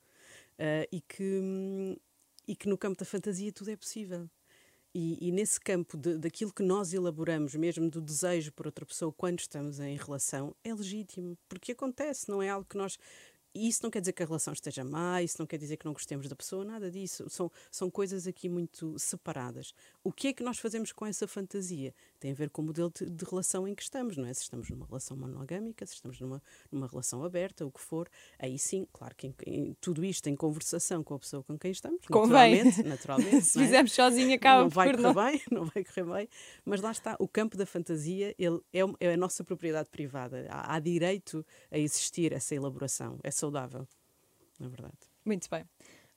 eh, 0.57 0.87
e, 0.91 1.01
que, 1.01 1.23
hum, 1.23 1.95
e 2.47 2.55
que 2.55 2.67
no 2.69 2.77
campo 2.77 2.97
da 2.99 3.05
fantasia 3.05 3.51
tudo 3.51 3.71
é 3.71 3.75
possível. 3.75 4.29
E, 4.93 5.27
e 5.27 5.31
nesse 5.31 5.59
campo 5.59 5.95
de- 5.97 6.17
daquilo 6.17 6.51
que 6.51 6.63
nós 6.63 6.93
elaboramos, 6.93 7.53
mesmo 7.55 7.89
do 7.89 8.01
desejo 8.01 8.51
por 8.53 8.65
outra 8.65 8.85
pessoa 8.85 9.13
quando 9.13 9.39
estamos 9.39 9.79
em 9.79 9.95
relação, 9.95 10.55
é 10.63 10.73
legítimo. 10.73 11.37
Porque 11.47 11.73
acontece, 11.73 12.29
não 12.29 12.41
é 12.41 12.49
algo 12.49 12.65
que 12.67 12.77
nós. 12.77 12.97
E 13.53 13.67
isso 13.67 13.79
não 13.83 13.89
quer 13.89 13.99
dizer 14.01 14.13
que 14.13 14.21
a 14.23 14.25
relação 14.25 14.53
esteja 14.53 14.83
má, 14.83 15.21
isso 15.21 15.37
não 15.39 15.45
quer 15.47 15.57
dizer 15.57 15.77
que 15.77 15.85
não 15.85 15.93
gostemos 15.93 16.27
da 16.27 16.35
pessoa, 16.35 16.63
nada 16.63 16.91
disso. 16.91 17.25
São, 17.29 17.51
são 17.71 17.89
coisas 17.89 18.27
aqui 18.27 18.47
muito 18.47 18.97
separadas. 18.99 19.73
O 20.03 20.11
que 20.11 20.27
é 20.27 20.33
que 20.33 20.43
nós 20.43 20.59
fazemos 20.59 20.91
com 20.91 21.05
essa 21.05 21.27
fantasia? 21.27 21.93
Tem 22.19 22.31
a 22.31 22.35
ver 22.35 22.49
com 22.49 22.61
o 22.61 22.65
modelo 22.65 22.91
de, 22.93 23.09
de 23.09 23.25
relação 23.25 23.67
em 23.67 23.73
que 23.73 23.81
estamos, 23.83 24.15
não 24.17 24.25
é? 24.25 24.33
Se 24.33 24.43
estamos 24.43 24.69
numa 24.69 24.85
relação 24.85 25.17
monogâmica, 25.17 25.85
se 25.85 25.93
estamos 25.95 26.19
numa, 26.19 26.41
numa 26.71 26.87
relação 26.87 27.23
aberta, 27.23 27.65
o 27.65 27.71
que 27.71 27.79
for, 27.81 28.07
aí 28.37 28.57
sim, 28.59 28.87
claro 28.93 29.15
que 29.15 29.27
em- 29.27 29.35
em 29.45 29.73
tudo 29.81 30.03
isto 30.05 30.27
em 30.27 30.35
conversação 30.35 31.03
com 31.03 31.13
a 31.15 31.19
pessoa 31.19 31.43
com 31.43 31.57
quem 31.57 31.71
estamos, 31.71 32.05
Convém. 32.07 32.63
naturalmente, 32.63 32.83
naturalmente 32.87 33.41
Se 33.45 33.59
é? 33.59 33.63
fizermos 33.63 33.91
sozinho, 33.93 34.33
acaba 34.35 34.61
não 34.63 34.69
vai 34.69 34.87
por 34.91 34.97
correr 34.97 35.07
não. 35.13 35.25
bem, 35.25 35.41
não 35.51 35.65
vai 35.65 35.83
correr 35.83 36.03
bem, 36.05 36.29
mas 36.65 36.81
lá 36.81 36.91
está, 36.91 37.15
o 37.19 37.27
campo 37.27 37.57
da 37.57 37.65
fantasia 37.65 38.35
ele 38.37 38.59
é, 38.73 38.79
é 38.99 39.13
a 39.13 39.17
nossa 39.17 39.43
propriedade 39.43 39.89
privada. 39.89 40.45
Há, 40.49 40.75
há 40.75 40.79
direito 40.79 41.45
a 41.71 41.77
existir 41.77 42.33
essa 42.33 42.53
elaboração, 42.55 43.19
é 43.23 43.31
saudável, 43.37 43.87
na 44.59 44.67
verdade. 44.67 44.97
Muito 45.25 45.49
bem. 45.49 45.65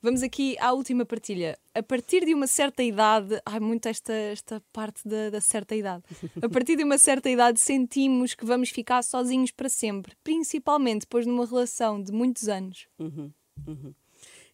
Vamos 0.02 0.22
aqui 0.22 0.56
à 0.58 0.72
última 0.72 1.04
partilha. 1.04 1.58
A 1.74 1.82
partir 1.82 2.24
de 2.24 2.32
uma 2.32 2.46
certa 2.46 2.82
idade, 2.82 3.38
ai, 3.44 3.60
muito 3.60 3.86
esta, 3.86 4.12
esta 4.12 4.62
parte 4.72 5.06
da, 5.06 5.28
da 5.28 5.42
certa 5.42 5.76
idade. 5.76 6.02
A 6.40 6.48
partir 6.48 6.76
de 6.76 6.84
uma 6.84 6.96
certa 6.96 7.28
idade, 7.28 7.60
sentimos 7.60 8.34
que 8.34 8.46
vamos 8.46 8.70
ficar 8.70 9.02
sozinhos 9.02 9.50
para 9.50 9.68
sempre, 9.68 10.16
principalmente 10.24 11.02
depois 11.02 11.26
de 11.26 11.30
uma 11.30 11.44
relação 11.44 12.02
de 12.02 12.12
muitos 12.12 12.48
anos. 12.48 12.88
Uhum, 12.98 13.30
uhum. 13.66 13.94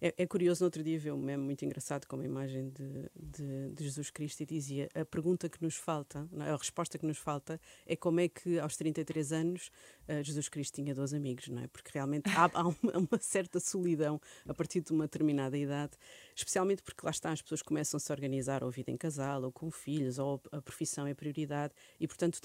É, 0.00 0.14
é 0.18 0.26
curioso, 0.26 0.62
no 0.62 0.66
outro 0.66 0.82
dia 0.82 0.98
ver 0.98 1.12
um 1.12 1.18
meme 1.18 1.42
muito 1.42 1.64
engraçado 1.64 2.06
com 2.06 2.16
uma 2.16 2.24
imagem 2.24 2.70
de, 2.70 3.10
de, 3.14 3.70
de 3.72 3.84
Jesus 3.84 4.10
Cristo 4.10 4.42
e 4.42 4.46
dizia 4.46 4.88
a 4.94 5.04
pergunta 5.04 5.48
que 5.48 5.62
nos 5.62 5.76
falta, 5.76 6.28
é? 6.38 6.50
a 6.50 6.56
resposta 6.56 6.98
que 6.98 7.06
nos 7.06 7.18
falta 7.18 7.60
é 7.86 7.96
como 7.96 8.20
é 8.20 8.28
que 8.28 8.58
aos 8.58 8.76
33 8.76 9.32
anos 9.32 9.70
eh, 10.06 10.22
Jesus 10.22 10.48
Cristo 10.48 10.74
tinha 10.74 10.94
12 10.94 11.16
amigos, 11.16 11.48
não 11.48 11.62
é? 11.62 11.66
Porque 11.66 11.90
realmente 11.92 12.28
há, 12.30 12.50
há 12.52 12.66
uma, 12.82 13.08
uma 13.10 13.18
certa 13.20 13.58
solidão 13.58 14.20
a 14.46 14.52
partir 14.52 14.80
de 14.82 14.92
uma 14.92 15.04
determinada 15.04 15.56
idade, 15.56 15.92
especialmente 16.34 16.82
porque 16.82 17.04
lá 17.04 17.10
está, 17.10 17.30
as 17.32 17.40
pessoas 17.40 17.62
começam 17.62 17.96
a 17.96 18.00
se 18.00 18.12
organizar 18.12 18.62
ou 18.62 18.70
vida 18.70 18.90
em 18.90 18.96
casal, 18.96 19.42
ou 19.42 19.52
com 19.52 19.70
filhos, 19.70 20.18
ou 20.18 20.40
a 20.52 20.60
profissão 20.60 21.06
é 21.06 21.14
prioridade 21.14 21.72
e, 21.98 22.06
portanto, 22.06 22.38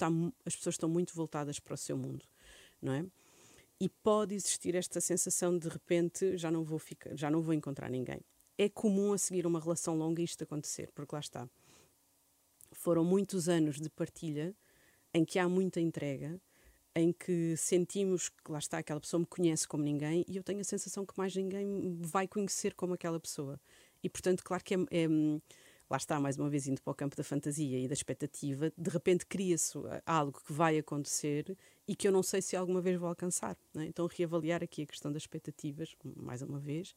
as 0.44 0.56
pessoas 0.56 0.74
estão 0.74 0.88
muito 0.88 1.14
voltadas 1.14 1.58
para 1.58 1.74
o 1.74 1.76
seu 1.76 1.96
mundo, 1.96 2.24
não 2.80 2.92
é? 2.94 3.04
E 3.80 3.88
pode 3.88 4.34
existir 4.34 4.74
esta 4.74 5.00
sensação 5.00 5.52
de, 5.58 5.66
de 5.66 5.68
repente 5.68 6.36
já 6.36 6.50
não 6.50 6.64
vou 6.64 6.78
ficar, 6.78 7.16
já 7.16 7.30
não 7.30 7.42
vou 7.42 7.54
encontrar 7.54 7.90
ninguém. 7.90 8.20
É 8.58 8.68
comum 8.68 9.12
a 9.12 9.18
seguir 9.18 9.46
uma 9.46 9.60
relação 9.60 9.96
longa 9.96 10.22
isto 10.22 10.44
acontecer, 10.44 10.90
porque 10.94 11.14
lá 11.14 11.20
está. 11.20 11.48
Foram 12.72 13.04
muitos 13.04 13.48
anos 13.48 13.80
de 13.80 13.90
partilha 13.90 14.54
em 15.12 15.24
que 15.24 15.38
há 15.38 15.48
muita 15.48 15.80
entrega, 15.80 16.40
em 16.94 17.12
que 17.12 17.56
sentimos 17.56 18.28
que 18.28 18.52
lá 18.52 18.58
está 18.58 18.78
aquela 18.78 19.00
pessoa 19.00 19.20
me 19.20 19.26
conhece 19.26 19.66
como 19.66 19.82
ninguém 19.82 20.24
e 20.28 20.36
eu 20.36 20.42
tenho 20.42 20.60
a 20.60 20.64
sensação 20.64 21.06
que 21.06 21.16
mais 21.16 21.34
ninguém 21.34 21.96
vai 22.00 22.28
conhecer 22.28 22.74
como 22.74 22.94
aquela 22.94 23.18
pessoa. 23.18 23.60
E 24.02 24.08
portanto, 24.08 24.42
claro 24.44 24.62
que 24.62 24.74
é, 24.74 24.78
é 24.90 25.08
lá 25.92 25.96
está, 25.98 26.18
mais 26.18 26.38
uma 26.38 26.48
vez, 26.48 26.66
indo 26.66 26.80
para 26.80 26.90
o 26.90 26.94
campo 26.94 27.14
da 27.14 27.22
fantasia 27.22 27.78
e 27.78 27.86
da 27.86 27.92
expectativa, 27.92 28.72
de 28.76 28.90
repente 28.90 29.26
cria-se 29.26 29.76
algo 30.06 30.40
que 30.44 30.52
vai 30.52 30.78
acontecer 30.78 31.56
e 31.86 31.94
que 31.94 32.08
eu 32.08 32.12
não 32.12 32.22
sei 32.22 32.40
se 32.40 32.56
alguma 32.56 32.80
vez 32.80 32.98
vou 32.98 33.08
alcançar. 33.08 33.56
é? 33.76 33.84
Então, 33.84 34.06
reavaliar 34.06 34.62
aqui 34.64 34.82
a 34.82 34.86
questão 34.86 35.12
das 35.12 35.22
expectativas, 35.22 35.94
mais 36.16 36.40
uma 36.42 36.58
vez. 36.58 36.94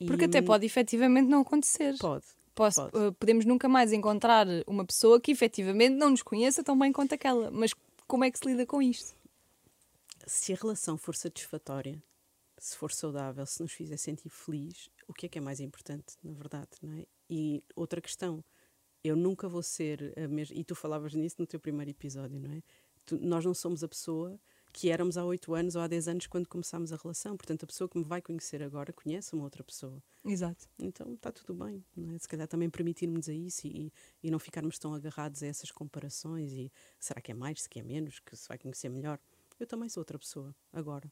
e- 0.00 0.06
Porque 0.06 0.24
até 0.26 0.40
pode 0.42 0.64
efetivamente 0.66 1.26
não 1.28 1.40
acontecer. 1.40 1.96
Pode. 1.98 2.24
Posso- 2.54 2.88
pode. 2.90 3.04
eh, 3.06 3.10
podemos 3.18 3.44
nunca 3.44 3.68
mais 3.68 3.92
encontrar 3.92 4.46
uma 4.66 4.84
pessoa 4.84 5.20
que 5.20 5.30
efetivamente 5.32 5.94
não 5.94 6.10
nos 6.10 6.22
conheça 6.22 6.62
tão 6.62 6.78
bem 6.78 6.92
quanto 6.92 7.14
aquela. 7.14 7.50
Mas 7.50 7.72
como 8.06 8.24
é 8.24 8.30
que 8.30 8.38
se 8.38 8.46
lida 8.46 8.64
com 8.66 8.80
isto? 8.80 9.14
Se 10.26 10.52
a 10.52 10.56
relação 10.56 10.96
for 10.96 11.14
satisfatória, 11.14 12.02
se 12.58 12.76
for 12.76 12.92
saudável, 12.92 13.44
se 13.46 13.60
nos 13.62 13.72
fizer 13.72 13.96
sentir 13.96 14.28
feliz, 14.28 14.88
o 15.08 15.12
que 15.12 15.26
é 15.26 15.28
que 15.28 15.38
é 15.38 15.40
mais 15.40 15.60
importante, 15.60 16.16
na 16.22 16.32
verdade, 16.32 16.68
não 16.82 16.92
é? 16.94 17.06
E 17.28 17.62
outra 17.74 18.00
questão, 18.00 18.44
eu 19.02 19.16
nunca 19.16 19.48
vou 19.48 19.62
ser 19.62 20.12
a 20.18 20.28
mesma, 20.28 20.56
e 20.56 20.64
tu 20.64 20.74
falavas 20.74 21.14
nisso 21.14 21.36
no 21.38 21.46
teu 21.46 21.60
primeiro 21.60 21.90
episódio, 21.90 22.40
não 22.40 22.50
é? 22.52 22.62
Tu- 23.04 23.18
nós 23.18 23.44
não 23.44 23.54
somos 23.54 23.84
a 23.84 23.88
pessoa 23.88 24.38
que 24.72 24.90
éramos 24.90 25.16
há 25.16 25.24
8 25.24 25.54
anos 25.54 25.74
ou 25.74 25.80
há 25.80 25.86
10 25.88 26.06
anos 26.06 26.26
quando 26.26 26.46
começámos 26.48 26.92
a 26.92 26.96
relação. 26.96 27.34
Portanto, 27.36 27.64
a 27.64 27.66
pessoa 27.66 27.88
que 27.88 27.96
me 27.96 28.04
vai 28.04 28.20
conhecer 28.20 28.62
agora 28.62 28.92
conhece 28.92 29.34
uma 29.34 29.44
outra 29.44 29.64
pessoa. 29.64 30.02
Exato. 30.24 30.68
Então 30.78 31.14
está 31.14 31.32
tudo 31.32 31.54
bem, 31.54 31.82
não 31.96 32.14
é? 32.14 32.18
Se 32.18 32.28
calhar 32.28 32.46
também 32.46 32.68
permitirmos 32.68 33.26
a 33.28 33.32
isso 33.32 33.66
e, 33.66 33.90
e 34.22 34.30
não 34.30 34.38
ficarmos 34.38 34.78
tão 34.78 34.92
agarrados 34.92 35.42
a 35.42 35.46
essas 35.46 35.70
comparações 35.70 36.52
e 36.52 36.70
será 37.00 37.20
que 37.22 37.30
é 37.32 37.34
mais, 37.34 37.62
se 37.62 37.68
que 37.70 37.80
é 37.80 37.82
menos, 37.82 38.18
que 38.20 38.36
se 38.36 38.46
vai 38.48 38.58
conhecer 38.58 38.88
melhor. 38.90 39.18
Eu 39.58 39.66
também 39.66 39.88
sou 39.88 40.02
outra 40.02 40.18
pessoa, 40.18 40.54
agora. 40.72 41.10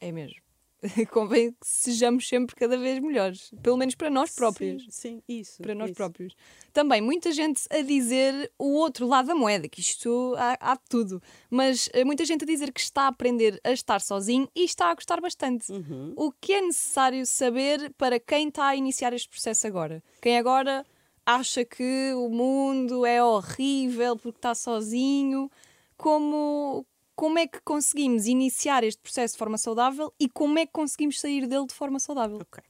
É 0.00 0.12
mesmo. 0.12 0.47
Convém 1.10 1.50
que 1.50 1.66
sejamos 1.66 2.28
sempre 2.28 2.54
cada 2.54 2.76
vez 2.76 3.00
melhores. 3.00 3.50
Pelo 3.62 3.76
menos 3.76 3.94
para 3.94 4.10
nós 4.10 4.34
próprios. 4.34 4.84
Sim, 4.84 4.90
sim, 4.90 5.22
isso. 5.28 5.60
para 5.60 5.74
nós 5.74 5.90
isso. 5.90 5.96
próprios. 5.96 6.34
Também 6.72 7.00
muita 7.00 7.32
gente 7.32 7.62
a 7.70 7.80
dizer 7.80 8.50
o 8.58 8.74
outro 8.74 9.06
lado 9.06 9.26
da 9.26 9.34
moeda, 9.34 9.68
que 9.68 9.80
isto 9.80 10.34
há, 10.38 10.56
há 10.60 10.74
de 10.74 10.82
tudo, 10.88 11.22
mas 11.50 11.88
eh, 11.92 12.04
muita 12.04 12.24
gente 12.24 12.44
a 12.44 12.46
dizer 12.46 12.72
que 12.72 12.80
está 12.80 13.02
a 13.02 13.08
aprender 13.08 13.60
a 13.64 13.72
estar 13.72 14.00
sozinho 14.00 14.48
e 14.54 14.64
está 14.64 14.90
a 14.90 14.94
gostar 14.94 15.20
bastante. 15.20 15.72
Uhum. 15.72 16.12
O 16.16 16.30
que 16.30 16.52
é 16.52 16.60
necessário 16.60 17.26
saber 17.26 17.92
para 17.98 18.20
quem 18.20 18.48
está 18.48 18.68
a 18.68 18.76
iniciar 18.76 19.12
este 19.12 19.28
processo 19.28 19.66
agora? 19.66 20.02
Quem 20.20 20.38
agora 20.38 20.86
acha 21.26 21.64
que 21.64 22.12
o 22.14 22.30
mundo 22.30 23.04
é 23.04 23.22
horrível 23.22 24.16
porque 24.16 24.38
está 24.38 24.54
sozinho, 24.54 25.50
como. 25.96 26.86
Como 27.18 27.36
é 27.36 27.48
que 27.48 27.60
conseguimos 27.62 28.28
iniciar 28.28 28.84
este 28.84 29.02
processo 29.02 29.34
de 29.34 29.38
forma 29.40 29.58
saudável 29.58 30.14
e 30.20 30.28
como 30.28 30.56
é 30.56 30.64
que 30.64 30.70
conseguimos 30.70 31.18
sair 31.18 31.48
dele 31.48 31.66
de 31.66 31.74
forma 31.74 31.98
saudável? 31.98 32.38
Ok. 32.40 32.62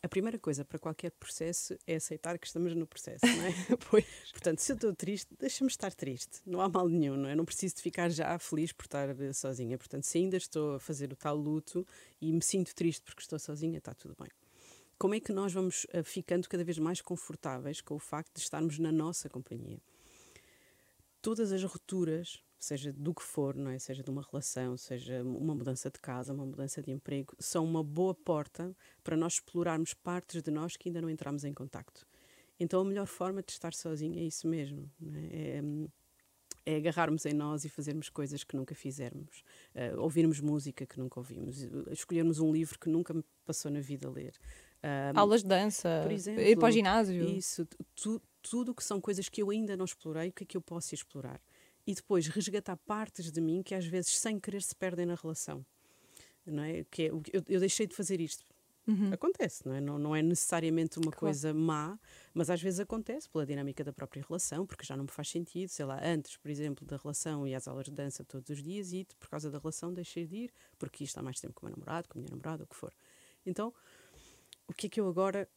A 0.00 0.08
primeira 0.08 0.38
coisa 0.38 0.64
para 0.64 0.78
qualquer 0.78 1.10
processo 1.10 1.76
é 1.84 1.96
aceitar 1.96 2.38
que 2.38 2.46
estamos 2.46 2.76
no 2.76 2.86
processo, 2.86 3.26
não 3.26 3.44
é? 3.44 3.50
Pois. 3.90 4.06
Portanto, 4.30 4.60
se 4.60 4.70
eu 4.70 4.76
estou 4.76 4.94
triste, 4.94 5.34
deixa-me 5.36 5.68
estar 5.68 5.92
triste. 5.92 6.40
Não 6.46 6.60
há 6.60 6.68
mal 6.68 6.88
nenhum, 6.88 7.16
não 7.16 7.28
é? 7.28 7.34
Não 7.34 7.44
preciso 7.44 7.74
de 7.74 7.82
ficar 7.82 8.08
já 8.08 8.38
feliz 8.38 8.70
por 8.70 8.84
estar 8.84 9.08
eh, 9.20 9.32
sozinha. 9.32 9.76
Portanto, 9.76 10.04
se 10.04 10.16
ainda 10.16 10.36
estou 10.36 10.76
a 10.76 10.78
fazer 10.78 11.12
o 11.12 11.16
tal 11.16 11.34
luto 11.34 11.84
e 12.20 12.32
me 12.32 12.40
sinto 12.40 12.72
triste 12.76 13.02
porque 13.02 13.22
estou 13.22 13.40
sozinha, 13.40 13.78
está 13.78 13.92
tudo 13.92 14.14
bem. 14.16 14.30
Como 14.96 15.16
é 15.16 15.18
que 15.18 15.32
nós 15.32 15.52
vamos 15.52 15.88
eh, 15.92 16.04
ficando 16.04 16.48
cada 16.48 16.62
vez 16.62 16.78
mais 16.78 17.00
confortáveis 17.02 17.80
com 17.80 17.96
o 17.96 17.98
facto 17.98 18.36
de 18.36 18.42
estarmos 18.42 18.78
na 18.78 18.92
nossa 18.92 19.28
companhia? 19.28 19.80
todas 21.22 21.52
as 21.52 21.62
rupturas, 21.62 22.42
seja 22.62 22.92
do 22.92 23.12
que 23.12 23.22
for, 23.22 23.56
não 23.56 23.72
é? 23.72 23.78
Seja 23.78 24.04
de 24.04 24.10
uma 24.10 24.22
relação, 24.22 24.76
seja 24.76 25.20
uma 25.22 25.52
mudança 25.52 25.90
de 25.90 25.98
casa, 25.98 26.32
uma 26.32 26.46
mudança 26.46 26.80
de 26.80 26.92
emprego, 26.92 27.34
são 27.36 27.64
uma 27.64 27.82
boa 27.82 28.14
porta 28.14 28.74
para 29.02 29.16
nós 29.16 29.34
explorarmos 29.34 29.94
partes 29.94 30.40
de 30.40 30.50
nós 30.50 30.76
que 30.76 30.88
ainda 30.88 31.02
não 31.02 31.10
entramos 31.10 31.42
em 31.44 31.52
contacto. 31.52 32.06
Então 32.60 32.80
a 32.80 32.84
melhor 32.84 33.06
forma 33.06 33.42
de 33.42 33.50
estar 33.50 33.74
sozinho 33.74 34.16
é 34.16 34.22
isso 34.22 34.46
mesmo, 34.46 34.88
é? 35.12 35.58
é 35.58 35.62
é 36.64 36.76
agarrarmos 36.76 37.26
em 37.26 37.32
nós 37.32 37.64
e 37.64 37.68
fazermos 37.68 38.08
coisas 38.08 38.44
que 38.44 38.54
nunca 38.54 38.72
fizermos, 38.72 39.42
uh, 39.74 40.00
ouvirmos 40.00 40.40
música 40.40 40.86
que 40.86 40.96
nunca 40.96 41.18
ouvimos, 41.18 41.68
escolhermos 41.90 42.38
um 42.38 42.52
livro 42.52 42.78
que 42.78 42.88
nunca 42.88 43.12
me 43.12 43.24
passou 43.44 43.68
na 43.68 43.80
vida 43.80 44.06
a 44.06 44.10
ler. 44.12 44.32
Um, 44.84 45.18
Aulas 45.18 45.42
de 45.42 45.48
dança, 45.48 46.00
por 46.04 46.12
exemplo, 46.12 46.40
ir 46.40 46.56
para 46.56 46.68
o 46.68 46.70
ginásio. 46.70 47.24
Isso, 47.24 47.66
tu, 47.96 48.22
tudo 48.40 48.72
que 48.72 48.84
são 48.84 49.00
coisas 49.00 49.28
que 49.28 49.42
eu 49.42 49.50
ainda 49.50 49.76
não 49.76 49.84
explorei, 49.84 50.28
o 50.28 50.32
que 50.32 50.44
é 50.44 50.46
que 50.46 50.56
eu 50.56 50.62
posso 50.62 50.94
explorar? 50.94 51.40
E 51.86 51.94
depois 51.94 52.26
resgatar 52.28 52.76
partes 52.76 53.30
de 53.30 53.40
mim 53.40 53.62
que 53.62 53.74
às 53.74 53.84
vezes 53.86 54.16
sem 54.18 54.38
querer 54.38 54.62
se 54.62 54.74
perdem 54.74 55.06
na 55.06 55.14
relação. 55.14 55.64
Não 56.46 56.62
é? 56.62 56.84
Que 56.90 57.04
é, 57.04 57.06
eu, 57.06 57.22
eu 57.48 57.60
deixei 57.60 57.86
de 57.86 57.94
fazer 57.94 58.20
isto 58.20 58.44
Uhum. 58.86 59.12
Acontece, 59.12 59.64
não 59.64 59.74
é? 59.74 59.80
Não, 59.80 59.98
não 59.98 60.16
é 60.16 60.22
necessariamente 60.22 60.98
uma 60.98 61.12
claro. 61.12 61.18
coisa 61.18 61.54
má, 61.54 61.98
mas 62.34 62.50
às 62.50 62.60
vezes 62.60 62.80
acontece 62.80 63.28
pela 63.28 63.46
dinâmica 63.46 63.84
da 63.84 63.92
própria 63.92 64.24
relação, 64.26 64.66
porque 64.66 64.84
já 64.84 64.96
não 64.96 65.04
me 65.04 65.10
faz 65.10 65.28
sentido, 65.28 65.68
sei 65.68 65.84
lá, 65.84 66.00
antes, 66.02 66.36
por 66.36 66.50
exemplo, 66.50 66.84
da 66.84 66.96
relação 66.96 67.46
e 67.46 67.54
às 67.54 67.68
aulas 67.68 67.86
de 67.86 67.92
dança 67.92 68.24
todos 68.24 68.50
os 68.50 68.62
dias 68.62 68.92
e 68.92 69.06
por 69.20 69.28
causa 69.28 69.50
da 69.50 69.58
relação 69.58 69.94
deixei 69.94 70.26
de 70.26 70.36
ir, 70.36 70.52
porque 70.78 71.04
isto 71.04 71.16
há 71.18 71.22
mais 71.22 71.38
tempo 71.40 71.54
com 71.54 71.66
o 71.66 71.68
meu 71.68 71.76
namorado, 71.76 72.08
com 72.08 72.18
a 72.18 72.20
minha 72.20 72.30
namorada, 72.30 72.64
o 72.64 72.66
que 72.66 72.74
for. 72.74 72.92
Então, 73.46 73.72
o 74.66 74.72
que 74.72 74.86
é 74.86 74.90
que 74.90 75.00
eu 75.00 75.08
agora 75.08 75.48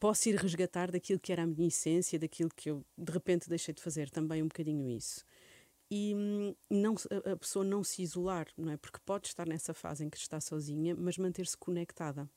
posso 0.00 0.28
ir 0.28 0.36
resgatar 0.36 0.90
daquilo 0.90 1.20
que 1.20 1.32
era 1.32 1.42
a 1.44 1.46
minha 1.46 1.68
essência, 1.68 2.18
daquilo 2.18 2.50
que 2.54 2.70
eu 2.70 2.84
de 2.98 3.12
repente 3.12 3.48
deixei 3.48 3.72
de 3.72 3.82
fazer? 3.82 4.10
Também 4.10 4.42
um 4.42 4.48
bocadinho 4.48 4.88
isso. 4.88 5.24
E 5.96 6.12
não, 6.68 6.96
a 7.32 7.36
pessoa 7.36 7.64
não 7.64 7.84
se 7.84 8.02
isolar, 8.02 8.48
não 8.56 8.72
é? 8.72 8.76
Porque 8.76 8.98
pode 9.06 9.28
estar 9.28 9.46
nessa 9.46 9.72
fase 9.72 10.04
em 10.04 10.10
que 10.10 10.16
está 10.16 10.40
sozinha, 10.40 10.92
mas 10.96 11.16
manter-se 11.16 11.56
conectada 11.56 12.28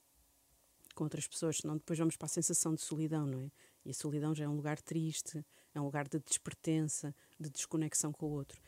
com 0.94 1.04
outras 1.04 1.28
pessoas, 1.28 1.58
senão 1.58 1.76
depois 1.76 1.98
vamos 1.98 2.16
para 2.16 2.28
a 2.28 2.30
sensação 2.30 2.76
de 2.76 2.82
solidão, 2.82 3.26
não 3.26 3.42
é? 3.42 3.52
E 3.84 3.90
a 3.90 3.94
solidão 3.96 4.36
já 4.36 4.46
é 4.46 4.48
um 4.48 4.56
lugar 4.56 4.80
triste, 4.80 5.44
é 5.74 5.82
um 5.82 5.86
lugar 5.86 6.08
de 6.08 6.20
despertença, 6.20 7.16
de 7.40 7.50
desconexão 7.50 8.12
com 8.12 8.28
o 8.28 8.30
outro. 8.30 8.62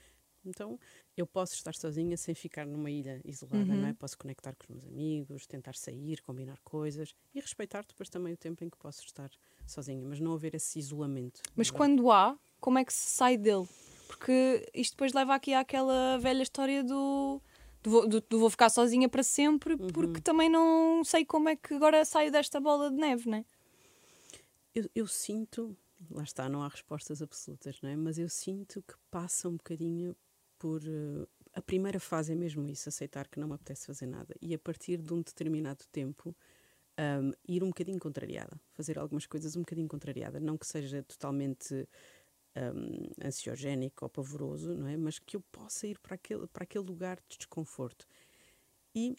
Então, 0.43 0.80
eu 1.15 1.28
posso 1.28 1.54
estar 1.54 1.75
sozinha 1.75 2.17
sem 2.17 2.34
ficar 2.34 2.65
numa 2.65 2.89
ilha 2.89 3.21
isolada, 3.23 3.71
uhum. 3.71 3.82
não 3.82 3.88
é? 3.89 3.93
Posso 3.93 4.17
conectar 4.17 4.56
com 4.56 4.63
os 4.63 4.69
meus 4.69 4.86
amigos, 4.86 5.45
tentar 5.45 5.75
sair, 5.75 6.19
combinar 6.23 6.60
coisas 6.63 7.13
e 7.36 7.39
respeitar 7.39 7.86
depois 7.86 8.10
também 8.10 8.34
o 8.34 8.38
tempo 8.38 8.63
em 8.63 8.69
que 8.71 8.78
posso 8.78 9.06
estar 9.06 9.30
sozinha, 9.67 10.04
mas 10.08 10.19
não 10.19 10.34
haver 10.34 10.56
esse 10.56 10.80
isolamento. 10.80 11.41
Mas 11.56 11.69
quando 11.69 12.10
há, 12.10 12.36
como 12.60 12.80
é 12.80 12.86
que 12.86 12.93
se 12.93 13.08
sai 13.12 13.38
dele? 13.38 13.67
Porque 14.09 14.67
isto 14.73 14.93
depois 14.93 15.13
leva 15.13 15.35
aqui 15.35 15.53
àquela 15.53 16.17
velha 16.17 16.41
história 16.41 16.83
do 16.83 17.39
vou, 17.83 18.09
vou 18.31 18.49
ficar 18.49 18.69
sozinha 18.69 19.07
para 19.07 19.21
sempre, 19.21 19.75
uhum. 19.75 19.87
porque 19.89 20.19
também 20.19 20.49
não 20.49 21.03
sei 21.03 21.23
como 21.23 21.47
é 21.47 21.55
que 21.55 21.75
agora 21.75 22.03
saio 22.03 22.31
desta 22.31 22.59
bola 22.59 22.89
de 22.89 22.97
neve, 22.97 23.29
né? 23.29 23.45
Eu, 24.73 24.89
eu 24.95 25.05
sinto, 25.05 25.77
lá 26.09 26.23
está, 26.23 26.49
não 26.49 26.63
há 26.63 26.67
respostas 26.67 27.21
absolutas, 27.21 27.79
não 27.83 27.89
é? 27.91 27.95
Mas 27.95 28.17
eu 28.17 28.27
sinto 28.27 28.81
que 28.81 28.95
passa 29.11 29.47
um 29.47 29.57
bocadinho 29.57 30.15
por. 30.57 30.81
Uh, 30.81 31.27
a 31.53 31.61
primeira 31.61 31.99
fase 31.99 32.31
é 32.31 32.35
mesmo 32.35 32.67
isso, 32.67 32.89
aceitar 32.89 33.27
que 33.27 33.39
não 33.39 33.47
me 33.47 33.53
apetece 33.53 33.85
fazer 33.85 34.07
nada. 34.07 34.35
E 34.41 34.55
a 34.55 34.59
partir 34.59 34.97
de 34.97 35.13
um 35.13 35.21
determinado 35.21 35.85
tempo, 35.91 36.35
um, 36.99 37.31
ir 37.47 37.63
um 37.63 37.67
bocadinho 37.67 37.99
contrariada, 37.99 38.59
fazer 38.73 38.97
algumas 38.99 39.25
coisas 39.27 39.55
um 39.55 39.61
bocadinho 39.61 39.87
contrariada. 39.87 40.39
Não 40.39 40.57
que 40.57 40.65
seja 40.65 41.03
totalmente 41.03 41.87
um, 42.73 43.25
ansiogénico 43.25 44.05
ou 44.05 44.09
pavoroso, 44.09 44.75
não 44.75 44.87
é? 44.87 44.97
Mas 44.97 45.19
que 45.19 45.35
eu 45.35 45.41
possa 45.51 45.87
ir 45.87 45.99
para 45.99 46.15
aquele, 46.15 46.47
para 46.47 46.63
aquele 46.63 46.85
lugar 46.85 47.19
de 47.27 47.37
desconforto. 47.37 48.05
E 48.95 49.15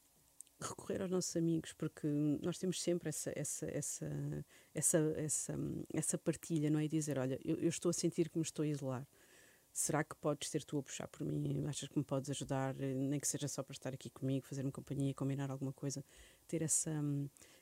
recorrer 0.60 1.00
aos 1.00 1.10
nossos 1.10 1.34
amigos, 1.36 1.72
porque 1.72 2.06
nós 2.42 2.58
temos 2.58 2.80
sempre 2.82 3.08
essa, 3.08 3.32
essa, 3.34 3.66
essa, 3.66 4.44
essa, 4.74 4.98
essa, 5.16 5.54
essa 5.92 6.18
partilha, 6.18 6.70
não 6.70 6.78
é? 6.78 6.84
E 6.84 6.88
dizer, 6.88 7.18
olha, 7.18 7.38
eu, 7.44 7.56
eu 7.56 7.68
estou 7.68 7.90
a 7.90 7.92
sentir 7.92 8.28
que 8.28 8.38
me 8.38 8.44
estou 8.44 8.62
a 8.62 8.68
isolar. 8.68 9.06
Será 9.72 10.02
que 10.02 10.16
podes 10.16 10.50
ser 10.50 10.64
tu 10.64 10.78
a 10.78 10.82
puxar 10.82 11.06
por 11.08 11.24
mim? 11.24 11.64
Achas 11.66 11.88
que 11.88 11.96
me 11.96 12.04
podes 12.04 12.28
ajudar? 12.30 12.74
Nem 12.74 13.20
que 13.20 13.28
seja 13.28 13.46
só 13.48 13.62
para 13.62 13.72
estar 13.72 13.94
aqui 13.94 14.10
comigo, 14.10 14.46
fazer-me 14.46 14.72
companhia, 14.72 15.14
combinar 15.14 15.50
alguma 15.50 15.72
coisa. 15.72 16.04
Ter 16.48 16.62
essa, 16.62 16.90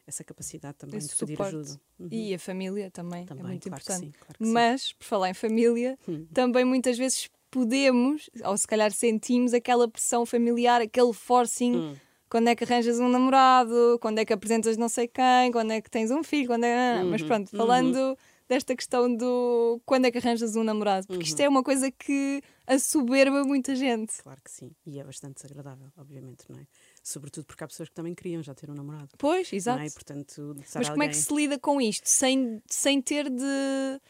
essa 0.09 0.25
capacidade 0.25 0.77
também 0.79 0.99
Esse 0.99 1.09
de 1.09 1.16
pedir 1.16 1.40
ajuda. 1.40 1.81
Uhum. 1.99 2.09
E 2.11 2.35
a 2.35 2.38
família 2.38 2.90
também, 2.90 3.23
é 3.23 3.27
também 3.27 3.44
é 3.44 3.49
muito 3.49 3.68
claro 3.68 3.83
importante. 3.83 4.07
Sim, 4.07 4.12
claro 4.18 4.53
Mas, 4.53 4.92
por 4.94 5.05
falar 5.05 5.31
em 5.31 5.35
família, 5.35 5.99
hum. 6.09 6.27
também 6.33 6.64
muitas 6.64 6.97
vezes 6.97 7.29
podemos, 7.51 8.31
ou 8.44 8.57
se 8.57 8.66
calhar 8.66 8.90
sentimos 8.90 9.53
aquela 9.53 9.87
pressão 9.87 10.25
familiar, 10.25 10.81
aquele 10.81 11.12
forcing. 11.12 11.77
Hum. 11.77 11.97
Quando 12.31 12.49
é 12.49 12.55
que 12.55 12.64
arranjas 12.64 12.99
um 12.99 13.09
namorado? 13.09 13.99
Quando 14.01 14.18
é 14.18 14.25
que 14.25 14.33
apresentas 14.33 14.77
não 14.77 14.88
sei 14.88 15.09
quem? 15.09 15.51
Quando 15.51 15.73
é 15.73 15.81
que 15.81 15.90
tens 15.90 16.11
um 16.11 16.23
filho? 16.23 16.47
Quando 16.47 16.64
é... 16.64 17.03
Uhum. 17.03 17.11
Mas 17.11 17.23
pronto, 17.23 17.51
falando 17.57 17.97
uhum. 17.97 18.16
desta 18.47 18.77
questão 18.77 19.14
do 19.14 19.81
quando 19.87 20.07
é 20.07 20.11
que 20.11 20.18
arranjas 20.18 20.55
um 20.55 20.62
namorado, 20.62 21.07
porque 21.07 21.25
isto 21.25 21.38
uhum. 21.38 21.44
é 21.47 21.49
uma 21.49 21.62
coisa 21.62 21.90
que 21.90 22.42
assoberba 22.66 23.44
muita 23.44 23.75
gente. 23.75 24.23
Claro 24.23 24.40
que 24.44 24.51
sim, 24.51 24.71
e 24.87 25.01
é 25.01 25.05
bastante 25.05 25.37
desagradável, 25.37 25.88
obviamente, 25.97 26.44
não 26.51 26.59
é? 26.59 26.66
Sobretudo 27.02 27.46
porque 27.46 27.64
há 27.64 27.68
pessoas 27.68 27.88
que 27.88 27.94
também 27.94 28.14
queriam 28.14 28.42
já 28.42 28.54
ter 28.54 28.70
um 28.70 28.74
namorado. 28.74 29.08
Pois, 29.18 29.52
exato. 29.52 29.82
É? 29.82 29.90
Portanto, 29.90 30.54
Mas 30.56 30.88
como 30.88 31.02
alguém... 31.02 31.08
é 31.08 31.11
que 31.11 31.16
se 31.16 31.34
lida 31.34 31.58
com 31.58 31.80
isto? 31.80 32.08
Sem, 32.08 32.62
sem 32.66 33.00
ter 33.00 33.30
de, 33.30 34.00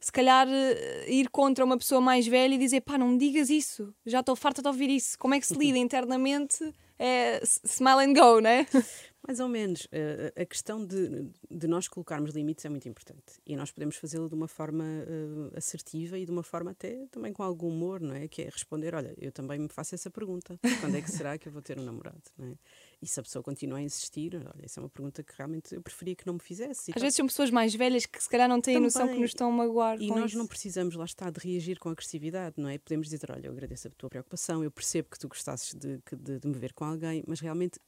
se 0.00 0.10
calhar, 0.10 0.48
eh, 0.48 1.06
ir 1.08 1.28
contra 1.28 1.64
uma 1.64 1.76
pessoa 1.76 2.00
mais 2.00 2.26
velha 2.26 2.54
e 2.54 2.58
dizer 2.58 2.80
pá, 2.80 2.96
não 2.96 3.08
me 3.08 3.18
digas 3.18 3.50
isso, 3.50 3.94
já 4.06 4.20
estou 4.20 4.34
farta 4.34 4.62
de 4.62 4.68
ouvir 4.68 4.90
isso. 4.90 5.18
Como 5.18 5.34
é 5.34 5.40
que 5.40 5.46
se 5.46 5.54
lida 5.54 5.76
internamente? 5.78 6.72
É 6.98 7.40
smile 7.44 8.04
and 8.04 8.14
go, 8.14 8.40
né? 8.40 8.66
Mais 9.26 9.38
ou 9.38 9.48
menos. 9.48 9.84
Uh, 9.86 10.40
a 10.40 10.44
questão 10.44 10.84
de, 10.84 11.30
de 11.50 11.66
nós 11.66 11.86
colocarmos 11.88 12.32
limites 12.32 12.64
é 12.64 12.68
muito 12.68 12.88
importante. 12.88 13.40
E 13.46 13.54
nós 13.54 13.70
podemos 13.70 13.96
fazê-lo 13.96 14.28
de 14.28 14.34
uma 14.34 14.48
forma 14.48 14.84
uh, 14.84 15.56
assertiva 15.56 16.18
e 16.18 16.24
de 16.24 16.30
uma 16.30 16.42
forma 16.42 16.70
até 16.70 17.06
também 17.10 17.32
com 17.32 17.42
algum 17.42 17.68
humor, 17.68 18.00
não 18.00 18.14
é? 18.14 18.26
Que 18.28 18.42
é 18.42 18.44
responder: 18.46 18.94
olha, 18.94 19.14
eu 19.18 19.30
também 19.30 19.58
me 19.58 19.68
faço 19.68 19.94
essa 19.94 20.10
pergunta. 20.10 20.58
Quando 20.80 20.96
é 20.96 21.02
que 21.02 21.10
será 21.10 21.36
que 21.36 21.48
eu 21.48 21.52
vou 21.52 21.62
ter 21.62 21.78
um 21.78 21.84
namorado? 21.84 22.22
Não 22.38 22.48
é? 22.48 22.54
E 23.02 23.06
se 23.06 23.18
a 23.18 23.22
pessoa 23.22 23.42
continua 23.42 23.78
a 23.78 23.82
insistir, 23.82 24.36
olha, 24.36 24.64
essa 24.64 24.78
é 24.78 24.82
uma 24.82 24.88
pergunta 24.88 25.22
que 25.22 25.32
realmente 25.36 25.74
eu 25.74 25.80
preferia 25.80 26.14
que 26.14 26.26
não 26.26 26.34
me 26.34 26.40
fizesse. 26.40 26.92
Às 26.94 27.00
vezes 27.00 27.16
são 27.16 27.26
pessoas 27.26 27.50
mais 27.50 27.74
velhas 27.74 28.04
que 28.04 28.22
se 28.22 28.28
calhar 28.28 28.48
não 28.48 28.60
têm 28.60 28.74
também. 28.74 28.84
noção 28.84 29.08
que 29.08 29.18
nos 29.18 29.30
estão 29.30 29.48
a 29.48 29.52
magoar. 29.52 30.00
E 30.00 30.08
nós 30.08 30.30
isso. 30.30 30.38
não 30.38 30.46
precisamos, 30.46 30.94
lá 30.96 31.04
está, 31.04 31.30
de 31.30 31.40
reagir 31.40 31.78
com 31.78 31.88
agressividade, 31.88 32.56
não 32.58 32.68
é? 32.68 32.78
Podemos 32.78 33.08
dizer: 33.08 33.30
olha, 33.30 33.46
eu 33.46 33.52
agradeço 33.52 33.88
a 33.88 33.90
tua 33.90 34.10
preocupação, 34.10 34.62
eu 34.62 34.70
percebo 34.70 35.08
que 35.10 35.18
tu 35.18 35.28
gostasses 35.28 35.74
de, 35.74 36.00
de, 36.12 36.40
de 36.40 36.48
me 36.48 36.58
ver 36.58 36.72
com 36.72 36.84
alguém, 36.84 37.24
mas 37.26 37.40
realmente 37.40 37.78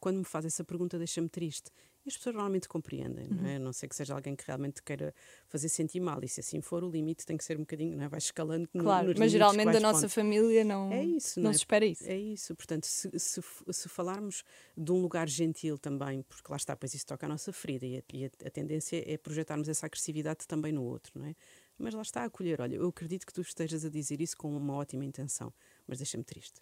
quando 0.00 0.18
me 0.18 0.24
faz 0.24 0.44
essa 0.44 0.64
pergunta, 0.64 0.98
deixa-me 0.98 1.28
triste. 1.28 1.70
E 2.04 2.10
as 2.10 2.16
pessoas 2.18 2.34
normalmente 2.34 2.68
compreendem, 2.68 3.28
uhum. 3.28 3.36
não 3.36 3.48
é? 3.48 3.56
A 3.56 3.58
não 3.58 3.72
ser 3.72 3.88
que 3.88 3.96
seja 3.96 4.14
alguém 4.14 4.36
que 4.36 4.44
realmente 4.46 4.82
queira 4.82 5.14
fazer 5.48 5.70
sentir 5.70 6.00
mal. 6.00 6.22
E 6.22 6.28
se 6.28 6.40
assim 6.40 6.60
for, 6.60 6.84
o 6.84 6.90
limite 6.90 7.24
tem 7.24 7.34
que 7.34 7.42
ser 7.42 7.56
um 7.56 7.60
bocadinho, 7.60 7.96
não 7.96 8.04
é? 8.04 8.08
Vai 8.08 8.18
escalando. 8.18 8.68
Claro, 8.68 9.14
no, 9.14 9.18
mas 9.18 9.32
geralmente 9.32 9.72
da 9.72 9.80
nossa 9.80 10.06
família 10.06 10.62
não, 10.64 10.92
é 10.92 11.02
isso, 11.02 11.40
não, 11.40 11.44
não 11.44 11.50
é? 11.50 11.54
se 11.54 11.60
espera 11.60 11.86
isso. 11.86 12.04
É 12.04 12.16
isso. 12.16 12.54
Portanto, 12.54 12.84
se, 12.84 13.10
se, 13.18 13.40
se, 13.70 13.88
falarmos 13.88 14.44
de 14.76 14.92
um 14.92 15.00
lugar 15.00 15.26
gentil 15.26 15.78
também, 15.78 16.22
porque 16.22 16.50
lá 16.50 16.56
está, 16.56 16.76
pois 16.76 16.92
isso 16.92 17.06
toca 17.06 17.24
a 17.24 17.28
nossa 17.28 17.54
ferida 17.54 17.86
e 17.86 17.96
a, 17.96 18.02
e 18.12 18.24
a 18.26 18.50
tendência 18.50 19.02
é 19.10 19.16
projetarmos 19.16 19.66
essa 19.66 19.86
agressividade 19.86 20.46
também 20.46 20.72
no 20.72 20.84
outro, 20.84 21.18
não 21.18 21.26
é? 21.26 21.34
Mas 21.78 21.94
lá 21.94 22.02
está 22.02 22.20
a 22.20 22.24
acolher. 22.26 22.60
Olha, 22.60 22.76
eu 22.76 22.86
acredito 22.86 23.26
que 23.26 23.32
tu 23.32 23.40
estejas 23.40 23.82
a 23.82 23.88
dizer 23.88 24.20
isso 24.20 24.36
com 24.36 24.54
uma 24.54 24.74
ótima 24.74 25.06
intenção, 25.06 25.52
mas 25.86 25.98
deixa-me 25.98 26.22
triste. 26.22 26.60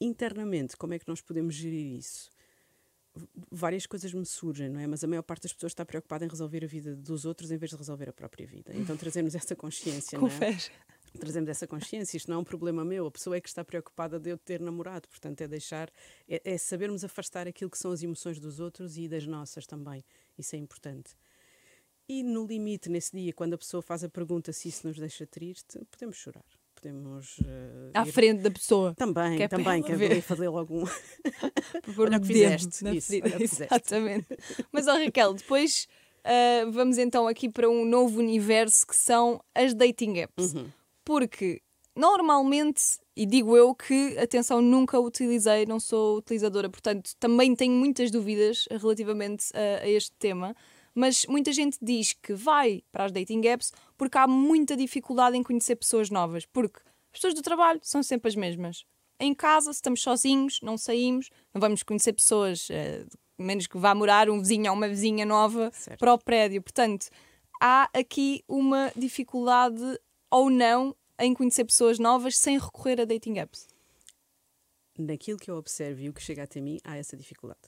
Internamente, 0.00 0.76
como 0.76 0.94
é 0.94 0.98
que 0.98 1.08
nós 1.08 1.20
podemos 1.20 1.54
gerir 1.54 1.98
isso? 1.98 2.30
várias 3.50 3.86
coisas 3.86 4.12
me 4.12 4.24
surgem, 4.24 4.68
não 4.68 4.80
é? 4.80 4.86
Mas 4.86 5.02
a 5.02 5.06
maior 5.06 5.22
parte 5.22 5.42
das 5.42 5.52
pessoas 5.52 5.72
está 5.72 5.84
preocupada 5.84 6.24
em 6.24 6.28
resolver 6.28 6.64
a 6.64 6.66
vida 6.66 6.94
dos 6.94 7.24
outros 7.24 7.50
em 7.50 7.56
vez 7.56 7.70
de 7.70 7.76
resolver 7.76 8.08
a 8.08 8.12
própria 8.12 8.46
vida. 8.46 8.72
Então 8.74 8.96
trazemos 8.96 9.34
essa 9.34 9.56
consciência, 9.56 10.18
não 10.18 10.28
é? 10.28 10.58
Trazemos 11.18 11.50
essa 11.50 11.66
consciência, 11.66 12.16
isto 12.16 12.30
não 12.30 12.36
é 12.36 12.40
um 12.40 12.44
problema 12.44 12.84
meu, 12.84 13.04
a 13.04 13.10
pessoa 13.10 13.36
é 13.36 13.40
que 13.40 13.48
está 13.48 13.64
preocupada 13.64 14.16
de 14.20 14.30
eu 14.30 14.38
ter 14.38 14.60
namorado, 14.60 15.08
portanto 15.08 15.40
é 15.40 15.48
deixar, 15.48 15.90
é, 16.28 16.40
é 16.44 16.56
sabermos 16.56 17.02
afastar 17.02 17.48
aquilo 17.48 17.68
que 17.68 17.76
são 17.76 17.90
as 17.90 18.00
emoções 18.00 18.38
dos 18.38 18.60
outros 18.60 18.96
e 18.96 19.08
das 19.08 19.26
nossas 19.26 19.66
também, 19.66 20.04
isso 20.38 20.54
é 20.54 20.58
importante. 20.60 21.16
E 22.08 22.22
no 22.22 22.46
limite, 22.46 22.88
nesse 22.88 23.10
dia, 23.16 23.32
quando 23.32 23.54
a 23.54 23.58
pessoa 23.58 23.82
faz 23.82 24.04
a 24.04 24.08
pergunta 24.08 24.52
se 24.52 24.68
isso 24.68 24.86
nos 24.86 24.96
deixa 24.96 25.26
triste, 25.26 25.84
podemos 25.90 26.14
chorar 26.14 26.59
podemos. 26.80 27.38
Uh, 27.38 27.90
à 27.94 28.06
ir... 28.06 28.12
frente 28.12 28.42
da 28.42 28.50
pessoa. 28.50 28.94
Também, 28.94 29.36
que 29.36 29.42
é 29.42 29.48
também, 29.48 29.82
que 29.82 29.92
é 29.92 30.20
fazer 30.20 30.48
logo 30.48 30.82
um. 30.82 30.84
Por 31.94 32.08
olha 32.08 32.16
o 32.16 32.20
que 32.20 32.26
fizeste. 32.26 32.82
Na 32.82 32.94
isso, 32.94 33.12
olha 33.12 33.42
Exatamente. 33.42 34.26
Mas, 34.72 34.88
ó 34.88 34.94
Raquel, 34.94 35.34
depois 35.34 35.86
uh, 36.20 36.70
vamos 36.72 36.98
então 36.98 37.28
aqui 37.28 37.48
para 37.48 37.68
um 37.68 37.84
novo 37.84 38.18
universo 38.18 38.86
que 38.86 38.96
são 38.96 39.42
as 39.54 39.74
dating 39.74 40.18
apps. 40.18 40.54
Uhum. 40.54 40.66
Porque 41.04 41.62
normalmente, 41.94 42.82
e 43.14 43.26
digo 43.26 43.56
eu 43.56 43.74
que, 43.74 44.16
atenção, 44.18 44.62
nunca 44.62 44.98
utilizei, 44.98 45.66
não 45.66 45.78
sou 45.78 46.18
utilizadora, 46.18 46.70
portanto 46.70 47.10
também 47.18 47.54
tenho 47.54 47.74
muitas 47.74 48.10
dúvidas 48.10 48.66
relativamente 48.70 49.46
a, 49.54 49.84
a 49.84 49.88
este 49.88 50.12
tema. 50.18 50.54
Mas 50.94 51.24
muita 51.26 51.52
gente 51.52 51.78
diz 51.80 52.12
que 52.12 52.34
vai 52.34 52.82
para 52.90 53.04
as 53.04 53.12
dating 53.12 53.46
apps 53.46 53.72
porque 53.96 54.18
há 54.18 54.26
muita 54.26 54.76
dificuldade 54.76 55.36
em 55.36 55.42
conhecer 55.42 55.76
pessoas 55.76 56.10
novas. 56.10 56.44
Porque 56.46 56.80
as 57.12 57.18
pessoas 57.18 57.34
do 57.34 57.42
trabalho 57.42 57.80
são 57.82 58.02
sempre 58.02 58.28
as 58.28 58.34
mesmas. 58.34 58.84
Em 59.18 59.34
casa, 59.34 59.72
se 59.72 59.78
estamos 59.78 60.02
sozinhos, 60.02 60.60
não 60.62 60.78
saímos, 60.78 61.30
não 61.54 61.60
vamos 61.60 61.82
conhecer 61.82 62.12
pessoas, 62.12 62.68
eh, 62.70 63.04
menos 63.38 63.66
que 63.66 63.78
vá 63.78 63.94
morar 63.94 64.30
um 64.30 64.38
vizinho 64.40 64.70
ou 64.70 64.76
uma 64.76 64.88
vizinha 64.88 65.26
nova 65.26 65.70
Certo. 65.74 65.98
para 65.98 66.14
o 66.14 66.18
prédio. 66.18 66.62
Portanto, 66.62 67.08
há 67.60 67.88
aqui 67.92 68.42
uma 68.48 68.90
dificuldade 68.96 69.82
ou 70.30 70.48
não 70.48 70.96
em 71.18 71.34
conhecer 71.34 71.64
pessoas 71.66 71.98
novas 71.98 72.36
sem 72.38 72.58
recorrer 72.58 73.00
a 73.00 73.04
dating 73.04 73.38
apps. 73.38 73.68
naquilo 74.98 75.38
que 75.38 75.50
eu 75.50 75.56
observo 75.56 76.00
e 76.02 76.08
o 76.08 76.12
que 76.12 76.22
chega 76.22 76.42
até 76.42 76.60
mim, 76.60 76.78
há 76.84 76.96
essa 76.96 77.16
dificuldade. 77.16 77.60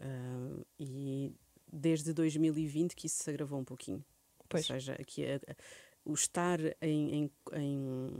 Ah, 0.00 0.62
e 0.80 1.32
desde 1.72 2.12
2020 2.12 2.94
que 2.94 3.06
isso 3.06 3.22
se 3.22 3.30
agravou 3.30 3.58
um 3.58 3.64
pouquinho. 3.64 4.04
Pois. 4.48 4.68
Ou 4.68 4.74
seja, 4.76 4.92
aqui 5.00 5.24
a- 5.24 5.36
a- 5.36 5.56
o 6.04 6.12
estar 6.14 6.58
em, 6.82 7.14
em, 7.14 7.30
em, 7.54 8.10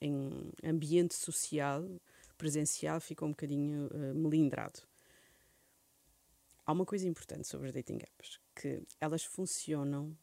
em 0.00 0.52
ambiente 0.62 1.14
social, 1.14 1.84
presencial, 2.36 3.00
ficou 3.00 3.26
um 3.26 3.32
bocadinho 3.32 3.88
ah, 3.92 4.14
melindrado. 4.14 4.80
Há 6.64 6.72
uma 6.72 6.84
coisa 6.84 7.08
importante 7.08 7.48
sobre 7.48 7.66
as 7.68 7.72
dating 7.72 7.98
apps, 8.02 8.38
que 8.54 8.82
elas 9.00 9.24
funcionam 9.24 10.16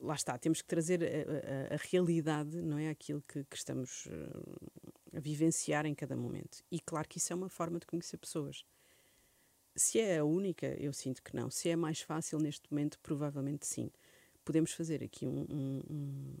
lá 0.00 0.14
está, 0.14 0.38
temos 0.38 0.62
que 0.62 0.66
trazer 0.68 1.02
a, 1.04 1.06
a- 1.06 1.74
a 1.74 1.78
realidade, 1.90 2.56
não 2.62 2.78
é? 2.78 2.88
Aquilo 2.88 3.22
que, 3.28 3.44
que 3.44 3.54
estamos 3.56 4.08
eh, 4.10 5.16
a 5.18 5.20
vivenciar 5.20 5.84
em 5.84 5.94
cada 5.94 6.16
momento. 6.16 6.64
E 6.72 6.80
claro 6.80 7.06
que 7.06 7.18
isso 7.18 7.30
é 7.34 7.36
uma 7.36 7.50
forma 7.50 7.78
de 7.78 7.84
conhecer 7.86 8.16
pessoas. 8.16 8.64
Se 9.80 9.98
é 9.98 10.18
a 10.18 10.24
única, 10.24 10.66
eu 10.78 10.92
sinto 10.92 11.22
que 11.22 11.34
não. 11.34 11.50
Se 11.50 11.70
é 11.70 11.76
mais 11.76 12.00
fácil 12.02 12.38
neste 12.38 12.70
momento, 12.70 12.98
provavelmente 13.00 13.66
sim. 13.66 13.90
Podemos 14.44 14.72
fazer 14.72 15.02
aqui 15.02 15.26
um- 15.26 15.46
um- 15.50 15.82
um- 15.90 16.36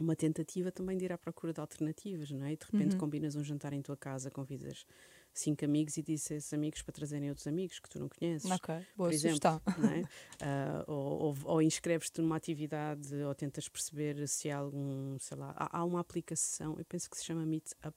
uma 0.00 0.16
tentativa 0.16 0.70
também 0.72 0.96
de 0.96 1.04
ir 1.04 1.12
à 1.12 1.18
procura 1.18 1.52
de 1.52 1.60
alternativas, 1.60 2.30
não 2.30 2.44
é? 2.46 2.52
E 2.52 2.56
de 2.56 2.64
repente 2.64 2.92
Uhum. 2.94 3.00
combinas 3.00 3.36
um 3.36 3.44
jantar 3.44 3.72
em 3.74 3.82
tua 3.82 3.96
casa, 3.96 4.30
convidas 4.30 4.86
cinco 5.34 5.64
amigos 5.66 5.96
e 5.98 6.02
dizes 6.02 6.30
a 6.30 6.34
esses 6.36 6.52
amigos 6.54 6.80
para 6.82 6.92
trazerem 6.92 7.28
outros 7.28 7.46
amigos 7.46 7.78
que 7.78 7.88
tu 7.90 7.98
não 7.98 8.08
conheces 8.08 8.50
Ok, 8.50 8.74
boa 8.96 9.08
por 9.08 9.12
exemplo, 9.12 9.50
é? 9.50 10.02
Ah, 10.40 10.84
ou, 10.86 11.22
ou, 11.28 11.36
ou 11.44 11.62
inscreves-te 11.62 12.20
numa 12.22 12.36
atividade 12.36 13.14
ou 13.16 13.34
tentas 13.34 13.68
perceber 13.68 14.26
se 14.28 14.50
há 14.50 14.58
algum, 14.58 15.18
sei 15.18 15.36
lá, 15.36 15.54
há, 15.56 15.78
há 15.78 15.84
uma 15.84 16.00
aplicação, 16.00 16.78
eu 16.78 16.84
penso 16.86 17.08
que 17.10 17.16
se 17.18 17.24
chama 17.24 17.44
Meetup, 17.46 17.96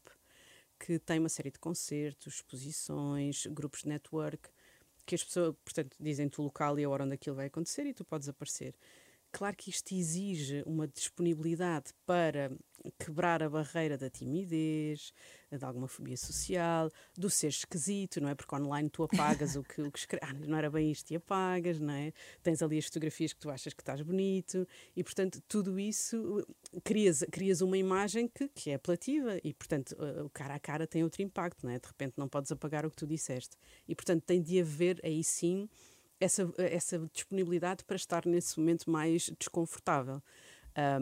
que 0.79 0.97
tem 0.99 1.19
uma 1.19 1.29
série 1.29 1.51
de 1.51 1.59
concertos, 1.59 2.35
exposições, 2.35 3.45
grupos 3.47 3.81
de 3.81 3.89
network, 3.89 4.49
que 5.05 5.15
as 5.15 5.23
pessoas, 5.23 5.55
portanto, 5.63 5.95
dizem-te 5.99 6.39
o 6.39 6.43
local 6.43 6.79
e 6.79 6.83
a 6.83 6.89
hora 6.89 7.03
onde 7.03 7.15
aquilo 7.15 7.35
vai 7.35 7.47
acontecer 7.47 7.85
e 7.85 7.93
tu 7.93 8.05
podes 8.05 8.29
aparecer. 8.29 8.75
Claro 9.31 9.55
que 9.55 9.69
isto 9.69 9.93
exige 9.93 10.63
uma 10.65 10.87
disponibilidade 10.87 11.93
para 12.05 12.51
quebrar 12.97 13.43
a 13.43 13.49
barreira 13.49 13.97
da 13.97 14.09
timidez, 14.09 15.13
de 15.51 15.65
alguma 15.65 15.87
fobia 15.87 16.15
social, 16.17 16.89
do 17.17 17.29
ser 17.29 17.47
esquisito, 17.47 18.21
não 18.21 18.29
é? 18.29 18.35
Porque 18.35 18.55
online 18.55 18.89
tu 18.89 19.03
apagas 19.03 19.55
o 19.55 19.63
que, 19.63 19.81
o 19.81 19.91
que 19.91 19.99
escreves. 19.99 20.19
Ah, 20.29 20.33
não 20.33 20.57
era 20.57 20.69
bem 20.69 20.91
isto 20.91 21.09
e 21.11 21.15
apagas, 21.15 21.79
não 21.79 21.93
é? 21.93 22.11
Tens 22.43 22.61
ali 22.61 22.77
as 22.77 22.85
fotografias 22.85 23.31
que 23.31 23.39
tu 23.39 23.49
achas 23.49 23.73
que 23.73 23.81
estás 23.81 24.01
bonito 24.01 24.67
e, 24.95 25.03
portanto, 25.03 25.41
tudo 25.47 25.79
isso 25.79 26.39
uh, 26.39 26.81
crias, 26.81 27.23
crias 27.31 27.61
uma 27.61 27.77
imagem 27.77 28.27
que, 28.27 28.49
que 28.49 28.69
é 28.69 28.75
apelativa 28.75 29.39
e, 29.43 29.53
portanto, 29.53 29.91
uh, 29.93 30.25
o 30.25 30.29
cara 30.29 30.55
a 30.55 30.59
cara 30.59 30.85
tem 30.85 31.03
outro 31.03 31.21
impacto, 31.21 31.65
não 31.65 31.71
é? 31.71 31.79
De 31.79 31.87
repente 31.87 32.13
não 32.17 32.27
podes 32.27 32.51
apagar 32.51 32.85
o 32.85 32.89
que 32.89 32.97
tu 32.97 33.07
disseste. 33.07 33.55
E, 33.87 33.95
portanto, 33.95 34.23
tem 34.23 34.41
de 34.41 34.59
haver 34.59 34.99
aí 35.03 35.23
sim 35.23 35.69
essa, 36.19 36.51
essa 36.57 36.99
disponibilidade 37.13 37.83
para 37.83 37.95
estar 37.95 38.25
nesse 38.25 38.59
momento 38.59 38.89
mais 38.89 39.31
desconfortável. 39.39 40.21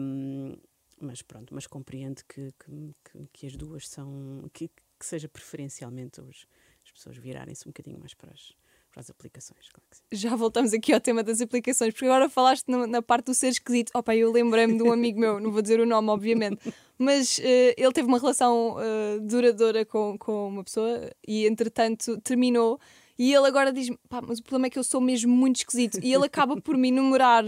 Um, 0.00 0.56
mas 1.00 1.22
pronto, 1.22 1.54
mas 1.54 1.66
compreendo 1.66 2.22
que, 2.28 2.52
que, 2.58 3.28
que, 3.32 3.46
as 3.46 3.56
duas 3.56 3.88
são. 3.88 4.48
que, 4.52 4.68
que 4.68 5.06
seja 5.06 5.28
preferencialmente 5.28 6.20
os, 6.20 6.46
as 6.84 6.90
pessoas 6.90 7.16
virarem-se 7.16 7.66
um 7.68 7.70
bocadinho 7.70 7.98
mais 7.98 8.14
para 8.14 8.32
as, 8.32 8.52
para 8.90 9.00
as 9.00 9.10
aplicações. 9.10 9.68
Claro. 9.68 9.86
Já 10.10 10.34
voltamos 10.34 10.72
aqui 10.72 10.92
ao 10.92 11.00
tema 11.00 11.22
das 11.22 11.40
aplicações, 11.40 11.92
porque 11.92 12.06
agora 12.06 12.28
falaste 12.28 12.66
na, 12.68 12.86
na 12.86 13.02
parte 13.02 13.26
do 13.26 13.34
ser 13.34 13.48
esquisito. 13.48 13.92
Opa, 13.94 14.16
eu 14.16 14.32
lembrei-me 14.32 14.76
de 14.76 14.82
um 14.82 14.90
amigo 14.92 15.20
meu, 15.20 15.38
não 15.38 15.52
vou 15.52 15.62
dizer 15.62 15.78
o 15.78 15.86
nome, 15.86 16.08
obviamente, 16.08 16.74
mas 16.96 17.38
eh, 17.38 17.74
ele 17.76 17.92
teve 17.92 18.08
uma 18.08 18.18
relação 18.18 18.76
eh, 18.80 19.20
duradoura 19.20 19.84
com, 19.84 20.18
com 20.18 20.48
uma 20.48 20.64
pessoa 20.64 21.10
e, 21.26 21.46
entretanto, 21.46 22.20
terminou. 22.22 22.80
E 23.18 23.34
ele 23.34 23.46
agora 23.46 23.72
diz-me: 23.72 23.98
pá, 24.08 24.20
mas 24.22 24.38
o 24.38 24.42
problema 24.42 24.66
é 24.66 24.70
que 24.70 24.78
eu 24.78 24.84
sou 24.84 25.00
mesmo 25.00 25.34
muito 25.34 25.56
esquisito. 25.56 25.98
E 26.02 26.12
ele 26.12 26.24
acaba 26.26 26.60
por 26.60 26.76
me 26.76 26.88
enumerar 26.88 27.44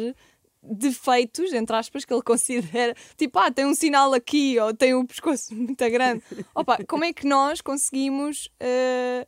defeitos, 0.62 1.52
entre 1.52 1.74
aspas, 1.74 2.04
que 2.04 2.12
ele 2.12 2.22
considera, 2.22 2.94
tipo, 3.16 3.38
ah, 3.38 3.50
tem 3.50 3.64
um 3.66 3.74
sinal 3.74 4.12
aqui, 4.12 4.58
ou 4.58 4.74
tem 4.74 4.94
um 4.94 5.06
pescoço 5.06 5.54
muito 5.54 5.88
grande. 5.90 6.22
Opa, 6.54 6.78
como 6.86 7.04
é 7.04 7.12
que 7.12 7.26
nós 7.26 7.60
conseguimos. 7.60 8.48
eh, 8.58 9.26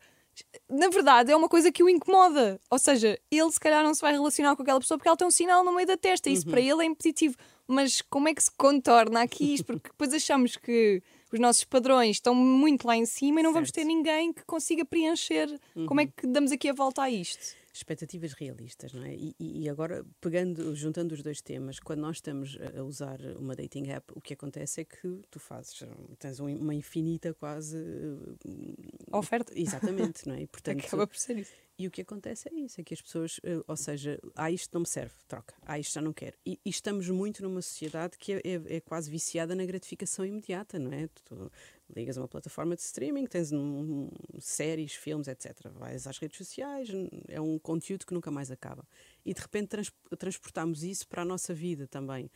na 0.68 0.88
verdade, 0.88 1.30
é 1.30 1.36
uma 1.36 1.48
coisa 1.48 1.70
que 1.70 1.82
o 1.82 1.88
incomoda. 1.88 2.58
Ou 2.70 2.78
seja, 2.78 3.18
ele 3.30 3.52
se 3.52 3.60
calhar 3.60 3.84
não 3.84 3.94
se 3.94 4.00
vai 4.00 4.12
relacionar 4.12 4.56
com 4.56 4.62
aquela 4.62 4.80
pessoa 4.80 4.98
porque 4.98 5.08
ela 5.08 5.16
tem 5.16 5.26
um 5.26 5.30
sinal 5.30 5.62
no 5.62 5.72
meio 5.74 5.86
da 5.86 5.96
testa. 5.96 6.30
Isso 6.30 6.46
para 6.46 6.60
ele 6.60 6.82
é 6.82 6.86
impeditivo. 6.86 7.36
Mas 7.66 8.00
como 8.02 8.28
é 8.28 8.34
que 8.34 8.42
se 8.42 8.50
contorna 8.50 9.22
aqui 9.22 9.54
isto? 9.54 9.66
Porque 9.66 9.90
depois 9.90 10.12
achamos 10.12 10.56
que 10.56 11.02
os 11.32 11.40
nossos 11.40 11.64
padrões 11.64 12.16
estão 12.16 12.34
muito 12.34 12.86
lá 12.86 12.96
em 12.96 13.06
cima 13.06 13.40
e 13.40 13.42
não 13.42 13.52
vamos 13.52 13.70
ter 13.70 13.80
Certo. 13.80 13.88
ninguém 13.88 14.32
que 14.32 14.44
consiga 14.44 14.84
preencher. 14.84 15.48
Como 15.86 16.00
é 16.00 16.06
que 16.06 16.26
damos 16.26 16.52
aqui 16.52 16.68
a 16.68 16.72
volta 16.72 17.02
a 17.02 17.10
isto? 17.10 17.56
Expectativas 17.72 18.32
realistas, 18.34 18.92
não 18.92 19.02
é? 19.04 19.14
E, 19.14 19.34
e- 19.40 19.68
agora, 19.68 20.04
pegando, 20.20 20.74
juntando 20.76 21.14
os 21.14 21.22
dois 21.22 21.40
temas, 21.40 21.78
quando 21.80 22.00
nós 22.00 22.16
estamos 22.18 22.58
a 22.76 22.82
usar 22.82 23.18
uma 23.38 23.56
dating 23.56 23.88
app, 23.88 24.12
o 24.14 24.20
que 24.20 24.34
acontece 24.34 24.82
é 24.82 24.84
que 24.84 25.20
tu 25.30 25.40
fazes, 25.40 25.82
tens 26.18 26.38
um- 26.38 26.54
uma 26.56 26.74
infinita 26.74 27.32
quase. 27.34 27.76
hum, 27.78 28.74
Oferta. 29.12 29.52
Exatamente, 29.56 30.26
não 30.28 30.34
é? 30.34 30.42
E, 30.42 30.46
portanto, 30.46 30.84
Acaba 30.86 31.06
por 31.06 31.16
ser 31.16 31.38
isso. 31.38 31.52
E 31.78 31.86
o 31.86 31.90
que 31.90 32.02
acontece 32.02 32.48
é 32.48 32.54
isso, 32.54 32.80
é 32.80 32.84
que 32.84 32.92
as 32.94 33.00
pessoas, 33.00 33.40
eh, 33.42 33.58
ou 33.66 33.76
seja, 33.76 34.20
ah, 34.36 34.50
isto 34.50 34.70
não 34.74 34.82
me 34.82 34.86
serve, 34.86 35.14
troca, 35.26 35.54
ah, 35.62 35.78
isto 35.78 35.94
já 35.94 36.02
não 36.02 36.12
quero. 36.12 36.36
E, 36.46 36.60
e 36.64 36.68
estamos 36.70 37.08
muito 37.08 37.42
numa 37.42 37.62
sociedade 37.62 38.18
que 38.18 38.34
é, 38.34 38.40
é- 38.44 38.76
é 38.76 38.80
quase 38.80 39.10
viciada 39.10 39.54
na 39.54 39.64
gratificação 39.64 40.24
imediata, 40.24 40.78
não 40.78 40.92
é? 40.92 41.08
Tu 41.24 41.50
ligas 41.94 42.16
a 42.16 42.20
uma 42.22 42.28
plataforma 42.28 42.74
de 42.74 42.82
streaming, 42.82 43.26
tens 43.26 43.52
um- 43.52 43.58
um- 43.58 44.10
séries, 44.40 44.94
filmes, 44.94 45.28
etc. 45.28 45.68
Vais 45.74 46.06
às 46.06 46.18
redes 46.18 46.38
sociais, 46.38 46.88
é 47.28 47.40
um 47.40 47.58
conteúdo 47.58 48.06
que 48.06 48.14
nunca 48.14 48.30
mais 48.30 48.50
acaba. 48.50 48.86
E 49.24 49.34
de 49.34 49.40
repente 49.40 49.68
trans- 49.68 49.92
transportamos 50.18 50.82
isso 50.82 51.06
para 51.06 51.22
a 51.22 51.24
nossa 51.24 51.52
vida 51.54 51.86
também 51.86 52.30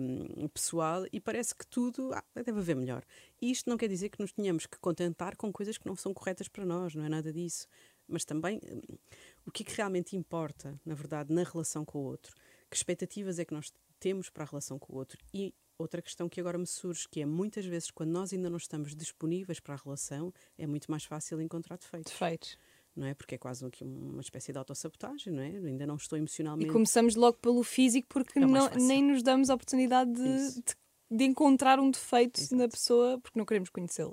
hum, 0.00 0.48
pessoal 0.48 1.04
e 1.12 1.20
parece 1.20 1.54
que 1.54 1.66
tudo 1.66 2.12
ah, 2.12 2.24
deve 2.34 2.58
haver 2.60 2.76
melhor. 2.76 3.04
E 3.40 3.50
isto 3.50 3.70
não 3.70 3.76
quer 3.76 3.88
dizer 3.88 4.08
que 4.08 4.20
nos 4.20 4.32
tenhamos 4.32 4.66
que 4.66 4.78
contentar 4.78 5.36
com 5.36 5.52
coisas 5.52 5.78
que 5.78 5.86
não 5.86 5.94
são 5.94 6.12
corretas 6.12 6.48
para 6.48 6.64
nós, 6.64 6.94
não 6.94 7.04
é 7.04 7.08
nada 7.08 7.32
disso 7.32 7.66
mas 8.08 8.24
também 8.24 8.58
hum, 8.64 8.96
o 9.46 9.50
que 9.52 9.62
é 9.62 9.66
que 9.66 9.74
realmente 9.76 10.16
importa, 10.16 10.80
na 10.84 10.94
verdade, 10.94 11.32
na 11.32 11.42
relação 11.44 11.84
com 11.84 11.98
o 11.98 12.02
outro. 12.04 12.34
Que 12.70 12.76
expectativas 12.76 13.38
é 13.38 13.44
que 13.44 13.52
nós 13.54 13.72
temos 14.00 14.30
para 14.30 14.44
a 14.44 14.46
relação 14.46 14.78
com 14.78 14.94
o 14.94 14.96
outro? 14.96 15.18
E 15.32 15.54
outra 15.78 16.02
questão 16.02 16.28
que 16.28 16.40
agora 16.40 16.58
me 16.58 16.66
surge, 16.66 17.06
que 17.08 17.20
é 17.20 17.26
muitas 17.26 17.64
vezes 17.64 17.90
quando 17.90 18.10
nós 18.10 18.32
ainda 18.32 18.50
não 18.50 18.56
estamos 18.56 18.94
disponíveis 18.96 19.60
para 19.60 19.74
a 19.74 19.78
relação, 19.82 20.32
é 20.58 20.66
muito 20.66 20.90
mais 20.90 21.04
fácil 21.04 21.40
encontrar 21.40 21.78
defeitos, 21.78 22.12
Defeitos. 22.12 22.58
não 22.96 23.06
é? 23.06 23.14
Porque 23.14 23.36
é 23.36 23.38
quase 23.38 23.64
aqui 23.64 23.84
uma 23.84 24.20
espécie 24.20 24.52
de 24.52 24.58
autossabotagem, 24.58 25.32
não 25.32 25.42
é? 25.42 25.48
Ainda 25.48 25.86
não 25.86 25.94
estou 25.96 26.18
E 26.18 26.20
emocionalmente... 26.20 26.72
começamos 26.72 27.14
logo 27.14 27.38
pelo 27.38 27.62
físico 27.62 28.08
porque 28.10 28.38
É 28.38 28.44
não- 28.44 28.68
nem 28.70 29.02
nos 29.04 29.22
damos 29.22 29.50
a 29.50 29.54
oportunidade 29.54 30.12
de, 30.12 30.54
de, 30.54 30.62
de 31.10 31.24
encontrar 31.24 31.78
um 31.78 31.90
defeito 31.90 32.40
na 32.50 32.64
Exato. 32.64 32.70
pessoa 32.72 33.18
porque 33.20 33.38
não 33.38 33.46
queremos 33.46 33.70
conhecê-lo. 33.70 34.12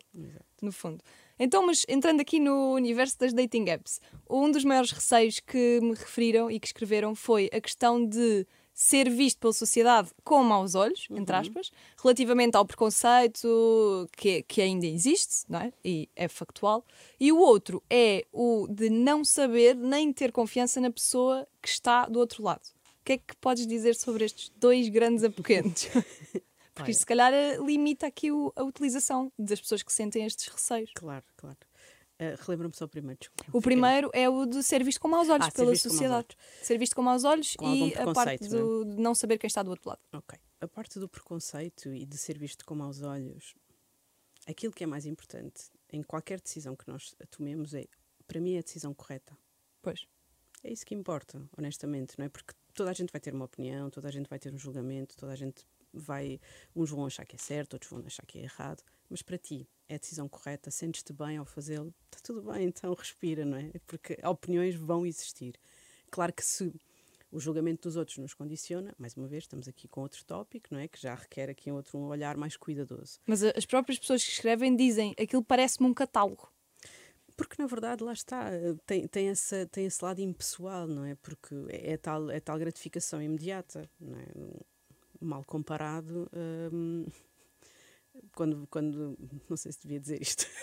No 0.61 0.71
fundo. 0.71 1.03
Então, 1.37 1.65
mas 1.65 1.83
entrando 1.89 2.21
aqui 2.21 2.39
no 2.39 2.73
universo 2.75 3.17
das 3.19 3.33
dating 3.33 3.65
apps, 3.69 3.99
um 4.29 4.49
dos 4.51 4.63
maiores 4.63 4.91
receios 4.91 5.39
que 5.39 5.79
me 5.81 5.93
referiram 5.95 6.49
e 6.49 6.59
que 6.59 6.67
escreveram 6.67 7.13
foi 7.13 7.49
a 7.51 7.59
questão 7.59 8.05
de 8.07 8.47
ser 8.77 9.09
visto 9.09 9.39
pela 9.39 9.53
sociedade 9.53 10.09
com 10.23 10.43
maus 10.43 10.75
olhos, 10.75 11.07
entre 11.09 11.33
aspas, 11.33 11.71
relativamente 12.03 12.57
ao 12.57 12.65
preconceito 12.65 14.09
que, 14.17 14.43
que 14.43 14.61
ainda 14.61 14.85
existe, 14.85 15.45
não 15.49 15.59
é? 15.61 15.73
E 15.83 16.09
é 16.15 16.27
factual. 16.27 16.85
E 17.19 17.31
o 17.31 17.37
outro 17.39 17.81
é 17.89 18.25
o 18.33 18.67
de 18.69 18.89
não 18.89 19.23
saber 19.23 19.75
nem 19.75 20.11
ter 20.11 20.31
confiança 20.33 20.81
na 20.81 20.91
pessoa 20.91 21.47
que 21.61 21.69
está 21.69 22.05
do 22.05 22.19
outro 22.19 22.43
lado. 22.43 22.61
O 23.01 23.05
que 23.05 23.13
é 23.13 23.17
que 23.17 23.35
podes 23.37 23.65
dizer 23.65 23.95
sobre 23.95 24.25
estes 24.25 24.51
dois 24.57 24.89
grandes 24.89 25.23
apoquentes? 25.23 25.87
Porque 26.75 26.91
isto, 26.91 26.99
se 26.99 27.05
calhar, 27.05 27.31
limita 27.63 28.05
aqui 28.07 28.29
o- 28.33 28.51
a 28.53 28.63
utilização 28.63 29.31
das 29.39 29.61
pessoas 29.61 29.81
que 29.81 29.93
sentem 29.93 30.25
estes 30.25 30.47
receios. 30.49 30.91
Claro, 30.93 31.23
claro. 31.37 31.55
Uh, 32.17 32.41
Relembra-me 32.45 32.73
só 32.73 32.85
o 32.85 32.87
primeiro, 32.87 33.19
desculpa. 33.19 33.57
O 33.57 33.61
primeiro 33.61 34.09
é 34.13 34.29
o 34.29 34.45
de 34.45 34.63
ser 34.63 34.83
visto 34.83 35.01
com 35.01 35.07
maus 35.09 35.27
olhos 35.27 35.47
Ah, 35.47 35.51
ser 35.51 35.55
pela 35.57 35.67
maus 35.67 35.81
sociedade. 35.81 36.27
Ser 36.61 36.77
visto 36.77 36.95
com 36.95 37.01
maus 37.01 37.23
olhos 37.25 37.55
Com 37.57 37.75
e 37.75 37.93
a 37.93 38.13
parte 38.13 38.39
preconceito, 38.39 38.49
do, 38.49 38.85
de 38.85 39.01
não 39.01 39.13
saber 39.13 39.37
quem 39.37 39.47
está 39.47 39.61
do 39.61 39.69
outro 39.71 39.89
lado. 39.89 39.99
Ok. 40.13 40.39
A 40.61 40.67
parte 40.67 40.97
do 40.97 41.09
preconceito 41.09 41.93
e 41.93 42.05
de 42.05 42.17
ser 42.17 42.37
visto 42.37 42.65
com 42.65 42.73
maus 42.73 43.01
olhos, 43.01 43.53
aquilo 44.47 44.71
que 44.71 44.83
é 44.83 44.87
mais 44.87 45.05
importante 45.05 45.63
em 45.91 46.01
qualquer 46.01 46.39
decisão 46.39 46.73
que 46.75 46.87
nós 46.87 47.13
tomemos 47.29 47.73
é, 47.73 47.85
para 48.25 48.39
mim, 48.39 48.55
é 48.55 48.59
a 48.59 48.61
decisão 48.61 48.93
correta. 48.93 49.37
Pois. 49.81 50.07
É 50.63 50.71
isso 50.71 50.85
que 50.85 50.95
importa, 50.95 51.41
honestamente, 51.57 52.17
não 52.17 52.25
é? 52.25 52.29
Porque 52.29 52.53
toda 52.73 52.89
a 52.89 52.93
gente 52.93 53.11
vai 53.11 53.21
ter 53.21 53.33
uma 53.33 53.45
opinião, 53.45 53.89
toda 53.89 54.07
a 54.07 54.11
gente 54.11 54.27
vai 54.27 54.39
ter 54.39 54.53
um 54.53 54.57
julgamento, 54.57 55.15
toda 55.17 55.33
a 55.33 55.35
gente 55.35 55.65
vai. 55.93 56.39
Uns 56.75 56.89
vão 56.89 57.05
achar 57.05 57.25
que 57.25 57.35
é 57.35 57.39
certo, 57.39 57.73
outros 57.73 57.91
vão 57.91 58.01
achar 58.05 58.25
que 58.25 58.39
é 58.39 58.43
errado, 58.43 58.81
mas 59.09 59.21
para 59.21 59.37
ti 59.37 59.67
é 59.87 59.95
a 59.95 59.97
decisão 59.97 60.27
correta, 60.27 60.71
sentes-te 60.71 61.13
bem 61.13 61.37
ao 61.37 61.45
fazê-lo, 61.45 61.93
está 62.05 62.19
tudo 62.23 62.51
bem, 62.51 62.65
então 62.67 62.93
respira, 62.97 63.45
não 63.45 63.57
é? 63.57 63.71
Porque 63.85 64.17
opiniões 64.23 64.75
vão 64.75 65.05
existir. 65.05 65.59
Claro 66.09 66.33
que 66.33 66.43
se 66.43 66.73
o 67.31 67.39
julgamento 67.39 67.87
dos 67.87 67.95
outros 67.95 68.17
nos 68.17 68.33
condiciona, 68.33 68.93
mais 68.97 69.15
uma 69.15 69.27
vez, 69.27 69.43
estamos 69.43 69.67
aqui 69.67 69.87
com 69.87 70.01
outro 70.01 70.23
tópico, 70.23 70.69
não 70.71 70.79
é? 70.79 70.87
Que 70.87 70.99
já 70.99 71.13
requer 71.13 71.49
aqui 71.49 71.71
outro 71.71 71.97
um 71.97 72.07
olhar 72.07 72.37
mais 72.37 72.55
cuidadoso. 72.55 73.19
Mas 73.25 73.43
as 73.43 73.65
próprias 73.65 73.99
pessoas 73.99 74.23
que 74.23 74.31
escrevem 74.31 74.75
dizem 74.75 75.13
aquilo 75.19 75.43
parece-me 75.43 75.87
um 75.87 75.93
catálogo. 75.93 76.49
Porque 77.35 77.61
na 77.61 77.67
verdade 77.67 78.03
lá 78.03 78.13
está, 78.13 78.49
tem, 78.85 79.07
tem, 79.07 79.27
essa, 79.27 79.65
tem 79.65 79.85
esse 79.85 80.03
lado 80.03 80.21
impessoal, 80.21 80.87
não 80.87 81.03
é? 81.03 81.15
Porque 81.15 81.53
é, 81.67 81.93
é 81.93 81.97
tal, 81.97 82.29
é 82.31 82.39
tal 82.39 82.57
gratificação 82.57 83.21
imediata, 83.21 83.89
não 83.99 84.17
é? 84.17 84.25
Mal 85.19 85.43
comparado, 85.43 86.29
hum, 86.71 87.05
quando, 88.35 88.67
quando. 88.69 89.17
Não 89.49 89.57
sei 89.57 89.71
se 89.71 89.81
devia 89.81 89.99
dizer 89.99 90.21
isto. 90.21 90.45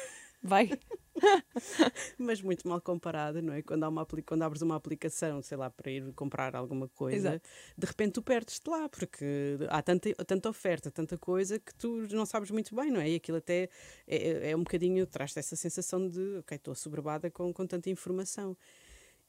Vai. 0.42 0.70
mas 2.18 2.42
muito 2.42 2.66
mal 2.66 2.80
comparada, 2.80 3.40
não 3.40 3.52
é? 3.52 3.62
Quando, 3.62 3.84
há 3.84 3.88
uma, 3.88 4.04
quando 4.26 4.42
abres 4.42 4.60
uma 4.60 4.74
aplicação, 4.74 5.40
sei 5.40 5.56
lá, 5.56 5.70
para 5.70 5.90
ir 5.90 6.12
comprar 6.14 6.56
alguma 6.56 6.88
coisa, 6.88 7.28
Exato. 7.28 7.48
de 7.78 7.86
repente 7.86 8.12
tu 8.14 8.22
perdes-te 8.22 8.68
lá, 8.68 8.88
porque 8.88 9.58
há 9.68 9.80
tanta, 9.80 10.12
tanta 10.24 10.48
oferta, 10.48 10.90
tanta 10.90 11.16
coisa 11.16 11.60
que 11.60 11.72
tu 11.74 12.08
não 12.10 12.26
sabes 12.26 12.50
muito 12.50 12.74
bem, 12.74 12.90
não 12.90 13.00
é? 13.00 13.10
E 13.10 13.14
aquilo 13.14 13.38
até 13.38 13.68
é, 14.06 14.50
é 14.50 14.56
um 14.56 14.64
bocadinho, 14.64 15.06
traz-te 15.06 15.38
essa 15.38 15.54
sensação 15.54 16.08
de, 16.08 16.38
ok, 16.38 16.56
estou 16.56 16.72
assoberbada 16.72 17.30
com, 17.30 17.52
com 17.52 17.64
tanta 17.64 17.88
informação 17.88 18.56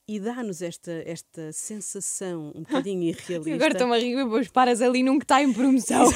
e 0.07 0.19
dá-nos 0.19 0.61
esta, 0.61 0.91
esta 1.05 1.51
sensação 1.51 2.51
um 2.55 2.61
bocadinho 2.61 3.03
irrealista. 3.09 3.53
Agora 3.53 3.73
estou-me 3.73 3.95
a 3.95 3.99
rir, 3.99 4.15
depois 4.15 4.47
paras 4.47 4.81
ali 4.81 5.03
num 5.03 5.19
que 5.19 5.25
está 5.25 5.41
em 5.41 5.53
promoção. 5.53 6.07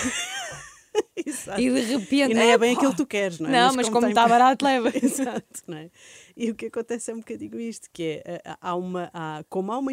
E 1.58 1.70
de 1.70 1.82
repente. 1.82 2.32
E 2.32 2.34
não 2.34 2.42
é 2.42 2.58
bem 2.58 2.76
aquilo 2.76 2.92
que 2.92 2.98
tu 2.98 3.06
queres, 3.06 3.40
não 3.40 3.50
é? 3.50 3.52
Não, 3.52 3.74
mas, 3.74 3.90
como 3.90 4.08
está 4.08 4.28
barato, 4.28 4.64
leva. 4.66 4.92
Exato, 4.96 5.64
não 5.68 5.78
é? 5.78 5.90
E 6.36 6.52
o 6.52 6.56
que 6.56 6.68
acontece 6.68 7.12
é 7.12 7.14
um 7.14 7.20
bocadinho 7.20 7.60
isto, 7.60 7.90
que 7.92 8.22
é, 8.24 8.42
há 8.62 8.76
uma, 8.76 9.10
há, 9.14 9.44
como 9.50 9.72
há 9.72 9.80
uma, 9.80 9.92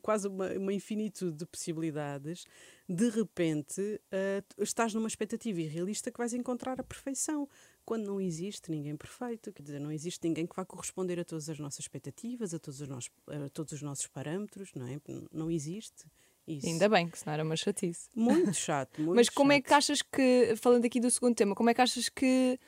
quase 0.00 0.26
uma, 0.26 0.48
uma 0.52 0.72
infinitude 0.72 1.36
de 1.36 1.46
possibilidades, 1.46 2.44
de 2.88 3.08
repente 3.10 3.80
uh, 3.80 4.62
estás 4.62 4.94
numa 4.94 5.08
expectativa 5.08 5.60
irrealista 5.60 6.10
que 6.10 6.18
vais 6.18 6.32
encontrar 6.32 6.80
a 6.80 6.82
perfeição, 6.82 7.48
quando 7.84 8.06
não 8.06 8.20
existe 8.20 8.70
ninguém 8.70 8.96
perfeito, 8.96 9.52
quer 9.52 9.62
dizer, 9.62 9.78
não 9.78 9.92
existe 9.92 10.26
ninguém 10.26 10.46
que 10.46 10.56
vá 10.56 10.64
corresponder 10.64 11.20
a 11.20 11.24
todas 11.24 11.48
as 11.48 11.58
nossas 11.58 11.80
expectativas, 11.80 12.54
a 12.54 12.58
todos 12.58 12.80
os 12.80 12.88
nossos, 12.88 13.10
a 13.28 13.48
todos 13.50 13.72
os 13.74 13.82
nossos 13.82 14.06
parâmetros, 14.06 14.72
não 14.74 14.86
é? 14.86 14.98
Não 15.30 15.50
existe. 15.50 16.06
Isso. 16.46 16.66
Ainda 16.66 16.88
bem, 16.88 17.08
que 17.08 17.18
senão 17.18 17.32
era 17.34 17.42
uma 17.42 17.56
chatice. 17.56 18.08
Muito 18.14 18.52
chato, 18.54 19.00
muito 19.00 19.14
Mas 19.16 19.28
como 19.28 19.50
chato. 19.52 19.58
é 19.58 19.62
que 19.62 19.74
achas 19.74 20.02
que, 20.02 20.54
falando 20.56 20.84
aqui 20.84 21.00
do 21.00 21.10
segundo 21.10 21.34
tema, 21.34 21.54
como 21.54 21.70
é 21.70 21.74
que 21.74 21.80
achas 21.80 22.08
que 22.08 22.58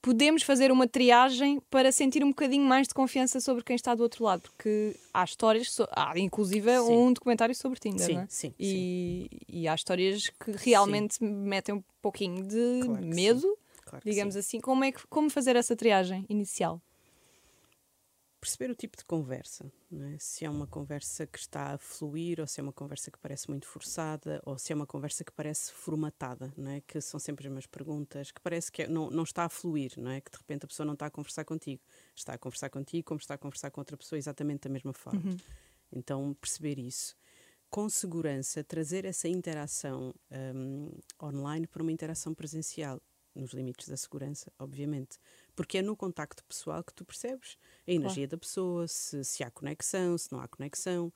podemos 0.00 0.42
fazer 0.42 0.72
uma 0.72 0.88
triagem 0.88 1.60
para 1.70 1.92
sentir 1.92 2.24
um 2.24 2.30
bocadinho 2.30 2.64
mais 2.64 2.88
de 2.88 2.94
confiança 2.94 3.40
sobre 3.40 3.62
quem 3.62 3.76
está 3.76 3.94
do 3.94 4.02
outro 4.02 4.24
lado? 4.24 4.42
Porque 4.42 4.96
há 5.14 5.22
histórias, 5.22 5.70
so 5.72 5.86
há 5.92 6.18
inclusive 6.18 6.68
Sim. 6.78 6.92
um 6.96 7.12
documentário 7.12 7.54
sobre 7.54 7.78
Tinder, 7.78 8.04
Sim, 8.06 8.14
não 8.14 8.20
é? 8.22 8.26
sim, 8.28 8.52
E, 8.58 9.28
e 9.48 9.68
há 9.68 9.74
histórias 9.76 10.28
que 10.28 10.50
realmente 10.56 11.22
metem 11.22 11.76
um 11.76 11.84
pouquinho 12.00 12.42
de 12.44 12.80
Claro 12.84 13.06
medo, 13.06 13.58
Claro 13.84 14.04
digamos 14.04 14.34
sim. 14.34 14.40
assim. 14.40 14.60
Como, 14.60 14.82
é 14.82 14.90
que, 14.90 15.06
como 15.06 15.30
fazer 15.30 15.54
essa 15.54 15.76
triagem 15.76 16.26
inicial? 16.28 16.80
Perceber 18.42 18.72
o 18.72 18.74
tipo 18.74 18.96
de 18.96 19.04
conversa, 19.04 19.72
é? 19.92 20.16
se 20.18 20.44
é 20.44 20.50
uma 20.50 20.66
conversa 20.66 21.24
que 21.28 21.38
está 21.38 21.74
a 21.74 21.78
fluir, 21.78 22.40
ou 22.40 22.46
se 22.48 22.58
é 22.58 22.62
uma 22.62 22.72
conversa 22.72 23.08
que 23.08 23.16
parece 23.16 23.48
muito 23.48 23.68
forçada, 23.68 24.42
ou 24.44 24.58
se 24.58 24.72
é 24.72 24.74
uma 24.74 24.84
conversa 24.84 25.22
que 25.22 25.30
parece 25.30 25.70
formatada, 25.70 26.52
não 26.56 26.72
é? 26.72 26.80
que 26.80 27.00
são 27.00 27.20
sempre 27.20 27.46
as 27.46 27.52
mesmas 27.52 27.66
perguntas, 27.66 28.32
que 28.32 28.40
parece 28.40 28.72
que 28.72 28.82
é- 28.82 28.88
não, 28.88 29.08
não 29.10 29.22
está 29.22 29.44
a 29.44 29.48
fluir, 29.48 29.92
não 29.96 30.10
é? 30.10 30.20
que 30.20 30.28
de 30.28 30.36
repente 30.38 30.64
a 30.64 30.66
pessoa 30.66 30.84
não 30.84 30.94
está 30.94 31.06
a 31.06 31.10
conversar 31.10 31.44
contigo, 31.44 31.80
está 32.16 32.34
a 32.34 32.38
conversar 32.38 32.68
contigo 32.68 33.06
como 33.06 33.20
está 33.20 33.34
a 33.34 33.38
conversar 33.38 33.70
com 33.70 33.80
outra 33.80 33.96
pessoa 33.96 34.18
exatamente 34.18 34.62
da 34.62 34.70
mesma 34.70 34.92
forma. 34.92 35.20
Então, 35.92 36.34
perceber 36.40 36.80
isso. 36.80 37.14
Com 37.70 37.88
segurança, 37.88 38.64
trazer 38.64 39.04
essa 39.04 39.28
interação 39.28 40.12
hum, 40.54 40.90
online 41.22 41.68
para 41.68 41.80
uma 41.80 41.92
interação 41.92 42.34
presencial, 42.34 43.00
nos 43.34 43.52
limites 43.52 43.88
da 43.88 43.96
segurança, 43.96 44.52
obviamente. 44.58 45.18
Porque 45.54 45.78
é 45.78 45.82
no 45.82 45.96
contacto 45.96 46.44
pessoal 46.44 46.82
que 46.82 46.94
tu 46.94 47.04
percebes 47.04 47.56
a 47.86 47.92
energia 47.92 48.26
da 48.26 48.36
pessoa, 48.36 48.86
se, 48.88 49.24
se 49.24 49.42
há 49.42 49.50
conexão, 49.50 50.16
se 50.16 50.30
não 50.32 50.40
há 50.40 50.48
conexão. 50.48 51.12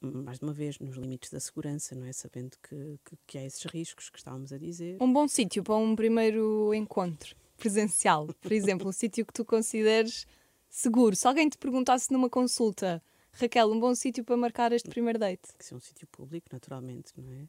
Mais 0.00 0.38
uma 0.38 0.52
vez, 0.52 0.78
nos 0.78 0.96
limites 0.96 1.30
da 1.30 1.40
segurança, 1.40 1.94
não 1.94 2.06
é? 2.06 2.12
Sabendo 2.12 2.56
que, 2.62 2.98
que, 3.04 3.18
que 3.26 3.38
há 3.38 3.44
esses 3.44 3.64
riscos 3.64 4.08
que 4.08 4.18
estávamos 4.18 4.52
a 4.52 4.58
dizer. 4.58 4.96
Um 5.00 5.12
bom 5.12 5.26
sítio 5.26 5.62
para 5.62 5.76
um 5.76 5.96
primeiro 5.96 6.72
encontro 6.72 7.36
presencial, 7.56 8.28
por 8.40 8.52
exemplo, 8.52 8.88
um 8.88 8.92
sítio 8.92 9.26
que 9.26 9.32
tu 9.32 9.44
consideres 9.44 10.26
seguro. 10.68 11.16
Se 11.16 11.26
alguém 11.26 11.48
te 11.48 11.58
perguntasse 11.58 12.12
numa 12.12 12.30
consulta, 12.30 13.02
Raquel, 13.32 13.70
um 13.70 13.80
bom 13.80 13.94
sítio 13.94 14.24
para 14.24 14.36
marcar 14.36 14.72
este 14.72 14.88
primeiro 14.88 15.18
date? 15.18 15.48
Que 15.58 15.74
é 15.74 15.76
um 15.76 15.80
sítio 15.80 16.06
público, 16.06 16.48
naturalmente, 16.52 17.12
não 17.16 17.32
é? 17.32 17.48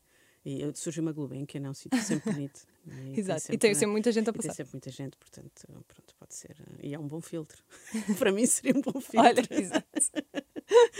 E 0.51 0.71
surge 0.75 0.99
uma 0.99 1.11
Gulbenkian, 1.11 1.65
é 1.65 1.69
um 1.69 1.73
sítio 1.73 2.01
sempre 2.01 2.33
bonito. 2.33 2.61
E 2.89 3.19
Exato. 3.19 3.53
e 3.53 3.57
tem 3.57 3.73
sempre 3.75 3.91
muita 3.91 4.11
gente 4.11 4.27
a 4.29 4.31
E 4.31 4.33
tem 4.33 4.41
passar. 4.41 4.53
sempre 4.55 4.73
muita 4.73 4.89
gente, 4.89 5.15
portanto, 5.17 5.61
pronto, 5.87 6.15
pode 6.17 6.33
ser. 6.33 6.55
eh, 6.79 6.87
E 6.87 6.93
é 6.95 6.97
um 6.99 7.07
bom 7.07 7.21
filtro. 7.21 7.61
Para 8.17 8.31
mim 8.31 8.45
seria 8.47 8.75
um 8.75 8.81
bom 8.81 8.97
filtro. 8.99 9.19
Olha, 9.21 9.47
exato. 9.51 9.87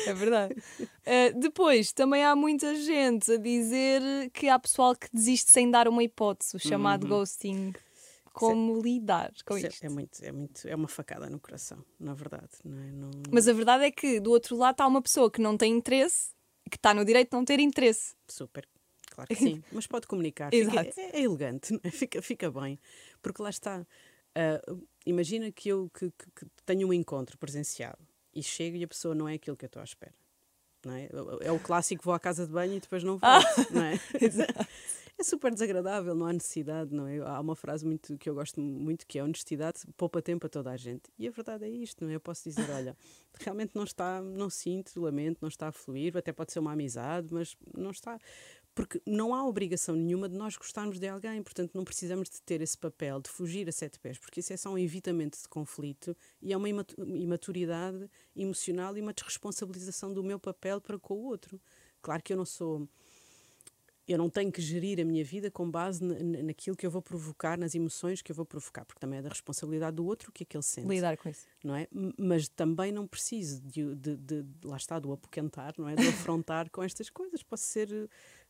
É 0.06 0.14
verdade. 0.14 0.54
Uh, 0.80 1.40
depois, 1.40 1.92
também 1.92 2.24
há 2.24 2.36
muita 2.36 2.76
gente 2.76 3.32
a 3.32 3.38
dizer 3.38 4.02
que 4.34 4.48
há 4.50 4.60
pessoal 4.60 4.96
que 4.96 5.08
desiste 5.12 5.50
sem 5.50 5.72
dar 5.72 5.88
uma 5.88 6.04
hipótese, 6.04 6.56
o 6.56 6.60
chamado 6.60 7.08
ghosting. 7.08 7.74
Como 8.32 8.80
lidar 8.80 9.34
com 9.46 9.58
Isso 9.58 9.66
é- 9.66 9.70
isto? 9.70 9.84
é, 9.86 9.90
muito, 9.90 10.24
é 10.24 10.32
muito, 10.32 10.68
é 10.68 10.76
uma 10.76 10.88
facada 10.88 11.28
no 11.30 11.40
coração, 11.40 11.84
na 12.00 12.14
verdade, 12.14 12.50
não 12.64 12.78
é? 12.80 12.92
Não... 12.92 13.10
Mas 13.32 13.48
a 13.48 13.54
verdade 13.54 13.84
é 13.86 13.92
que 13.92 14.20
do 14.20 14.30
outro 14.32 14.56
lado 14.56 14.76
está 14.76 14.86
uma 14.88 15.02
pessoa 15.02 15.30
que 15.32 15.42
não 15.42 15.58
tem 15.58 15.74
interesse, 15.76 16.30
que 16.70 16.78
está 16.78 16.94
no 16.94 17.04
direito 17.04 17.32
de 17.32 17.36
não 17.38 17.44
ter 17.44 17.60
interesse. 17.60 18.14
Super, 18.28 18.66
claro 19.26 19.28
que 19.28 19.36
sim, 19.36 19.64
mas 19.72 19.88
pode 19.88 20.08
comunicar. 20.08 20.52
Fica, 20.52 21.02
é, 21.02 21.20
é 21.20 21.22
elegante, 21.22 21.80
é? 21.84 21.92
fica, 21.92 22.22
fica 22.22 22.52
bem, 22.52 22.80
porque 23.22 23.42
lá 23.42 23.50
está. 23.50 23.86
ah, 24.36 24.76
imagina 25.06 25.52
que 25.52 25.70
eu 25.70 25.90
que, 25.94 26.12
que- 26.12 26.32
que 26.36 26.46
tenho 26.66 26.88
um 26.88 26.94
encontro 26.94 27.38
presencial 27.38 27.98
e 28.34 28.42
chego 28.44 28.78
e 28.78 28.84
a 28.84 28.88
pessoa 28.88 29.14
não 29.16 29.28
é 29.28 29.34
aquilo 29.36 29.58
que 29.58 29.66
eu 29.66 29.68
estou 29.68 29.82
à 29.82 29.84
espera. 29.86 30.14
Não 30.86 30.94
é? 30.94 31.10
é 31.42 31.52
o 31.52 31.60
clássico 31.60 32.02
vou 32.06 32.14
à 32.14 32.20
casa 32.20 32.46
de 32.48 32.54
banho 32.54 32.76
e 32.76 32.80
depois 32.80 33.04
não 33.04 33.18
volto, 33.18 33.74
não 33.74 33.84
é? 33.84 34.00
É 35.20 35.24
super 35.24 35.52
desagradável, 35.52 36.16
não 36.16 36.26
há 36.28 36.32
necessidade, 36.32 36.96
não 36.96 37.06
é? 37.06 37.18
Há 37.18 37.42
uma 37.42 37.54
frase 37.54 37.86
muito 37.86 38.18
que 38.18 38.30
eu 38.30 38.34
gosto 38.34 38.62
muito 38.62 39.06
que 39.06 39.20
é 39.20 39.24
honestidade 39.24 39.82
poupa 39.98 40.22
tempo 40.22 40.46
a 40.46 40.50
toda 40.50 40.72
a 40.72 40.78
gente. 40.78 41.12
E 41.18 41.28
a 41.28 41.32
verdade 41.32 41.66
é 41.66 41.70
isto, 41.70 42.02
não 42.06 42.10
é? 42.10 42.16
Eu 42.16 42.22
posso 42.22 42.48
dizer, 42.48 42.70
olha, 42.72 42.96
realmente 43.38 43.76
não 43.76 43.84
está, 43.84 44.22
não 44.22 44.50
sinto, 44.50 44.98
lamento, 45.02 45.40
não 45.42 45.50
está 45.50 45.68
a 45.68 45.72
fluir, 45.74 46.16
até 46.16 46.32
pode 46.32 46.54
ser 46.54 46.60
uma 46.60 46.72
amizade, 46.72 47.34
mas 47.34 47.58
não 47.78 47.92
está. 47.92 48.18
Porque 48.76 49.02
não 49.06 49.34
há 49.34 49.44
obrigação 49.46 49.96
nenhuma 49.96 50.30
de 50.30 50.36
nós 50.38 50.56
gostarmos 50.56 51.00
de 51.00 51.08
alguém, 51.08 51.42
portanto 51.44 51.72
não 51.74 51.84
precisamos 51.84 52.30
de 52.30 52.42
ter 52.42 52.62
esse 52.62 52.78
papel 52.78 53.20
de 53.20 53.30
fugir 53.30 53.68
a 53.68 53.72
sete 53.72 54.00
pés, 54.00 54.18
porque 54.18 54.40
isso 54.40 54.54
é 54.54 54.58
só 54.58 54.72
um 54.72 54.78
evitamento 54.78 55.38
de 55.42 55.48
conflito 55.50 56.16
e 56.42 56.54
é 56.54 56.58
uma 56.58 56.70
imatu- 56.70 56.96
imaturidade 57.06 58.10
emocional 58.36 58.96
e 58.98 59.02
uma 59.02 59.14
desresponsabilização 59.14 60.14
do 60.14 60.24
meu 60.24 60.40
papel 60.40 60.80
para 60.80 60.98
com 60.98 61.16
o 61.16 61.26
outro. 61.26 61.60
Claro 62.02 62.24
que 62.24 62.32
eu 62.32 62.38
não 62.38 62.46
sou 62.46 62.88
eu 64.08 64.18
não 64.18 64.28
tenho 64.28 64.52
que 64.52 64.60
gerir 64.60 65.00
a 65.00 65.06
minha 65.06 65.24
vida 65.24 65.52
com 65.52 65.70
base 65.70 66.04
na- 66.04 66.16
na- 66.18 66.42
naquilo 66.42 66.76
que 66.76 66.84
eu 66.84 66.90
vou 66.90 67.00
provocar, 67.00 67.60
nas 67.60 67.76
emoções 67.76 68.24
que 68.24 68.32
eu 68.32 68.36
vou 68.36 68.44
provocar, 68.44 68.84
porque 68.84 69.00
também 69.00 69.20
é 69.20 69.22
da 69.22 69.30
responsabilidade 69.30 69.98
do 69.98 70.04
outro 70.04 70.30
o 70.30 70.34
que 70.34 70.42
é 70.42 70.46
que 70.48 70.58
ele 70.58 70.64
sente, 70.64 70.88
Lidar 70.88 71.16
com 71.16 71.30
isso. 71.30 71.46
não 71.64 71.76
é? 71.76 71.88
Mas 72.18 72.48
também 72.50 72.92
não 72.92 73.06
preciso 73.06 73.62
de, 73.62 73.94
de, 73.94 74.16
de- 74.18 74.42
de- 74.42 74.68
lá 74.68 74.78
está, 74.78 74.98
do 74.98 75.12
apoquentar, 75.12 75.76
não 75.78 75.88
é? 75.88 75.94
De 75.94 76.02
afrontar 76.34 76.72
com 76.72 76.82
estas 76.82 77.08
coisas. 77.12 77.44
Posso 77.44 77.66
ser, 77.66 78.10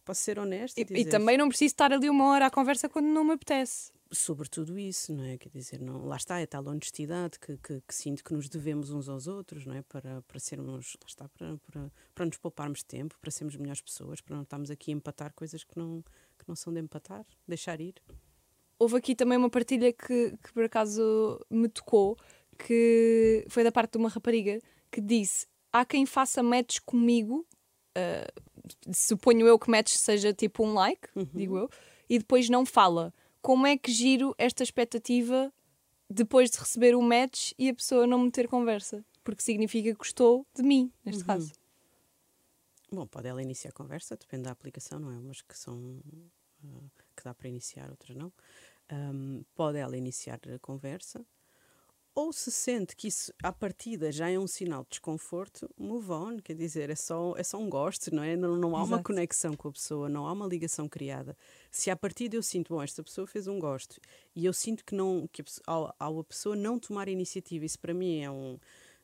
posso 0.10 0.22
ser 0.22 0.40
honesta 0.40 0.82
E, 0.82 0.86
e, 0.90 1.02
e 1.02 1.06
também 1.06 1.38
não 1.38 1.48
preciso 1.48 1.74
estar 1.74 1.94
ali 1.94 2.10
uma 2.10 2.26
hora 2.32 2.48
à 2.48 2.50
conversa 2.50 2.90
quando 2.90 3.06
não 3.06 3.24
me 3.24 3.34
apetece. 3.34 3.92
sobre 4.12 4.50
tudo 4.50 4.80
isso, 4.80 5.14
não 5.14 5.24
é? 5.24 5.38
Quer 5.38 5.50
dizer, 5.50 5.80
não, 5.80 6.04
lá 6.04 6.18
está, 6.18 6.40
é 6.40 6.48
tal 6.48 6.66
honestidade 6.68 7.38
que, 7.40 7.58
que, 7.58 7.80
que 7.88 7.94
sinto 7.94 8.24
que 8.24 8.34
nos 8.34 8.50
devemos 8.50 8.90
uns 8.90 9.08
aos 9.08 9.28
outros, 9.28 9.68
não 9.68 9.76
é? 9.76 9.84
Para, 9.84 10.24
para 10.24 10.40
sermos, 10.40 10.98
lá 11.00 11.08
está, 11.08 11.30
para, 11.30 11.58
para, 11.58 11.92
para 12.16 12.26
nos 12.26 12.38
pouparmos 12.38 12.82
tempo, 12.82 13.16
para 13.22 13.30
sermos 13.30 13.56
melhores 13.56 13.82
pessoas, 13.82 14.20
para 14.20 14.36
não 14.36 14.42
estarmos 14.42 14.72
aqui 14.72 14.92
a 14.92 14.96
empatar 14.96 15.32
coisas 15.36 15.64
que 15.64 15.78
não, 15.78 16.04
que 16.40 16.46
não 16.48 16.56
são 16.56 16.74
de 16.74 16.80
empatar, 16.80 17.24
deixar 17.48 17.80
ir. 17.80 17.94
Houve 18.80 18.98
aqui 18.98 19.14
também 19.14 19.38
uma 19.38 19.50
partilha 19.50 19.94
que, 19.94 20.36
que 20.42 20.54
por 20.54 20.64
acaso 20.64 21.40
me 21.48 21.70
tocou, 21.70 22.18
que 22.58 23.46
foi 23.48 23.64
da 23.64 23.72
parte 23.72 23.92
de 23.92 23.98
uma 24.00 24.10
rapariga 24.10 24.60
que 24.90 25.02
disse: 25.02 25.46
há 25.72 25.86
quem 25.86 26.08
faça 26.08 26.42
match 26.42 26.80
comigo, 26.84 27.46
ah, 27.96 28.28
suponho 28.94 29.48
eu 29.48 29.58
que 29.60 29.70
match 29.70 29.90
seja 29.96 30.34
tipo 30.34 30.64
um 30.66 30.74
like, 30.74 31.08
digo 31.34 31.58
eu, 31.58 31.70
e 32.10 32.18
depois 32.20 32.50
não 32.50 32.66
fala. 32.66 33.14
Como 33.42 33.66
é 33.66 33.78
que 33.78 33.92
giro 33.92 34.34
esta 34.38 34.64
expectativa 34.64 35.52
depois 36.10 36.50
de 36.50 36.58
receber 36.58 36.96
o 36.96 37.02
match 37.02 37.52
e 37.58 37.70
a 37.70 37.74
pessoa 37.74 38.06
não 38.08 38.20
me 38.20 38.32
ter 38.32 38.48
conversa? 38.48 39.04
porque 39.24 39.44
significa 39.44 39.92
que 39.92 39.98
gostou 39.98 40.44
de 40.56 40.64
mim, 40.64 40.92
neste 41.06 41.22
Uhum. 41.22 41.28
caso. 41.28 41.52
Bom, 42.92 43.06
pode 43.06 43.28
ela 43.28 43.42
iniciar 43.44 43.70
a 43.70 43.74
conversa, 43.74 44.18
depende 44.18 44.44
da 44.44 44.52
aplicação, 44.52 45.00
não 45.00 45.12
é? 45.12 45.18
Umas 45.20 45.42
que 45.44 45.56
são 45.56 46.02
ah, 46.64 46.90
que 47.16 47.24
dá 47.24 47.34
para 47.34 47.48
iniciar, 47.48 47.92
outras 47.92 48.18
não. 48.18 48.34
Ahm, 48.90 49.44
pode 49.54 49.78
ela 49.78 49.96
iniciar 49.96 50.40
a 50.54 50.58
conversa, 50.58 51.24
ou 52.16 52.34
se 52.34 52.52
sente 52.52 52.96
que 52.96 53.08
isso 53.08 53.34
à 53.42 53.52
partida 53.52 54.12
já 54.12 54.30
é 54.30 54.38
um 54.38 54.48
sinal 54.48 54.84
de 54.84 54.90
desconforto, 54.90 55.70
move 55.78 56.12
on, 56.12 56.38
quer 56.38 56.54
dizer, 56.56 56.90
é 56.90 56.96
só, 56.96 57.34
é 57.38 57.44
só 57.44 57.58
um 57.58 57.70
gosto, 57.70 58.14
não 58.14 58.24
é? 58.24 58.36
Não, 58.36 58.58
não 58.58 58.76
há 58.76 58.84
uma 58.84 58.98
Exato. 58.98 59.04
conexão 59.04 59.54
com 59.56 59.70
a 59.70 59.72
pessoa, 59.72 60.10
não 60.10 60.28
há 60.28 60.34
uma 60.34 60.46
ligação 60.48 60.88
criada. 60.90 61.38
Se 61.72 61.90
à 61.90 61.96
partida 61.96 62.36
eu 62.36 62.44
sinto, 62.44 62.74
bom, 62.74 62.82
esta 62.82 63.04
pessoa 63.04 63.26
fez 63.28 63.48
um 63.48 63.60
gosto 63.60 64.00
e 64.36 64.46
eu 64.46 64.54
sinto 64.54 64.84
que 64.84 64.96
não 64.96 65.28
que 65.32 65.42
a 65.42 65.46
ao, 65.66 65.96
ao 66.00 66.20
a 66.20 66.24
pessoa 66.24 66.56
não 66.56 66.80
tomar 66.80 67.08
iniciativa, 67.08 67.66
isso 67.66 67.80
para 67.80 67.94
mim 67.94 68.22
é 68.22 68.30
um 68.32 68.60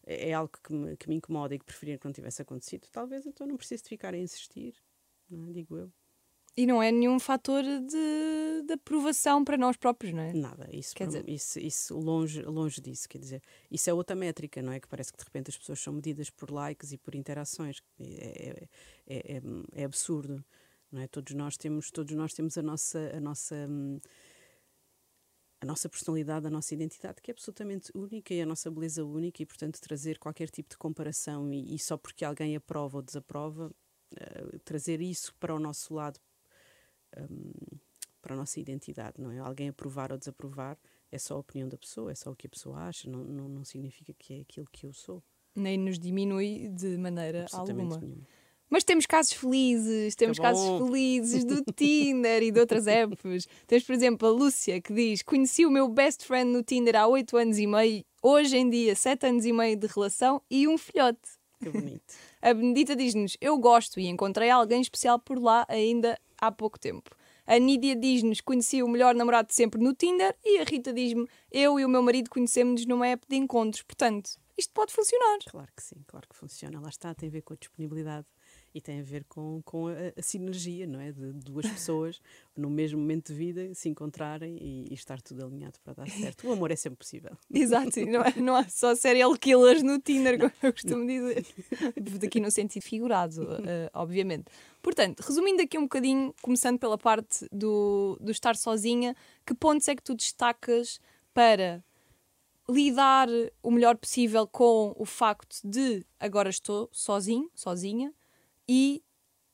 é 0.08 0.34
algo 0.34 0.52
que 0.64 0.72
me, 0.74 0.98
que 0.98 1.10
me 1.10 1.16
incomoda 1.16 1.56
e 1.56 1.60
que 1.60 1.66
preferia 1.66 1.98
que 1.98 2.06
não 2.06 2.14
tivesse 2.14 2.42
acontecido, 2.42 2.88
talvez 2.92 3.26
então 3.26 3.48
não 3.48 3.58
preciso 3.58 3.84
de 3.84 3.90
ficar 3.90 4.14
a 4.14 4.18
insistir, 4.18 4.76
não 5.30 5.50
é? 5.50 5.52
digo 5.54 5.78
eu. 5.78 5.92
E 6.58 6.66
não 6.66 6.82
é 6.82 6.90
nenhum 6.90 7.20
fator 7.20 7.64
de, 7.64 8.62
de 8.66 8.74
aprovação 8.74 9.44
para 9.44 9.58
nós 9.58 9.76
próprios, 9.76 10.14
não 10.14 10.22
é? 10.22 10.32
Nada, 10.34 10.70
isso, 10.72 10.96
Quer 10.96 11.08
dizer- 11.08 11.28
isso, 11.30 11.60
isso 11.60 11.98
longe, 12.00 12.42
longe 12.44 12.80
disso, 12.80 13.10
quer 13.10 13.18
dizer, 13.18 13.42
isso 13.70 13.90
é 13.90 13.94
outra 13.94 14.16
métrica, 14.16 14.62
não 14.62 14.72
é? 14.72 14.80
Que 14.80 14.88
parece 14.88 15.12
que 15.12 15.18
de 15.18 15.26
repente 15.26 15.50
as 15.50 15.58
pessoas 15.58 15.82
são 15.82 15.92
medidas 15.94 16.30
por 16.30 16.50
likes 16.50 16.94
e 16.94 16.98
por 16.98 17.14
interações. 17.14 17.82
É, 18.00 18.06
é, 18.06 18.68
é, 19.06 19.38
é- 19.38 19.42
é 19.74 19.84
absurdo, 19.84 20.44
não 20.90 21.02
é? 21.02 21.08
Todos 21.08 21.34
nós 21.34 21.58
temos, 21.58 21.92
todos 21.92 22.16
nós 22.16 22.34
temos 22.34 22.58
a 22.58 22.62
nossa, 22.62 23.12
a 23.14 23.20
nossa, 23.20 23.56
hum, 23.70 24.00
a 25.62 25.66
nossa 25.66 25.90
personalidade, 25.90 26.48
a 26.48 26.50
nossa 26.50 26.74
identidade, 26.74 27.22
que 27.22 27.32
é 27.32 27.34
absolutamente 27.34 27.92
única 27.94 28.34
e 28.34 28.42
a 28.42 28.46
nossa 28.46 28.72
beleza 28.72 29.04
única, 29.04 29.42
e 29.44 29.46
portanto 29.46 29.80
trazer 29.82 30.18
qualquer 30.20 30.50
tipo 30.50 30.70
de 30.70 30.78
comparação 30.78 31.52
e, 31.52 31.76
e 31.76 31.80
só 31.80 31.98
porque 31.98 32.24
alguém 32.24 32.56
aprova 32.56 32.98
ou 32.98 33.02
desaprova, 33.04 33.72
eh, 34.16 34.58
trazer 34.64 35.02
isso 35.02 35.34
para 35.36 35.54
o 35.56 35.60
nosso 35.60 35.94
lado 35.94 36.20
hum, 37.20 37.78
para 38.22 38.34
a 38.34 38.38
nossa 38.38 38.60
identidade, 38.60 39.22
não 39.22 39.32
é? 39.32 39.40
Alguém 39.40 39.70
aprovar 39.70 40.12
ou 40.12 40.18
desaprovar 40.18 40.78
é 41.12 41.18
só 41.18 41.36
a 41.36 41.40
opinião 41.40 41.70
da 41.70 41.78
pessoa, 41.78 42.12
é 42.12 42.16
só 42.16 42.32
o 42.32 42.36
que 42.36 42.48
a 42.48 42.50
pessoa 42.50 42.80
acha, 42.80 43.10
não, 43.10 43.24
não, 43.24 43.48
não 43.48 43.64
significa 43.64 44.14
que 44.18 44.34
é 44.34 44.42
aquilo 44.42 44.68
que 44.72 44.86
eu 44.86 44.94
sou. 44.94 45.24
Nem 45.56 45.78
nos 45.78 45.98
diminui 45.98 46.68
de 46.70 46.98
maneira 46.98 47.46
alguma. 47.54 47.98
nenhuma. 48.00 48.28
Mas 48.70 48.84
temos 48.84 49.06
casos 49.06 49.34
felizes, 49.34 50.16
temos 50.16 50.40
casos 50.40 50.66
felizes 50.80 51.46
do 51.46 51.64
Tinder 51.74 52.42
e 52.42 52.52
de 52.52 52.60
outras 52.60 52.88
apps. 52.88 53.48
Temos, 53.68 53.84
por 53.86 53.94
exemplo, 53.94 54.28
a 54.28 54.32
Lúcia 54.32 54.82
que 54.82 54.92
diz: 54.92 55.22
Conheci 55.22 55.66
o 55.66 55.72
meu 55.72 55.88
best 55.88 56.26
friend 56.26 56.52
no 56.52 56.64
Tinder 56.64 56.96
há 56.96 57.08
8 57.08 57.38
anos 57.38 57.58
e 57.60 57.68
meio, 57.68 58.04
hoje 58.22 58.58
em 58.58 58.70
dia, 58.70 58.96
7 58.96 59.28
anos 59.28 59.46
e 59.46 59.54
meio 59.54 59.78
de 59.78 59.88
relação 59.88 60.42
e 60.50 60.68
um 60.68 60.78
filhote. 60.78 61.20
Que 61.62 61.70
bonito. 61.70 62.14
A 62.42 62.54
Benedita 62.54 62.96
diz-nos: 62.96 63.38
Eu 63.40 63.58
gosto 63.58 64.00
e 64.00 64.08
encontrei 64.08 64.50
alguém 64.50 64.82
especial 64.82 65.20
por 65.20 65.40
lá 65.40 65.66
ainda 65.70 66.20
há 66.48 66.52
pouco 66.52 66.80
tempo. 66.80 67.16
A 67.46 67.58
Nídia 67.60 67.96
diz-nos: 67.96 68.42
Conheci 68.42 68.82
o 68.82 68.88
melhor 68.88 69.14
namorado 69.16 69.48
de 69.48 69.56
sempre 69.56 69.82
no 69.82 69.94
Tinder. 69.94 70.36
E 70.44 70.60
a 70.60 70.64
Rita 70.64 70.92
diz-me: 70.92 71.28
Eu 71.52 71.80
e 71.80 71.86
o 71.86 71.90
meu 71.90 72.02
marido 72.02 72.30
conhecemos-nos 72.30 72.86
numa 72.86 73.08
app 73.08 73.26
de 73.28 73.36
encontros. 73.36 73.84
Portanto, 73.84 74.32
isto 74.58 74.74
pode 74.74 74.94
funcionar. 74.94 75.40
claro 75.50 75.70
que 75.76 75.84
sim, 75.84 75.98
claro 76.08 76.28
que 76.28 76.36
funciona. 76.36 76.80
Lá 76.80 76.90
está, 76.90 77.14
tem 77.14 77.30
a 77.30 77.32
ver 77.32 77.42
com 77.42 77.54
a 77.54 77.58
disponibilidade 77.58 78.26
e 78.76 78.82
tem 78.82 79.00
a 79.00 79.04
ver 79.04 79.24
com, 79.24 79.62
com 79.64 79.88
a, 79.88 79.94
a 80.18 80.22
sinergia, 80.22 80.86
não 80.86 81.00
é? 81.00 81.10
De 81.10 81.32
duas 81.32 81.66
pessoas 81.66 82.22
no 82.58 82.70
mesmo 82.70 83.00
momento 83.00 83.32
de 83.32 83.34
vida 83.34 83.74
se 83.74 83.88
encontrarem 83.88 84.58
e, 84.58 84.88
e 84.92 84.94
estar 84.94 85.22
tudo 85.22 85.46
alinhado 85.46 85.80
para 85.82 85.94
dar 85.94 86.10
certo. 86.10 86.46
O 86.46 86.52
amor 86.52 86.72
é 86.72 86.76
sempre 86.76 86.98
possível. 86.98 87.32
Exato, 87.50 88.06
não, 88.06 88.22
é, 88.22 88.34
não 88.36 88.54
há 88.54 88.68
só 88.68 88.94
serial 88.94 89.34
killers 89.38 89.82
no 89.82 89.98
Tinder, 89.98 90.38
como 90.38 90.52
eu 90.62 90.74
costumo 90.74 91.08
dizer. 91.08 91.46
Aqui 92.26 92.42
no 92.42 92.52
sentido 92.52 92.84
figurado, 92.84 93.48
eh, 93.66 93.90
obviamente. 93.94 94.46
Portanto, 94.82 95.22
resumindo 95.22 95.62
aqui 95.62 95.78
um 95.78 95.84
bocadinho, 95.84 96.34
começando 96.42 96.78
pela 96.78 96.98
parte 96.98 97.48
do, 97.52 98.18
do 98.20 98.32
estar 98.32 98.58
sozinha, 98.58 99.16
que 99.46 99.54
pontos 99.54 99.88
é 99.88 99.96
que 99.96 100.04
tu 100.04 100.14
destacas 100.14 101.00
para 101.34 101.82
lidar 102.68 103.30
o 103.64 103.72
melhor 103.72 103.96
possível 103.96 104.46
com 104.46 104.94
o 104.98 105.06
facto 105.06 105.62
de 105.64 106.06
agora 106.20 106.50
estou 106.50 106.90
sozinho, 106.92 107.50
sozinha, 107.56 108.14
e 108.68 109.04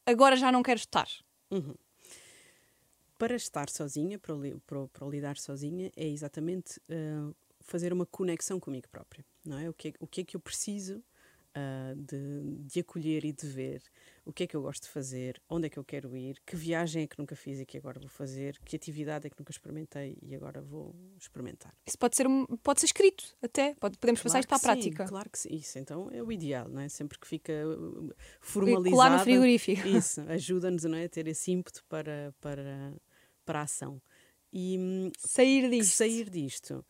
agora 0.06 0.36
já 0.36 0.52
não 0.52 0.64
quero 0.64 0.80
estar? 0.80 1.08
Uhum. 1.50 1.76
Para 3.18 3.36
estar 3.36 3.70
sozinha, 3.70 4.18
para, 4.18 4.36
para, 4.66 4.88
para 4.88 5.08
lidar 5.08 5.38
sozinha, 5.38 5.92
é 5.96 6.08
exatamente 6.08 6.82
ah, 6.90 7.32
fazer 7.62 7.94
uma 7.94 8.06
conexão 8.06 8.60
comigo 8.60 8.88
própria, 8.90 9.26
não 9.46 9.58
é? 9.58 9.70
O 9.70 9.74
que 9.74 9.90
é, 9.90 9.94
o 10.00 10.08
que, 10.08 10.22
é 10.22 10.24
que 10.24 10.36
eu 10.36 10.40
preciso 10.40 11.04
ah, 11.54 11.94
de, 11.96 12.64
de 12.66 12.80
acolher 12.80 13.26
e 13.26 13.34
de 13.34 13.46
ver? 13.48 13.82
O 14.24 14.32
que 14.32 14.44
é 14.44 14.48
que 14.48 14.56
eu 14.56 14.62
gosto 14.62 14.84
de 14.84 14.90
fazer? 14.90 15.42
Onde 15.50 15.68
é 15.68 15.70
que 15.70 15.78
eu 15.78 15.84
quero 15.84 16.16
ir? 16.16 16.42
Que 16.46 16.56
viagem 16.56 17.04
é 17.04 17.08
que 17.08 17.18
nunca 17.20 17.36
fiz 17.36 17.60
e 17.60 17.66
que 17.66 17.78
agora 17.78 18.00
vou 18.00 18.08
fazer? 18.08 18.58
Que 18.64 18.76
atividade 18.76 19.28
é 19.28 19.30
que 19.30 19.38
nunca 19.38 19.52
experimentei 19.52 20.18
e 20.22 20.34
agora 20.36 20.62
vou 20.62 20.96
experimentar? 21.18 21.76
Isso 21.86 21.98
pode 21.98 22.16
ser, 22.16 22.26
pode 22.64 22.80
ser 22.80 22.86
escrito, 22.86 23.36
até. 23.42 23.74
Pode, 23.76 23.98
podemos 23.98 24.22
passar 24.22 24.40
isto 24.40 24.48
para 24.48 24.58
a 24.58 24.60
Claro 24.62 24.82
sim, 24.82 24.90
prática. 24.90 25.10
claro 25.10 25.30
que 25.30 25.40
sim. 25.40 25.50
Isso 25.56 25.78
então 25.80 26.10
é 26.12 26.24
o 26.24 26.32
ideal, 26.32 26.70
não 26.70 26.80
é? 26.82 26.88
Sempre 26.88 27.20
que 27.20 27.28
fica 27.28 27.52
uh, 27.68 28.12
E 28.12 28.16
formalizado. 28.40 28.92
Colar 28.92 29.12
no 29.12 29.20
frigorífico. 29.20 29.88
Isso, 29.90 30.22
ajuda-nos 30.22 30.86
é, 30.86 31.04
a 31.06 31.10
ter 31.10 31.28
esse 31.28 31.52
ímpeto 31.52 31.84
para, 31.90 32.34
para, 32.40 32.94
para 33.44 33.60
a 33.60 33.64
ação. 33.64 34.02
E 34.54 34.78
hum, 34.78 35.12
Sair 35.18 35.70
disto. 35.70 35.94
sair 35.96 36.30
disto, 36.30 36.86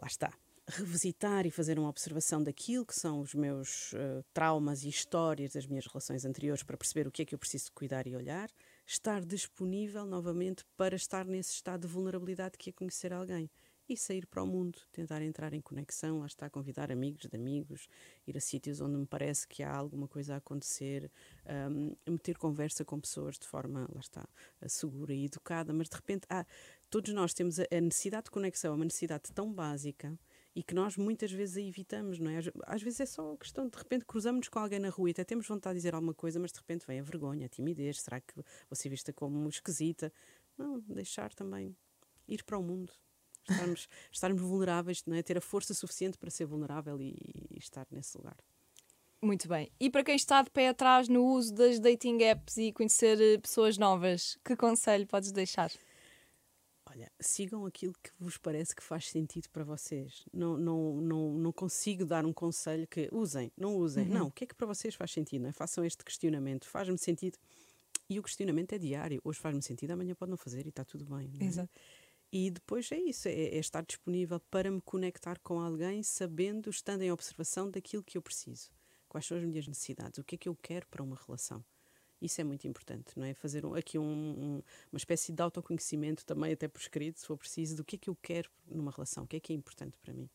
lá 0.00 0.06
está, 0.06 0.32
revisitar 0.72 1.46
e 1.46 1.50
fazer 1.50 1.78
uma 1.78 1.88
observação 1.88 2.42
daquilo 2.42 2.86
que 2.86 2.94
são 2.94 3.20
os 3.20 3.34
meus 3.34 3.92
eh, 3.94 4.22
traumas 4.32 4.84
e 4.84 4.88
histórias 4.88 5.52
das 5.52 5.66
minhas 5.66 5.86
relações 5.86 6.24
anteriores 6.24 6.62
para 6.62 6.76
perceber 6.76 7.06
o 7.06 7.10
que 7.10 7.22
é 7.22 7.24
que 7.24 7.34
eu 7.34 7.38
preciso 7.38 7.70
cuidar 7.72 8.06
e 8.06 8.16
olhar, 8.16 8.50
estar 8.86 9.24
disponível 9.24 10.06
novamente 10.06 10.64
para 10.76 10.96
estar 10.96 11.26
nesse 11.26 11.52
estado 11.52 11.82
de 11.82 11.92
vulnerabilidade 11.92 12.56
que 12.56 12.70
é 12.70 12.72
conhecer 12.72 13.12
alguém. 13.12 13.50
E 13.88 13.96
sair 13.96 14.26
para 14.26 14.42
o 14.42 14.46
mundo, 14.46 14.78
tentar 14.92 15.20
entrar 15.20 15.52
em 15.52 15.60
conexão, 15.60 16.20
lá 16.20 16.26
está, 16.26 16.48
convidar 16.48 16.90
amigos 16.90 17.26
de 17.28 17.36
amigos, 17.36 17.88
ir 18.26 18.36
a 18.36 18.40
sítios 18.40 18.80
onde 18.80 18.96
me 18.96 19.06
parece 19.06 19.46
que 19.46 19.62
há 19.62 19.74
alguma 19.74 20.06
coisa 20.06 20.34
a 20.34 20.36
acontecer, 20.38 21.10
um, 21.70 21.94
meter 22.08 22.38
conversa 22.38 22.84
com 22.84 22.98
pessoas 23.00 23.38
de 23.38 23.46
forma, 23.46 23.86
lá 23.92 24.00
está, 24.00 24.26
segura 24.68 25.12
e 25.12 25.24
educada, 25.24 25.74
mas 25.74 25.88
de 25.88 25.96
repente 25.96 26.24
há, 26.30 26.46
todos 26.88 27.12
nós 27.12 27.34
temos 27.34 27.58
a, 27.58 27.64
a 27.70 27.80
necessidade 27.80 28.26
de 28.26 28.30
conexão, 28.30 28.76
uma 28.76 28.84
necessidade 28.84 29.32
tão 29.34 29.52
básica 29.52 30.16
e 30.54 30.62
que 30.62 30.74
nós 30.74 30.96
muitas 30.96 31.32
vezes 31.32 31.56
a 31.56 31.60
evitamos, 31.60 32.18
não 32.18 32.30
é? 32.30 32.38
Às, 32.66 32.82
vezes 32.82 33.00
é 33.00 33.06
só 33.06 33.34
questão 33.36 33.68
de, 33.68 33.76
repente 33.76 34.04
cruzamos-nos 34.04 34.48
com 34.48 34.58
alguém 34.58 34.78
na 34.78 34.90
rua 34.90 35.08
e 35.08 35.12
até 35.12 35.24
temos 35.24 35.46
vontade 35.46 35.74
de 35.74 35.78
dizer 35.78 35.94
alguma 35.94 36.12
coisa, 36.12 36.38
mas 36.38 36.52
de 36.52 36.58
repente 36.58 36.86
vem 36.86 37.00
a 37.00 37.02
vergonha, 37.02 37.46
a 37.46 37.48
timidez, 37.48 38.00
será 38.00 38.20
que 38.20 38.34
vou 38.36 38.74
ser 38.74 38.88
vista 38.90 39.12
como 39.12 39.48
esquisita? 39.48 40.12
Não, 40.56 40.80
deixar 40.80 41.32
também 41.32 41.74
ir 42.28 42.44
para 42.44 42.58
o 42.58 42.62
mundo. 42.62 42.92
Estarmos, 43.48 43.88
estarmos 44.12 44.42
vulneráveis, 44.42 45.04
não 45.06 45.16
é? 45.16 45.22
ter 45.22 45.38
a 45.38 45.40
força 45.40 45.72
suficiente 45.74 46.18
para 46.18 46.30
ser 46.30 46.44
vulnerável 46.44 47.00
e, 47.00 47.16
e 47.50 47.58
estar 47.58 47.86
nesse 47.90 48.16
lugar. 48.16 48.36
Muito 49.22 49.48
bem. 49.48 49.70
E 49.78 49.88
para 49.88 50.02
quem 50.02 50.16
está 50.16 50.42
de 50.42 50.50
pé 50.50 50.68
atrás 50.68 51.08
no 51.08 51.24
uso 51.24 51.54
das 51.54 51.78
dating 51.78 52.18
apps 52.24 52.56
e 52.56 52.72
conhecer 52.72 53.20
eh, 53.20 53.38
pessoas 53.38 53.78
novas, 53.78 54.36
que 54.44 54.56
conselho 54.56 55.06
podes 55.06 55.30
deixar? 55.30 55.70
Olha, 56.94 57.10
sigam 57.18 57.64
aquilo 57.64 57.94
que 58.02 58.10
vos 58.20 58.36
parece 58.36 58.76
que 58.76 58.82
faz 58.82 59.08
sentido 59.08 59.48
para 59.48 59.64
vocês. 59.64 60.26
Não, 60.30 60.58
não, 60.58 61.00
não, 61.00 61.32
não 61.32 61.52
consigo 61.52 62.04
dar 62.04 62.26
um 62.26 62.32
conselho 62.34 62.86
que 62.86 63.08
usem, 63.10 63.50
não 63.56 63.76
usem. 63.76 64.04
Não, 64.06 64.26
o 64.26 64.30
que 64.30 64.44
é 64.44 64.46
que 64.46 64.54
para 64.54 64.66
vocês 64.66 64.94
faz 64.94 65.10
sentido? 65.10 65.46
É? 65.46 65.52
Façam 65.52 65.84
este 65.86 66.04
questionamento. 66.04 66.68
Faz-me 66.68 66.98
sentido. 66.98 67.38
E 68.10 68.18
o 68.18 68.22
questionamento 68.22 68.74
é 68.74 68.78
diário. 68.78 69.22
Hoje 69.24 69.40
faz-me 69.40 69.62
sentido, 69.62 69.92
amanhã 69.92 70.14
pode 70.14 70.28
não 70.28 70.36
fazer 70.36 70.66
e 70.66 70.68
está 70.68 70.84
tudo 70.84 71.06
bem. 71.06 71.32
é? 71.40 71.44
Exato. 71.44 71.70
E 72.30 72.50
depois 72.50 72.90
é 72.92 72.98
isso, 72.98 73.28
é, 73.28 73.32
é 73.32 73.58
estar 73.58 73.82
disponível 73.84 74.40
para 74.50 74.70
me 74.70 74.80
conectar 74.80 75.38
com 75.40 75.60
alguém, 75.60 76.02
sabendo, 76.02 76.68
estando 76.68 77.02
em 77.02 77.10
observação 77.10 77.70
daquilo 77.70 78.02
que 78.02 78.18
eu 78.18 78.22
preciso. 78.22 78.70
Quais 79.08 79.26
são 79.26 79.36
as 79.36 79.44
minhas 79.44 79.66
necessidades? 79.66 80.18
O 80.18 80.24
que 80.24 80.34
é 80.34 80.38
que 80.38 80.48
eu 80.48 80.56
quero 80.56 80.86
para 80.88 81.02
uma 81.02 81.18
relação? 81.26 81.64
Isso 82.22 82.40
é 82.40 82.44
muito 82.44 82.66
importante, 82.68 83.18
não 83.18 83.26
é? 83.26 83.34
Fazer 83.34 83.66
um- 83.66 83.74
aqui 83.74 83.98
um- 83.98 84.04
um- 84.04 84.62
uma 84.92 84.96
espécie 84.96 85.32
de 85.32 85.42
autoconhecimento 85.42 86.24
também, 86.24 86.52
até 86.52 86.68
por 86.68 86.80
escrito, 86.80 87.18
se 87.18 87.26
for 87.26 87.36
preciso, 87.36 87.76
do 87.76 87.84
que 87.84 87.96
é 87.96 87.98
que 87.98 88.08
eu 88.08 88.16
quero 88.22 88.48
numa 88.64 88.92
relação, 88.92 89.24
o 89.24 89.26
que 89.26 89.36
é 89.36 89.40
que 89.40 89.52
é 89.52 89.56
importante 89.56 89.98
para 90.00 90.14
mim. 90.14 90.28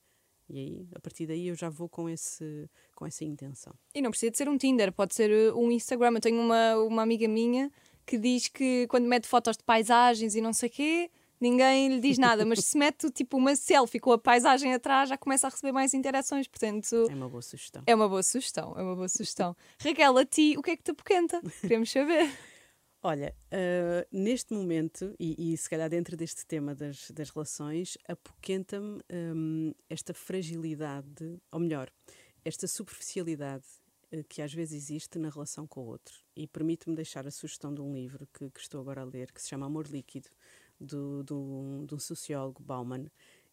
E 0.49 0.57
aí, 0.57 0.87
a 0.95 0.99
partir 0.99 1.25
daí, 1.27 1.47
eu 1.47 1.55
já 1.55 1.69
vou 1.69 1.89
com, 1.89 2.09
esse, 2.09 2.69
com 2.95 3.05
essa 3.05 3.23
intenção. 3.25 3.73
E 3.93 4.01
não 4.01 4.09
precisa 4.11 4.31
de 4.31 4.37
ser 4.37 4.47
um 4.47 4.57
Tinder, 4.57 4.91
pode 4.93 5.13
ser 5.15 5.29
eh, 5.29 5.51
um 5.53 5.71
Instagram. 5.71 6.11
Eu 6.15 6.21
tenho 6.21 6.39
uma, 6.39 6.77
uma 6.77 7.01
amiga 7.01 7.27
minha 7.27 7.71
que 8.05 8.17
diz 8.17 8.47
que 8.47 8.87
quando 8.87 9.05
mete 9.07 9.27
fotos 9.27 9.57
de 9.57 9.63
paisagens 9.63 10.35
e 10.35 10.41
não 10.41 10.53
sei 10.53 10.69
quê, 10.69 11.11
ninguém 11.39 11.89
lhe 11.89 11.99
diz 11.99 12.17
nada. 12.17 12.45
Mas 12.45 12.59
se 12.65 12.77
mete 12.77 13.09
tipo 13.11 13.37
uma 13.37 13.55
selfie 13.55 13.99
com 13.99 14.11
a 14.11 14.17
paisagem 14.17 14.73
atrás, 14.73 15.09
já 15.09 15.17
começa 15.17 15.47
a 15.47 15.49
receber 15.49 15.71
mais 15.71 15.93
interações. 15.93 16.47
Portanto, 16.47 17.07
É 17.09 17.15
uma 17.15 17.29
boa 17.29 17.41
sugestão. 17.41 17.83
é 17.85 17.95
uma 17.95 18.07
boa 18.07 18.23
sugestão. 18.23 18.73
É 18.77 18.81
uma 18.81 18.95
boa 18.95 19.09
sugestão. 19.09 19.55
Raquel, 19.81 20.17
a 20.17 20.25
ti, 20.25 20.55
o 20.57 20.61
que 20.61 20.71
é 20.71 20.77
que 20.77 20.83
te 20.83 20.91
apoquenta? 20.91 21.41
Queremos 21.61 21.91
saber. 21.91 22.29
Olha, 23.03 23.33
uh, 23.53 24.07
neste 24.11 24.53
momento, 24.53 25.15
e, 25.19 25.53
e, 25.53 25.57
se 25.57 25.69
calhar 25.69 25.89
dentro 25.89 26.17
deste 26.17 26.45
tema 26.45 26.73
das, 26.73 27.09
das 27.11 27.29
relações, 27.29 27.97
apoquenta-me 28.07 28.99
um, 29.09 29.71
esta 29.89 30.13
fragilidade, 30.13 31.39
ou 31.51 31.59
melhor, 31.59 31.89
esta 32.43 32.67
superficialidade 32.67 33.65
uh, 34.11 34.23
que 34.27 34.41
às 34.41 34.51
vezes 34.51 34.83
existe 34.83 35.19
na 35.19 35.29
relação 35.29 35.67
com 35.67 35.81
o 35.81 35.85
outro. 35.85 36.15
E 36.35 36.47
permite-me 36.47 36.95
deixar 36.95 37.27
a 37.27 37.31
sugestão 37.31 37.73
de 37.73 37.81
um 37.81 37.93
livro 37.93 38.27
que, 38.33 38.49
que, 38.49 38.59
estou 38.59 38.81
agora 38.81 39.01
a 39.01 39.05
ler, 39.05 39.31
que 39.31 39.41
se 39.41 39.49
chama 39.49 39.67
Amor 39.67 39.87
Líquido, 39.87 40.29
do, 40.79 41.23
do, 41.23 41.85
do 41.85 41.99
sociólogo 41.99 42.61
Bauman. 42.61 43.07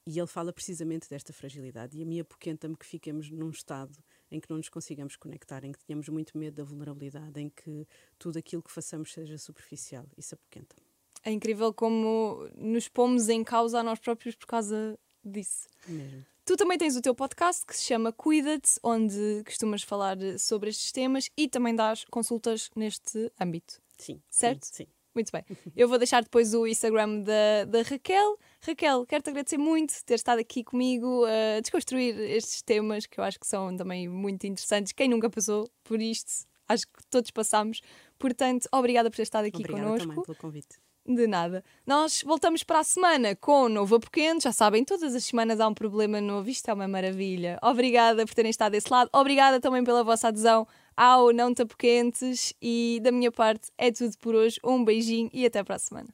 E 0.07 0.19
ele 0.19 0.27
fala 0.27 0.53
precisamente 0.53 1.09
desta 1.09 1.33
fragilidade. 1.33 1.97
E 1.97 2.03
a 2.03 2.07
mim 2.07 2.21
apoquenta-me 2.21 2.77
que 2.77 2.85
fiquemos 2.85 3.31
num 3.31 3.51
estado 3.51 3.97
em 4.31 4.39
que 4.39 4.51
não 4.51 4.59
nos 4.59 4.69
consigamos 4.69 5.17
conectar, 5.17 5.65
em 5.65 5.73
que 5.73 5.79
tenhamos 5.79 6.09
muito 6.09 6.37
medo 6.37 6.57
da 6.57 6.65
vulnerabilidade, 6.65 7.41
em 7.41 7.49
que 7.49 7.87
tudo 8.19 8.39
aquilo 8.39 8.63
que 8.63 8.71
façamos 8.71 9.13
seja 9.13 9.39
superficial. 9.39 10.07
Isso 10.17 10.35
apoquenta. 10.35 10.77
É 11.25 11.31
incrível 11.31 11.73
como 11.73 12.47
nos 12.55 12.87
pomos 12.89 13.31
em 13.31 13.43
causa 13.43 13.81
a 13.81 13.83
nós 13.83 13.99
próprios 13.99 14.35
por 14.35 14.47
causa 14.47 14.99
disso. 15.25 15.67
Mesmo. 15.89 16.27
Tu 16.45 16.57
também 16.59 16.77
tens 16.77 16.95
o 16.95 17.01
teu 17.01 17.15
podcast 17.15 17.65
que 17.65 17.75
se 17.75 17.85
chama 17.85 18.13
Cuida-te, 18.13 18.79
onde 18.83 19.43
costumas 19.47 19.83
falar 19.83 20.19
sobre 20.39 20.69
estes 20.69 20.93
temas 20.93 21.31
e 21.35 21.49
também 21.49 21.75
dás 21.75 22.05
consultas 22.11 22.71
neste 22.77 23.33
âmbito. 23.41 23.81
Sim. 23.97 24.21
Certo? 24.29 24.65
Sim. 24.67 24.85
sim. 24.85 24.87
Muito 25.15 25.31
bem. 25.31 25.45
Eu 25.77 25.89
vou 25.89 25.97
deixar 25.97 26.23
depois 26.23 26.55
o 26.55 26.67
Instagram 26.67 27.21
da, 27.21 27.65
da 27.67 27.83
Raquel. 27.83 28.37
Raquel, 28.61 29.07
quero-te 29.07 29.31
agradecer 29.31 29.59
muito 29.59 29.95
ter 30.05 30.15
estado 30.15 30.41
aqui 30.41 30.65
comigo 30.65 31.25
a 31.25 31.61
desconstruir 31.61 32.19
estes 32.19 32.63
temas 32.63 33.07
que 33.07 33.21
eu 33.21 33.25
acho 33.25 33.39
que 33.39 33.47
são 33.47 33.77
também 33.77 34.09
muito 34.09 34.45
interessantes. 34.47 34.93
Quem 34.93 35.09
nunca 35.09 35.31
passou 35.31 35.71
por 35.85 36.01
isto, 36.01 36.47
acho 36.69 36.87
que 36.87 37.07
todos 37.09 37.31
passamos. 37.31 37.81
Portanto, 38.19 38.69
obrigada 38.73 39.09
por 39.09 39.17
ter 39.17 39.23
estado 39.23 39.47
aqui 39.47 39.59
obrigada 39.59 39.85
connosco. 39.85 40.09
Também 40.09 40.25
pelo 40.25 40.37
convite. 40.37 40.79
De 41.07 41.27
nada. 41.27 41.63
Nós 41.87 42.23
voltamos 42.23 42.65
para 42.65 42.79
a 42.79 42.85
semana 42.85 43.37
com 43.37 43.65
o 43.65 43.69
novo 43.69 43.97
Apoquente. 43.97 44.45
Já 44.45 44.53
sabem, 44.53 44.83
todas 44.83 45.15
as 45.15 45.23
semanas 45.23 45.61
há 45.61 45.69
um 45.69 45.75
problema 45.75 46.19
novo. 46.19 46.49
Isto 46.49 46.71
é 46.71 46.73
uma 46.73 46.89
maravilha. 46.89 47.59
Obrigada 47.63 48.25
por 48.25 48.35
terem 48.35 48.49
estado 48.49 48.73
desse 48.73 48.91
lado. 48.91 49.11
Obrigada 49.13 49.61
também 49.61 49.85
pela 49.85 50.03
vossa 50.03 50.29
adesão 50.29 50.67
ao 50.97 51.33
Não 51.33 51.55
Te 51.55 51.63
Apoquentes. 51.63 52.53
E 52.61 53.01
da 53.03 53.13
minha 53.13 53.31
parte 53.31 53.71
é 53.79 53.91
tudo 53.91 54.13
por 54.19 54.35
hoje. 54.35 54.59
Um 54.65 54.85
beijinho 54.85 55.31
e 55.33 55.47
até 55.47 55.63
para 55.63 55.77
a 55.77 55.79
semana. 55.79 56.09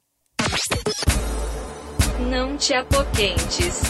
Não 2.31 2.57
Te 2.57 2.75
Apoquentes. 2.75 3.81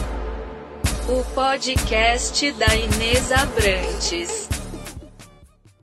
O 1.08 1.24
podcast 1.34 2.52
da 2.52 2.74
Inês 2.74 3.32
Abrantes. 3.32 4.59